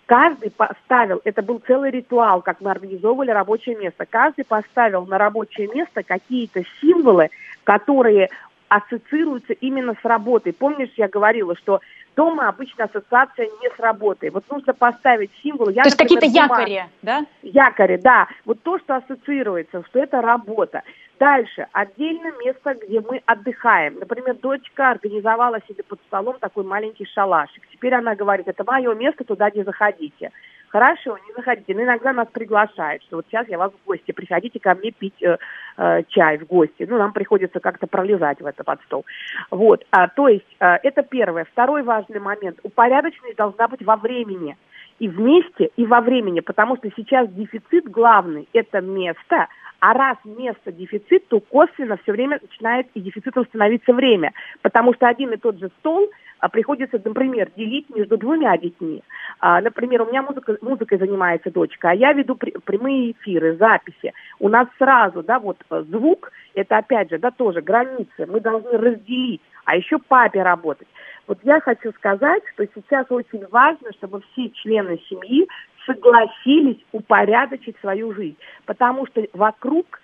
Каждый 0.07 0.52
поставил, 0.52 1.20
это 1.24 1.42
был 1.42 1.61
целый 1.66 1.90
ритуал, 1.90 2.42
как 2.42 2.61
мы 2.61 2.70
организовывали 2.70 3.32
рабочее 3.32 3.74
место. 3.74 4.07
Каждый 4.07 4.44
поставил 4.44 5.05
на 5.05 5.18
рабочее 5.18 5.66
место 5.66 6.05
какие-то 6.05 6.62
символы, 6.80 7.30
которые 7.64 8.30
ассоциируются 8.68 9.55
именно 9.55 9.96
с 10.00 10.05
работой. 10.05 10.52
Помнишь, 10.52 10.92
я 10.96 11.09
говорила, 11.09 11.57
что 11.57 11.80
дома 12.16 12.48
обычно 12.48 12.84
ассоциация 12.84 13.48
не 13.62 13.68
с 13.70 13.78
работой. 13.78 14.30
Вот 14.30 14.44
нужно 14.50 14.74
поставить 14.74 15.30
символ. 15.42 15.68
Я, 15.68 15.82
то 15.82 15.88
есть 15.88 15.98
какие-то 15.98 16.26
якори, 16.26 16.84
да? 17.02 17.26
Якори, 17.42 17.96
да. 17.96 18.28
Вот 18.44 18.62
то, 18.62 18.78
что 18.78 18.96
ассоциируется, 18.96 19.82
что 19.88 19.98
это 19.98 20.20
работа. 20.20 20.82
Дальше, 21.18 21.68
отдельно 21.72 22.32
место, 22.44 22.74
где 22.74 23.00
мы 23.00 23.22
отдыхаем. 23.24 23.98
Например, 24.00 24.34
дочка 24.34 24.90
организовала 24.90 25.60
себе 25.68 25.84
под 25.84 26.00
столом 26.08 26.38
такой 26.40 26.64
маленький 26.64 27.06
шалашик. 27.06 27.62
Теперь 27.70 27.94
она 27.94 28.16
говорит, 28.16 28.48
это 28.48 28.64
мое 28.64 28.94
место, 28.94 29.24
туда 29.24 29.50
не 29.50 29.62
заходите. 29.62 30.32
Хорошо, 30.74 31.16
не 31.24 31.32
заходите. 31.34 31.72
Но 31.72 31.84
иногда 31.84 32.12
нас 32.12 32.26
приглашают, 32.32 33.04
что 33.04 33.16
вот 33.16 33.26
сейчас 33.30 33.46
я 33.48 33.58
вас 33.58 33.70
в 33.70 33.86
гости, 33.86 34.10
приходите 34.10 34.58
ко 34.58 34.74
мне 34.74 34.90
пить 34.90 35.22
э, 35.22 35.36
э, 35.76 36.02
чай 36.08 36.36
в 36.38 36.46
гости. 36.46 36.84
Ну, 36.90 36.98
нам 36.98 37.12
приходится 37.12 37.60
как-то 37.60 37.86
пролезать 37.86 38.40
в 38.40 38.46
это 38.46 38.64
под 38.64 38.82
стол. 38.82 39.06
Вот, 39.52 39.84
а, 39.92 40.08
то 40.08 40.26
есть 40.26 40.56
э, 40.58 40.78
это 40.82 41.04
первое. 41.04 41.44
Второй 41.44 41.84
важный 41.84 42.18
момент. 42.18 42.58
Упорядоченность 42.64 43.36
должна 43.36 43.68
быть 43.68 43.84
во 43.84 43.94
времени. 43.94 44.56
И 44.98 45.06
вместе, 45.06 45.70
и 45.76 45.86
во 45.86 46.00
времени, 46.00 46.40
потому 46.40 46.76
что 46.76 46.90
сейчас 46.96 47.28
дефицит 47.28 47.88
главный– 47.88 48.48
это 48.52 48.80
место, 48.80 49.46
а 49.78 49.92
раз 49.92 50.16
место 50.24 50.72
дефицит, 50.72 51.28
то 51.28 51.38
косвенно 51.38 51.98
все 51.98 52.10
время 52.10 52.40
начинает 52.42 52.88
и 52.94 53.00
дефицитом 53.00 53.44
становиться 53.44 53.92
время. 53.92 54.32
Потому 54.62 54.92
что 54.94 55.06
один 55.06 55.30
и 55.30 55.36
тот 55.36 55.58
же 55.60 55.70
стол 55.78 56.10
приходится, 56.51 57.01
например, 57.03 57.51
делить 57.57 57.89
между 57.91 58.16
двумя 58.16 58.57
детьми. 58.59 59.03
А, 59.41 59.61
например, 59.61 60.03
у 60.03 60.07
меня 60.07 60.22
музыка, 60.22 60.57
музыкой 60.61 60.99
занимается 60.99 61.51
дочка, 61.51 61.91
а 61.91 61.95
я 61.95 62.12
веду 62.12 62.37
прямые 62.37 63.12
эфиры, 63.12 63.57
записи. 63.57 64.12
У 64.39 64.49
нас 64.49 64.68
сразу, 64.78 65.22
да, 65.22 65.39
вот 65.39 65.59
э, 65.70 65.85
звук, 65.89 66.32
это 66.55 66.78
опять 66.78 67.11
же, 67.11 67.18
да, 67.18 67.30
тоже 67.30 67.61
границы, 67.61 68.26
мы 68.26 68.41
должны 68.41 68.72
разделить, 68.72 69.43
а 69.64 69.76
еще 69.76 69.99
папе 69.99 70.43
работать. 70.43 70.89
Вот 71.26 71.39
я 71.43 71.61
хочу 71.61 71.93
сказать, 71.93 72.43
что 72.53 72.66
сейчас 72.74 73.07
очень 73.11 73.47
важно, 73.49 73.93
чтобы 73.95 74.22
все 74.32 74.51
члены 74.51 75.01
семьи 75.09 75.49
согласились 75.87 76.78
упорядочить 76.93 77.76
свою 77.80 78.12
жизнь, 78.14 78.37
потому 78.66 79.07
что 79.07 79.26
вокруг 79.32 80.01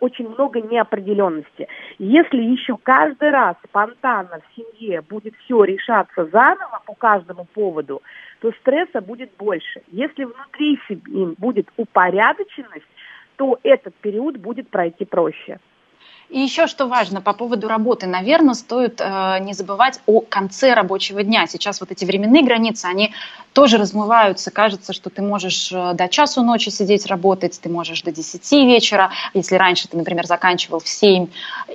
очень 0.00 0.28
много 0.28 0.60
неопределенности. 0.60 1.68
Если 1.98 2.42
еще 2.42 2.76
каждый 2.82 3.30
раз 3.30 3.56
спонтанно 3.64 4.40
в 4.40 4.56
семье 4.56 5.02
будет 5.02 5.34
все 5.44 5.62
решаться 5.64 6.26
заново 6.26 6.82
по 6.86 6.94
каждому 6.94 7.44
поводу, 7.44 8.02
то 8.40 8.52
стресса 8.60 9.00
будет 9.00 9.30
больше. 9.38 9.82
Если 9.92 10.24
внутри 10.24 10.78
семьи 10.88 11.34
будет 11.38 11.68
упорядоченность, 11.76 12.86
то 13.36 13.58
этот 13.62 13.94
период 13.96 14.36
будет 14.38 14.68
пройти 14.68 15.04
проще. 15.04 15.58
И 16.30 16.40
еще 16.40 16.66
что 16.66 16.86
важно 16.86 17.22
по 17.22 17.32
поводу 17.32 17.68
работы, 17.68 18.06
наверное, 18.06 18.52
стоит 18.52 19.00
э, 19.00 19.38
не 19.40 19.54
забывать 19.54 20.00
о 20.04 20.20
конце 20.20 20.74
рабочего 20.74 21.22
дня. 21.22 21.46
Сейчас 21.46 21.80
вот 21.80 21.90
эти 21.90 22.04
временные 22.04 22.42
границы, 22.42 22.84
они 22.84 23.14
тоже 23.54 23.78
размываются. 23.78 24.50
Кажется, 24.50 24.92
что 24.92 25.08
ты 25.08 25.22
можешь 25.22 25.72
э, 25.72 25.94
до 25.94 26.06
часу 26.08 26.42
ночи 26.42 26.68
сидеть 26.68 27.06
работать, 27.06 27.58
ты 27.58 27.70
можешь 27.70 28.02
до 28.02 28.12
10 28.12 28.52
вечера, 28.66 29.10
если 29.32 29.56
раньше 29.56 29.88
ты, 29.88 29.96
например, 29.96 30.26
заканчивал 30.26 30.80
в 30.80 30.88
7. 30.88 31.28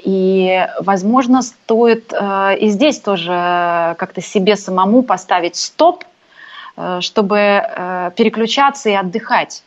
И, 0.04 0.68
возможно, 0.80 1.42
стоит 1.42 2.14
э, 2.14 2.58
и 2.60 2.70
здесь 2.70 3.00
тоже 3.00 3.96
как-то 3.98 4.22
себе 4.22 4.56
самому 4.56 5.02
поставить 5.02 5.56
стоп, 5.56 6.04
э, 6.78 7.00
чтобы 7.02 7.38
э, 7.40 8.12
переключаться 8.16 8.90
и 8.90 8.94
отдыхать. 8.94 9.64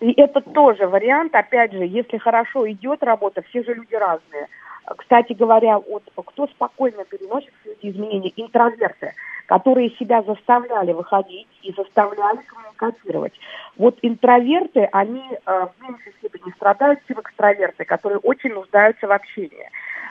И 0.00 0.12
это 0.20 0.40
тоже 0.40 0.86
вариант, 0.86 1.34
опять 1.34 1.72
же, 1.72 1.84
если 1.84 2.18
хорошо 2.18 2.70
идет 2.70 3.02
работа, 3.02 3.42
все 3.42 3.64
же 3.64 3.74
люди 3.74 3.94
разные. 3.94 4.48
Кстати 4.96 5.32
говоря, 5.32 5.78
вот 5.78 6.02
кто 6.14 6.46
спокойно 6.46 7.04
переносит 7.04 7.52
все 7.60 7.72
эти 7.72 7.90
изменения, 7.90 8.32
интроверты, 8.36 9.12
которые 9.46 9.90
себя 9.90 10.22
заставляли 10.22 10.92
выходить 10.92 11.48
и 11.62 11.72
заставляли 11.72 12.38
коммуникацировать. 12.46 13.32
Вот 13.76 13.98
интроверты, 14.02 14.88
они 14.92 15.24
э, 15.30 15.66
в 15.66 15.82
меньшей 15.82 16.12
степени 16.18 16.52
страдают, 16.52 17.00
чем 17.06 17.20
экстраверты, 17.20 17.84
которые 17.84 18.18
очень 18.18 18.54
нуждаются 18.54 19.06
в 19.06 19.12
общении. 19.12 19.68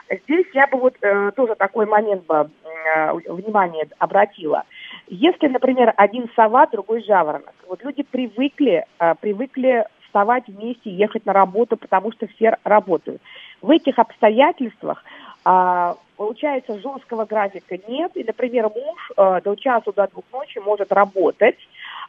Здесь 0.09 0.45
я 0.53 0.67
бы 0.67 0.77
вот 0.77 0.95
э, 1.01 1.31
тоже 1.35 1.55
такой 1.55 1.85
момент 1.85 2.25
бы 2.25 2.49
э, 2.63 3.13
внимание 3.13 3.87
обратила. 3.99 4.63
Если, 5.07 5.47
например, 5.47 5.93
один 5.97 6.29
сова, 6.35 6.65
другой 6.67 7.03
жаворонок, 7.03 7.53
вот 7.67 7.83
люди 7.83 8.03
привыкли, 8.03 8.85
э, 8.99 9.15
привыкли 9.19 9.85
вставать 10.05 10.47
вместе, 10.47 10.89
ехать 10.89 11.25
на 11.25 11.33
работу, 11.33 11.75
потому 11.75 12.11
что 12.13 12.27
все 12.27 12.57
работают. 12.63 13.21
В 13.61 13.69
этих 13.69 13.99
обстоятельствах 13.99 15.03
э, 15.45 15.93
получается 16.15 16.79
жесткого 16.79 17.25
графика 17.25 17.77
нет, 17.87 18.11
и, 18.15 18.23
например, 18.23 18.69
муж 18.69 19.11
э, 19.17 19.41
до 19.43 19.55
часу, 19.55 19.91
до 19.93 20.07
двух 20.07 20.23
ночи 20.31 20.59
может 20.59 20.91
работать, 20.93 21.57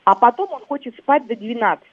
а 0.05 0.14
потом 0.14 0.53
он 0.53 0.64
хочет 0.66 0.96
спать 0.96 1.26
до 1.26 1.36
12. 1.36 1.84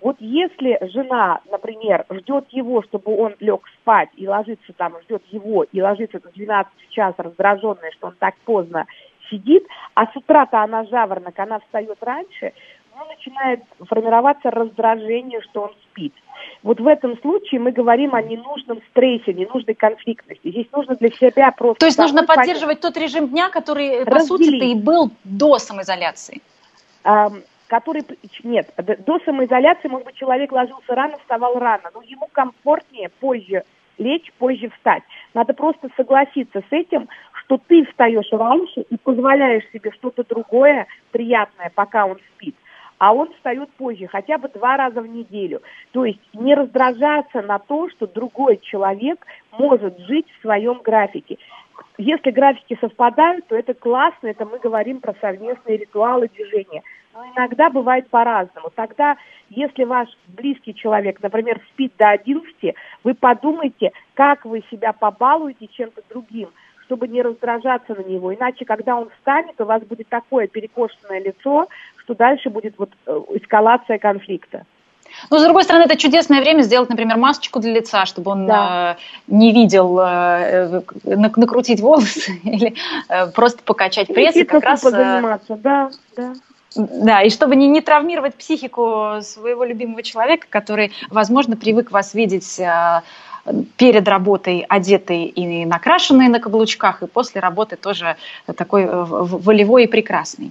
Вот 0.00 0.16
если 0.20 0.78
жена, 0.92 1.40
например, 1.50 2.04
ждет 2.10 2.46
его, 2.50 2.82
чтобы 2.82 3.16
он 3.16 3.34
лег 3.40 3.62
спать 3.80 4.10
и 4.16 4.28
ложится 4.28 4.72
там, 4.74 4.94
ждет 5.04 5.22
его 5.30 5.64
и 5.64 5.80
ложится 5.80 6.20
до 6.20 6.30
12 6.30 6.72
часа 6.90 7.22
раздраженная, 7.22 7.90
что 7.92 8.08
он 8.08 8.14
так 8.18 8.34
поздно 8.44 8.86
сидит, 9.30 9.66
а 9.94 10.06
с 10.06 10.16
утра-то 10.16 10.62
она 10.62 10.84
жаворонок, 10.84 11.38
она 11.38 11.60
встает 11.60 11.96
раньше, 12.02 12.52
ну, 12.96 13.06
начинает 13.06 13.62
формироваться 13.88 14.50
раздражение, 14.50 15.40
что 15.42 15.62
он 15.62 15.70
спит. 15.84 16.12
Вот 16.62 16.80
в 16.80 16.86
этом 16.86 17.18
случае 17.20 17.60
мы 17.60 17.72
говорим 17.72 18.14
о 18.14 18.22
ненужном 18.22 18.80
стрессе, 18.90 19.32
ненужной 19.32 19.74
конфликтности. 19.74 20.50
Здесь 20.50 20.66
нужно 20.72 20.94
для 20.96 21.10
себя 21.10 21.50
просто... 21.50 21.80
То 21.80 21.86
есть 21.86 21.98
нужно 21.98 22.24
поддерживать 22.24 22.80
тот 22.80 22.96
режим 22.96 23.28
дня, 23.28 23.50
который, 23.50 24.04
по 24.04 24.20
сути-то, 24.20 24.64
и 24.64 24.74
был 24.74 25.10
до 25.24 25.58
самоизоляции 25.58 26.40
который... 27.68 28.04
Нет, 28.42 28.72
до 28.76 29.18
самоизоляции, 29.20 29.88
может 29.88 30.06
быть, 30.06 30.16
человек 30.16 30.52
ложился 30.52 30.94
рано, 30.94 31.18
вставал 31.18 31.58
рано, 31.58 31.90
но 31.94 32.02
ему 32.02 32.28
комфортнее 32.32 33.10
позже 33.20 33.62
лечь, 33.98 34.32
позже 34.38 34.70
встать. 34.70 35.02
Надо 35.34 35.54
просто 35.54 35.88
согласиться 35.96 36.60
с 36.60 36.72
этим, 36.72 37.08
что 37.32 37.58
ты 37.58 37.84
встаешь 37.86 38.30
раньше 38.32 38.80
и 38.82 38.96
позволяешь 38.96 39.64
себе 39.72 39.92
что-то 39.92 40.24
другое 40.24 40.86
приятное, 41.12 41.70
пока 41.74 42.06
он 42.06 42.18
спит 42.34 42.56
а 42.98 43.12
он 43.12 43.32
встает 43.34 43.70
позже, 43.72 44.06
хотя 44.06 44.38
бы 44.38 44.48
два 44.48 44.76
раза 44.76 45.00
в 45.00 45.06
неделю. 45.06 45.60
То 45.92 46.04
есть 46.04 46.20
не 46.32 46.54
раздражаться 46.54 47.42
на 47.42 47.58
то, 47.58 47.90
что 47.90 48.06
другой 48.06 48.58
человек 48.62 49.26
может 49.52 49.98
жить 49.98 50.26
в 50.30 50.40
своем 50.42 50.80
графике. 50.82 51.38
Если 51.98 52.30
графики 52.30 52.76
совпадают, 52.80 53.46
то 53.46 53.56
это 53.56 53.74
классно, 53.74 54.28
это 54.28 54.44
мы 54.44 54.58
говорим 54.58 55.00
про 55.00 55.14
совместные 55.20 55.78
ритуалы 55.78 56.28
движения. 56.28 56.82
Но 57.14 57.24
иногда 57.36 57.70
бывает 57.70 58.08
по-разному. 58.08 58.70
Тогда, 58.74 59.16
если 59.48 59.84
ваш 59.84 60.08
близкий 60.26 60.74
человек, 60.74 61.22
например, 61.22 61.60
спит 61.70 61.92
до 61.96 62.10
11, 62.10 62.74
вы 63.04 63.14
подумайте, 63.14 63.92
как 64.14 64.44
вы 64.44 64.64
себя 64.70 64.92
побалуете 64.92 65.68
чем-то 65.68 66.02
другим, 66.08 66.48
чтобы 66.86 67.06
не 67.06 67.22
раздражаться 67.22 67.94
на 67.94 68.02
него. 68.02 68.34
Иначе, 68.34 68.64
когда 68.64 68.96
он 68.96 69.10
встанет, 69.10 69.60
у 69.60 69.64
вас 69.64 69.82
будет 69.84 70.08
такое 70.08 70.48
перекошенное 70.48 71.20
лицо, 71.20 71.68
что 71.98 72.14
дальше 72.14 72.50
будет 72.50 72.76
вот 72.78 72.90
э, 73.06 73.20
эскалация 73.34 73.98
конфликта. 73.98 74.66
Ну, 75.30 75.38
с 75.38 75.42
другой 75.42 75.64
стороны, 75.64 75.84
это 75.84 75.96
чудесное 75.96 76.40
время 76.40 76.62
сделать, 76.62 76.88
например, 76.90 77.16
масочку 77.16 77.60
для 77.60 77.72
лица, 77.72 78.06
чтобы 78.06 78.30
он 78.32 78.46
да. 78.46 78.96
э, 78.98 79.02
не 79.28 79.52
видел, 79.52 79.98
э, 79.98 80.82
э 81.04 81.16
накрутить 81.16 81.80
волосы 81.80 82.32
или 82.44 82.74
э, 83.08 83.26
просто 83.28 83.62
покачать 83.62 84.08
пресс. 84.08 84.36
И 84.36 84.44
как 84.44 84.64
раз, 84.64 84.84
э, 84.84 85.38
да, 85.48 85.90
да. 86.16 86.32
Да, 86.76 87.22
и 87.22 87.30
чтобы 87.30 87.54
не, 87.54 87.68
не 87.68 87.80
травмировать 87.80 88.34
психику 88.34 89.18
своего 89.22 89.62
любимого 89.62 90.02
человека, 90.02 90.48
который, 90.50 90.90
возможно, 91.08 91.56
привык 91.56 91.92
вас 91.92 92.14
видеть 92.14 92.58
э, 92.58 93.02
перед 93.76 94.08
работой 94.08 94.64
одетый 94.68 95.24
и 95.26 95.64
накрашенный 95.66 96.28
на 96.28 96.40
каблучках, 96.40 97.02
и 97.02 97.06
после 97.06 97.40
работы 97.40 97.76
тоже 97.76 98.16
такой 98.56 98.86
волевой 98.86 99.84
и 99.84 99.86
прекрасный. 99.86 100.50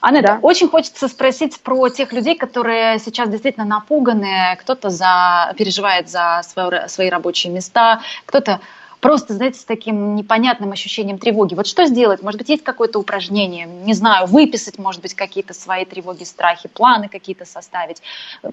Анетта, 0.00 0.34
да. 0.34 0.38
очень 0.42 0.68
хочется 0.68 1.08
спросить 1.08 1.60
про 1.60 1.88
тех 1.88 2.12
людей, 2.12 2.36
которые 2.36 2.98
сейчас 2.98 3.28
действительно 3.28 3.64
напуганы, 3.66 4.56
кто-то 4.60 4.90
за, 4.90 5.54
переживает 5.56 6.08
за 6.08 6.42
свое, 6.44 6.88
свои 6.88 7.08
рабочие 7.08 7.52
места, 7.52 8.00
кто-то 8.26 8.60
просто, 9.00 9.34
знаете, 9.34 9.60
с 9.60 9.64
таким 9.64 10.16
непонятным 10.16 10.72
ощущением 10.72 11.18
тревоги. 11.18 11.54
Вот 11.54 11.66
что 11.66 11.86
сделать? 11.86 12.22
Может 12.22 12.38
быть, 12.38 12.48
есть 12.48 12.64
какое-то 12.64 12.98
упражнение? 12.98 13.66
Не 13.66 13.94
знаю, 13.94 14.26
выписать, 14.26 14.78
может 14.78 15.02
быть, 15.02 15.14
какие-то 15.14 15.54
свои 15.54 15.84
тревоги, 15.84 16.24
страхи, 16.24 16.68
планы 16.68 17.08
какие-то 17.08 17.44
составить. 17.44 18.02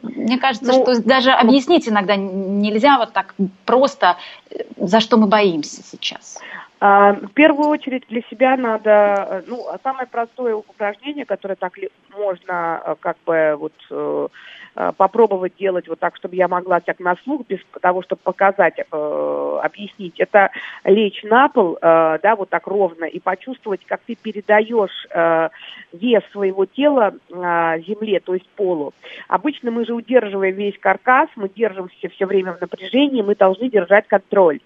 Мне 0.03 0.37
кажется, 0.37 0.71
ну, 0.71 0.83
что 0.83 1.01
даже 1.01 1.31
объяснить 1.31 1.87
иногда 1.87 2.15
нельзя 2.15 2.97
вот 2.97 3.13
так 3.13 3.33
просто, 3.65 4.17
э, 4.51 4.57
за 4.77 4.99
что 4.99 5.17
мы 5.17 5.27
боимся 5.27 5.81
сейчас. 5.83 6.37
А, 6.85 7.13
в 7.13 7.29
первую 7.29 7.69
очередь 7.69 8.03
для 8.09 8.21
себя 8.23 8.57
надо, 8.57 8.89
э, 8.89 9.43
ну, 9.47 9.65
самое 9.83 10.05
простое 10.05 10.53
упражнение, 10.53 11.23
которое 11.23 11.55
так 11.55 11.71
можно 12.13 12.81
э, 12.85 12.95
как 12.99 13.15
бы 13.25 13.55
вот 13.57 13.71
Э, 14.75 14.91
попробовать 14.97 15.53
делать 15.59 15.87
вот 15.87 15.99
так, 15.99 16.15
чтобы 16.15 16.35
я 16.35 16.47
могла 16.47 16.79
так 16.79 16.99
на 16.99 17.15
слух, 17.23 17.45
без 17.47 17.59
того, 17.79 18.01
чтобы 18.01 18.21
показать, 18.23 18.79
э, 18.79 19.59
объяснить, 19.61 20.19
это 20.19 20.49
лечь 20.83 21.21
на 21.23 21.47
пол, 21.47 21.77
э, 21.79 22.19
да, 22.23 22.35
вот 22.35 22.49
так 22.49 22.65
ровно, 22.65 23.05
и 23.05 23.19
почувствовать, 23.19 23.81
как 23.85 24.01
ты 24.01 24.15
передаешь 24.15 25.07
э, 25.11 25.49
вес 25.91 26.23
своего 26.31 26.65
тела 26.65 27.13
э, 27.13 27.81
земле, 27.85 28.19
то 28.19 28.33
есть 28.33 28.47
полу. 28.55 28.93
Обычно 29.27 29.69
мы 29.69 29.85
же 29.85 29.93
удерживаем 29.93 30.55
весь 30.55 30.79
каркас, 30.79 31.29
мы 31.35 31.49
держимся 31.49 32.09
все 32.09 32.25
время 32.25 32.53
в 32.53 32.61
напряжении, 32.61 33.21
мы 33.21 33.35
должны 33.35 33.69
держать 33.69 34.07
контроль. 34.07 34.59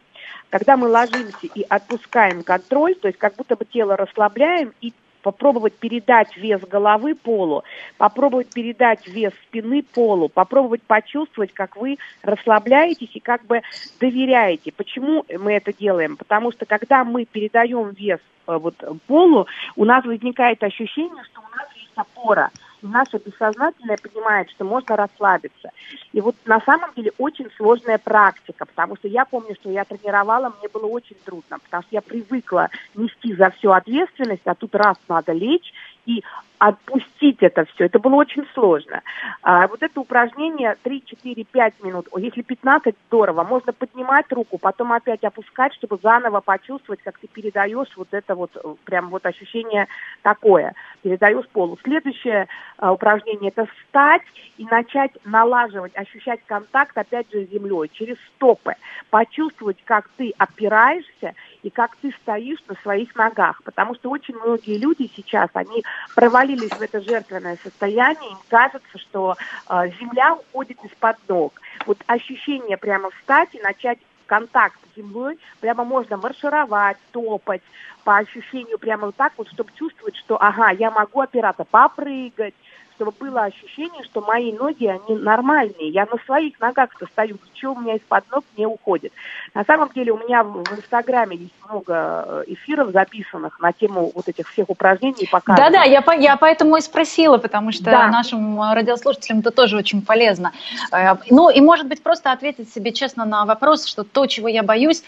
Когда 0.50 0.78
мы 0.78 0.88
ложимся 0.88 1.48
и 1.54 1.66
отпускаем 1.68 2.43
контроль, 2.43 2.95
то 2.95 3.08
есть 3.08 3.20
как 3.20 3.36
будто 3.36 3.56
бы 3.56 3.66
тело 3.66 3.98
расслабляем 3.98 4.74
и 4.82 4.93
попробовать 5.22 5.74
передать 5.74 6.38
вес 6.38 6.62
головы 6.62 7.14
полу, 7.14 7.66
попробовать 7.98 8.48
передать 8.54 9.06
вес 9.08 9.34
спины 9.48 9.84
полу, 9.84 10.30
попробовать 10.30 10.84
почувствовать, 10.84 11.54
как 11.54 11.76
вы 11.76 11.98
расслабляетесь 12.22 13.10
и 13.14 13.20
как 13.20 13.45
бы 13.45 13.62
доверяете. 14.00 14.72
Почему 14.72 15.26
мы 15.38 15.54
это 15.54 15.74
делаем? 15.74 16.16
Потому 16.16 16.54
что 16.54 16.66
когда 16.66 17.04
мы 17.04 17.26
передаем 17.26 17.89
вес 17.89 18.20
э, 18.48 18.58
вот, 18.58 18.76
полу, 19.08 19.48
у 19.76 19.84
нас 19.84 20.06
возникает 20.06 20.64
ощущение, 20.64 21.24
что 21.26 21.41
у 21.41 21.56
нас 21.56 21.68
есть 21.76 21.91
опора– 21.95 22.50
наше 22.82 23.18
бессознательное 23.18 23.98
понимает, 23.98 24.50
что 24.52 24.66
можно 24.66 24.96
расслабиться. 24.96 25.72
И 26.14 26.22
вот 26.22 26.36
на 26.46 26.62
самом 26.62 26.94
деле 26.96 27.12
очень 27.18 27.50
сложная 27.58 27.98
практика, 27.98 28.66
потому 28.66 28.96
что 28.96 29.08
я 29.08 29.26
помню, 29.26 29.56
что 29.56 29.70
я 29.70 29.84
тренировала, 29.86 30.54
мне 30.60 30.70
было 30.70 30.86
очень 30.86 31.18
трудно, 31.26 31.60
потому 31.60 31.84
что 31.84 31.96
я 31.96 32.02
привыкла 32.02 32.70
нести 32.96 33.34
за 33.36 33.50
всю 33.52 33.72
ответственность, 33.72 34.46
а 34.46 34.56
тут 34.56 34.76
раз 34.76 34.98
надо 35.08 35.34
лечь 35.34 35.74
и 36.08 36.24
отпустить 36.58 37.38
это 37.41 37.66
все. 37.66 37.86
Это 37.86 37.99
было 37.99 38.16
очень 38.16 38.43
сложно. 38.55 39.01
А, 39.43 39.68
вот 39.68 39.84
это 39.84 39.99
упражнение 39.99 40.76
3, 40.82 41.03
4, 41.05 41.43
5 41.43 41.84
минут. 41.84 42.08
Если 42.18 42.41
15, 42.41 42.95
здорово. 43.08 43.43
Можно 43.43 43.74
поднимать 43.74 44.26
руку, 44.32 44.58
потом 44.58 44.91
опять 44.91 45.24
опускать, 45.24 45.76
чтобы 45.76 45.99
заново 46.01 46.39
почувствовать, 46.39 47.01
как 47.03 47.20
ты 47.20 47.28
передаешь 47.28 47.95
вот 47.95 48.08
это 48.12 48.34
вот, 48.34 48.55
э, 48.55 48.76
прям 48.86 49.10
вот 49.10 49.26
ощущение 49.28 49.88
такое. 50.24 50.74
Передаешь 51.03 51.47
полу. 51.49 51.78
Следующее 51.84 52.47
а, 52.78 52.91
упражнение– 52.91 53.51
это 53.55 53.68
встать 53.68 54.24
и 54.58 54.66
начать 54.66 55.12
налаживать, 55.26 55.95
ощущать 55.95 56.39
контакт 56.47 56.97
опять 56.97 57.32
же 57.32 57.45
с 57.45 57.51
землей 57.51 57.89
через 57.93 58.18
стопы. 58.36 58.74
Почувствовать, 59.12 59.78
как 59.84 60.10
ты 60.18 60.34
опираешься 60.39 61.36
и 61.68 61.70
как 61.70 61.97
ты 61.97 62.13
стоишь 62.22 62.59
на 62.70 62.76
своих 62.76 63.13
ногах. 63.15 63.61
Потому 63.63 63.93
что 63.95 64.09
очень 64.09 64.36
многие 64.36 64.78
люди 64.78 65.11
сейчас, 65.13 65.49
они 65.53 65.84
провалились 66.15 66.72
в 66.72 66.82
это 66.82 67.01
жертвенное 67.01 67.57
состояние, 67.61 68.32
им 68.32 68.38
кажется, 68.47 68.97
что 68.97 69.36
э, 69.70 69.89
земля 69.99 70.36
уходит 70.36 70.78
из-под 70.86 71.18
ног. 71.28 71.61
Вот 71.86 71.97
ощущение 72.07 72.78
прямо 72.78 73.09
встать 73.11 73.49
и 73.53 73.59
начать 73.59 73.99
контакт 74.28 74.80
с 74.80 74.95
землей, 74.97 75.38
прямо 75.59 75.84
можно 75.84 76.15
маршировать, 76.15 76.97
топать, 77.11 77.61
по 78.05 78.15
ощущению 78.15 78.80
прямо 78.80 79.07
вот 79.07 79.18
так 79.18 79.34
вот, 79.36 79.49
чтобы 79.49 79.72
чувствовать, 79.74 80.15
что, 80.15 80.41
ага, 80.41 80.70
я 80.70 80.89
могу 80.89 81.20
опираться, 81.20 81.65
попрыгать, 81.65 82.53
чтобы 82.98 83.14
было 83.20 83.43
ощущение, 83.43 84.04
что 84.04 84.22
мои 84.22 84.52
ноги, 84.52 84.86
они 84.86 85.20
нормальные. 85.20 85.89
Я 85.89 86.08
на 86.12 86.18
своих 86.26 86.60
ногах 86.60 86.89
стою, 87.12 87.38
ничего 87.54 87.74
у 87.74 87.80
меня 87.80 87.95
из-под 87.95 88.30
ног 88.32 88.43
не 88.58 88.66
уходит. 88.66 89.14
На 89.54 89.64
самом 89.64 89.89
деле 89.93 90.12
у 90.14 90.18
меня 90.18 90.43
в 90.43 90.74
Инстаграме 90.76 91.38
есть 91.38 91.54
много 91.70 92.26
э, 92.28 92.43
эфиров 92.48 92.91
записанных 92.91 93.60
на 93.60 93.72
тему 93.72 94.12
вот 94.16 94.28
этих 94.28 94.50
всех 94.50 94.70
упражнений. 94.70 95.30
Да-да, 95.45 95.84
я, 95.84 96.02
по, 96.02 96.12
я 96.12 96.38
поэтому 96.38 96.78
и 96.78 96.82
спросила, 96.82 97.38
потому 97.38 97.72
что 97.72 97.86
да. 97.86 98.08
нашим 98.08 98.60
радиослушателям 98.60 99.39
это 99.39 99.52
тоже 99.52 99.78
очень 99.78 100.02
полезно. 100.02 100.52
Э, 100.91 101.16
ну 101.30 101.50
и, 101.50 101.62
может 101.62 101.88
быть, 101.88 102.02
просто 102.02 102.32
ответить 102.32 102.74
себе 102.74 102.91
честно 102.91 103.26
на 103.26 103.45
вопрос, 103.45 103.86
что 103.86 104.04
то, 104.04 104.26
чего 104.26 104.48
я 104.48 104.64
боюсь, 104.64 105.04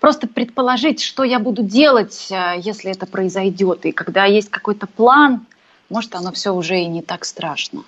просто 0.00 0.26
предположить, 0.28 1.02
что 1.02 1.24
я 1.24 1.38
буду 1.38 1.62
делать, 1.62 2.28
э, 2.30 2.54
если 2.58 2.90
это 2.90 3.04
произойдет. 3.06 3.84
И 3.84 3.92
когда 3.92 4.24
есть 4.24 4.50
какой-то 4.50 4.86
план, 4.86 5.44
может, 5.88 6.14
оно 6.14 6.32
все 6.32 6.52
уже 6.52 6.78
и 6.78 6.86
не 6.86 7.02
так 7.02 7.24
страшно. 7.24 7.84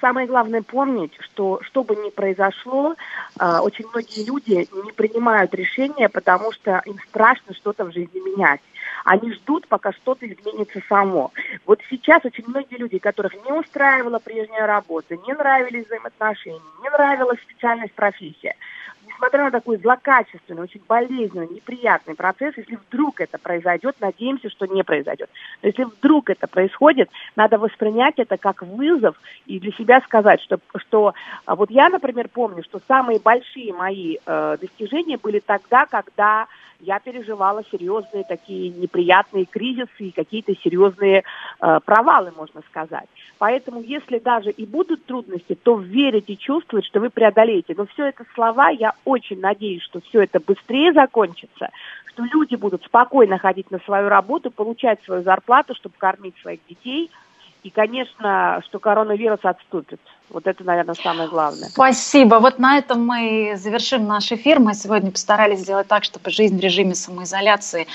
Самое 0.00 0.26
главное 0.26 0.62
помнить, 0.62 1.12
что 1.20 1.60
что 1.62 1.84
бы 1.84 1.94
ни 1.94 2.10
произошло, 2.10 2.96
а, 3.38 3.62
очень 3.62 3.86
многие 3.86 4.24
люди 4.24 4.68
не 4.84 4.90
принимают 4.90 5.54
решения, 5.54 6.08
потому 6.08 6.50
что 6.50 6.82
им 6.86 6.98
страшно 7.08 7.54
что-то 7.54 7.84
в 7.84 7.92
жизни 7.92 8.18
менять. 8.18 8.60
Они 9.04 9.32
ждут, 9.32 9.68
пока 9.68 9.92
что-то 9.92 10.26
изменится 10.26 10.80
само. 10.88 11.32
Вот 11.66 11.80
сейчас 11.88 12.24
очень 12.24 12.44
многие 12.48 12.78
люди, 12.78 12.98
которых 12.98 13.32
не 13.44 13.52
устраивала 13.52 14.18
прежняя 14.18 14.66
работа, 14.66 15.16
не 15.16 15.32
нравились 15.34 15.86
взаимоотношения, 15.86 16.60
не 16.82 16.90
нравилась 16.90 17.40
специальность 17.40 17.94
профессия, 17.94 18.56
несмотря 19.22 19.44
на 19.44 19.50
такой 19.52 19.76
злокачественный, 19.76 20.62
очень 20.62 20.80
болезненный, 20.88 21.46
неприятный 21.48 22.16
процесс, 22.16 22.54
если 22.56 22.76
вдруг 22.76 23.20
это 23.20 23.38
произойдет, 23.38 23.94
надеемся, 24.00 24.50
что 24.50 24.66
не 24.66 24.82
произойдет. 24.82 25.30
Но 25.62 25.68
если 25.68 25.84
вдруг 25.84 26.28
это 26.28 26.48
происходит, 26.48 27.08
надо 27.36 27.58
воспринять 27.58 28.14
это 28.16 28.36
как 28.36 28.62
вызов 28.62 29.16
и 29.46 29.60
для 29.60 29.70
себя 29.72 30.00
сказать, 30.00 30.40
что, 30.40 30.58
что 30.76 31.14
а 31.44 31.54
вот 31.54 31.70
я, 31.70 31.88
например, 31.88 32.28
помню, 32.28 32.64
что 32.64 32.80
самые 32.88 33.20
большие 33.20 33.72
мои 33.72 34.16
э, 34.26 34.56
достижения 34.60 35.18
были 35.18 35.38
тогда, 35.38 35.86
когда 35.86 36.48
я 36.82 36.98
переживала 36.98 37.62
серьезные 37.70 38.24
такие 38.24 38.70
неприятные 38.70 39.44
кризисы 39.44 39.90
и 39.98 40.10
какие-то 40.10 40.52
серьезные 40.56 41.22
э, 41.60 41.80
провалы, 41.84 42.32
можно 42.36 42.60
сказать. 42.68 43.08
Поэтому, 43.38 43.80
если 43.80 44.18
даже 44.18 44.50
и 44.50 44.66
будут 44.66 45.04
трудности, 45.06 45.54
то 45.54 45.76
верить 45.78 46.28
и 46.28 46.36
чувствовать, 46.36 46.84
что 46.84 46.98
вы 47.00 47.10
преодолеете. 47.10 47.74
Но 47.76 47.86
все 47.86 48.06
это 48.06 48.24
слова, 48.34 48.68
я 48.70 48.94
очень 49.12 49.40
надеюсь, 49.40 49.82
что 49.82 50.00
все 50.00 50.22
это 50.22 50.40
быстрее 50.40 50.92
закончится, 50.92 51.70
что 52.06 52.24
люди 52.24 52.56
будут 52.56 52.84
спокойно 52.84 53.38
ходить 53.38 53.70
на 53.70 53.78
свою 53.80 54.08
работу, 54.08 54.50
получать 54.50 54.98
свою 55.04 55.22
зарплату, 55.22 55.74
чтобы 55.74 55.94
кормить 55.98 56.34
своих 56.42 56.60
детей– 56.68 57.10
и, 57.62 57.70
конечно, 57.70 58.60
что 58.66 58.80
коронавирус 58.80 59.40
отступит. 59.44 60.00
Вот 60.30 60.46
это, 60.46 60.64
наверное, 60.64 60.94
самое 60.94 61.28
главное. 61.28 61.68
Спасибо. 61.68 62.36
Вот 62.36 62.58
на 62.58 62.78
этом 62.78 63.06
мы 63.06 63.54
завершим 63.56 64.06
наш 64.06 64.32
эфир. 64.32 64.58
Мы 64.58 64.74
сегодня 64.74 65.12
постарались 65.12 65.60
сделать 65.60 65.86
так, 65.86 66.02
чтобы 66.02 66.30
жизнь 66.30 66.58
в 66.58 66.60
режиме 66.60 66.94
самоизоляции 66.94 67.86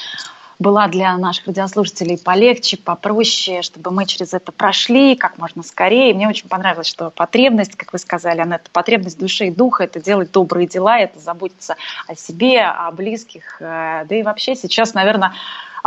была 0.60 0.88
для 0.88 1.18
наших 1.18 1.48
радиослушателей 1.48 2.18
полегче, 2.18 2.78
попроще, 2.78 3.62
чтобы 3.62 3.92
мы 3.92 4.06
через 4.06 4.34
это 4.34 4.52
прошли 4.52 5.16
как 5.16 5.38
можно 5.38 5.64
скорее. 5.64 6.14
Мне 6.14 6.28
очень 6.28 6.48
понравилось, 6.48 6.88
что 6.88 7.10
потребность, 7.10 7.76
как 7.76 7.94
вы 7.94 8.00
сказали, 8.00 8.42
она 8.42 8.56
это 8.56 8.70
потребность 8.72 9.20
души 9.20 9.48
и 9.48 9.52
духа, 9.52 9.84
это 9.84 10.02
делать 10.02 10.32
добрые 10.32 10.68
дела, 10.68 11.00
это 11.00 11.20
заботиться 11.20 11.76
о 12.08 12.16
себе, 12.16 12.64
о 12.64 12.92
близких, 12.92 13.58
э, 13.60 14.06
да 14.08 14.16
и 14.16 14.24
вообще 14.24 14.56
сейчас, 14.56 14.94
наверное, 14.94 15.34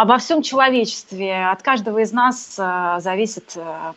обо 0.00 0.16
всем 0.16 0.40
человечестве. 0.40 1.50
От 1.50 1.62
каждого 1.62 1.98
из 1.98 2.10
нас 2.10 2.56
э, 2.58 3.00
зависит 3.00 3.52
э, 3.56 3.92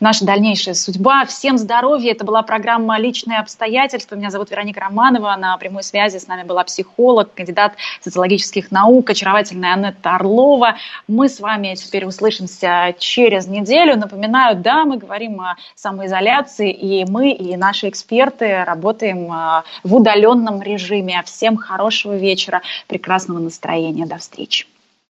наша 0.00 0.24
дальнейшая 0.24 0.72
судьба. 0.72 1.26
Всем 1.26 1.58
здоровья. 1.58 2.12
Это 2.12 2.24
была 2.24 2.40
программа 2.40 2.98
«Личные 2.98 3.38
обстоятельства». 3.38 4.16
Меня 4.16 4.30
зовут 4.30 4.50
Вероника 4.50 4.80
Романова. 4.80 5.36
На 5.36 5.58
прямой 5.58 5.82
связи 5.82 6.16
с 6.16 6.26
нами 6.26 6.44
была 6.44 6.64
психолог, 6.64 7.34
кандидат 7.34 7.74
социологических 8.00 8.70
наук, 8.70 9.10
очаровательная 9.10 9.74
Анетта 9.74 10.14
Орлова. 10.14 10.76
Мы 11.06 11.28
с 11.28 11.38
вами 11.38 11.74
теперь 11.74 12.06
услышимся 12.06 12.94
через 12.98 13.46
неделю. 13.46 13.98
Напоминаю, 13.98 14.56
да, 14.56 14.86
мы 14.86 14.96
говорим 14.96 15.38
о 15.42 15.56
самоизоляции, 15.74 16.72
и 16.72 17.04
мы, 17.04 17.30
и 17.30 17.58
наши 17.58 17.90
эксперты 17.90 18.64
работаем 18.64 19.30
э, 19.30 19.62
в 19.84 19.96
удаленном 19.96 20.62
режиме. 20.62 21.22
Всем 21.26 21.58
хорошего 21.58 22.16
вечера, 22.16 22.62
прекрасного 22.86 23.38
настроения. 23.38 24.06
До 24.06 24.16
встречи. 24.16 24.71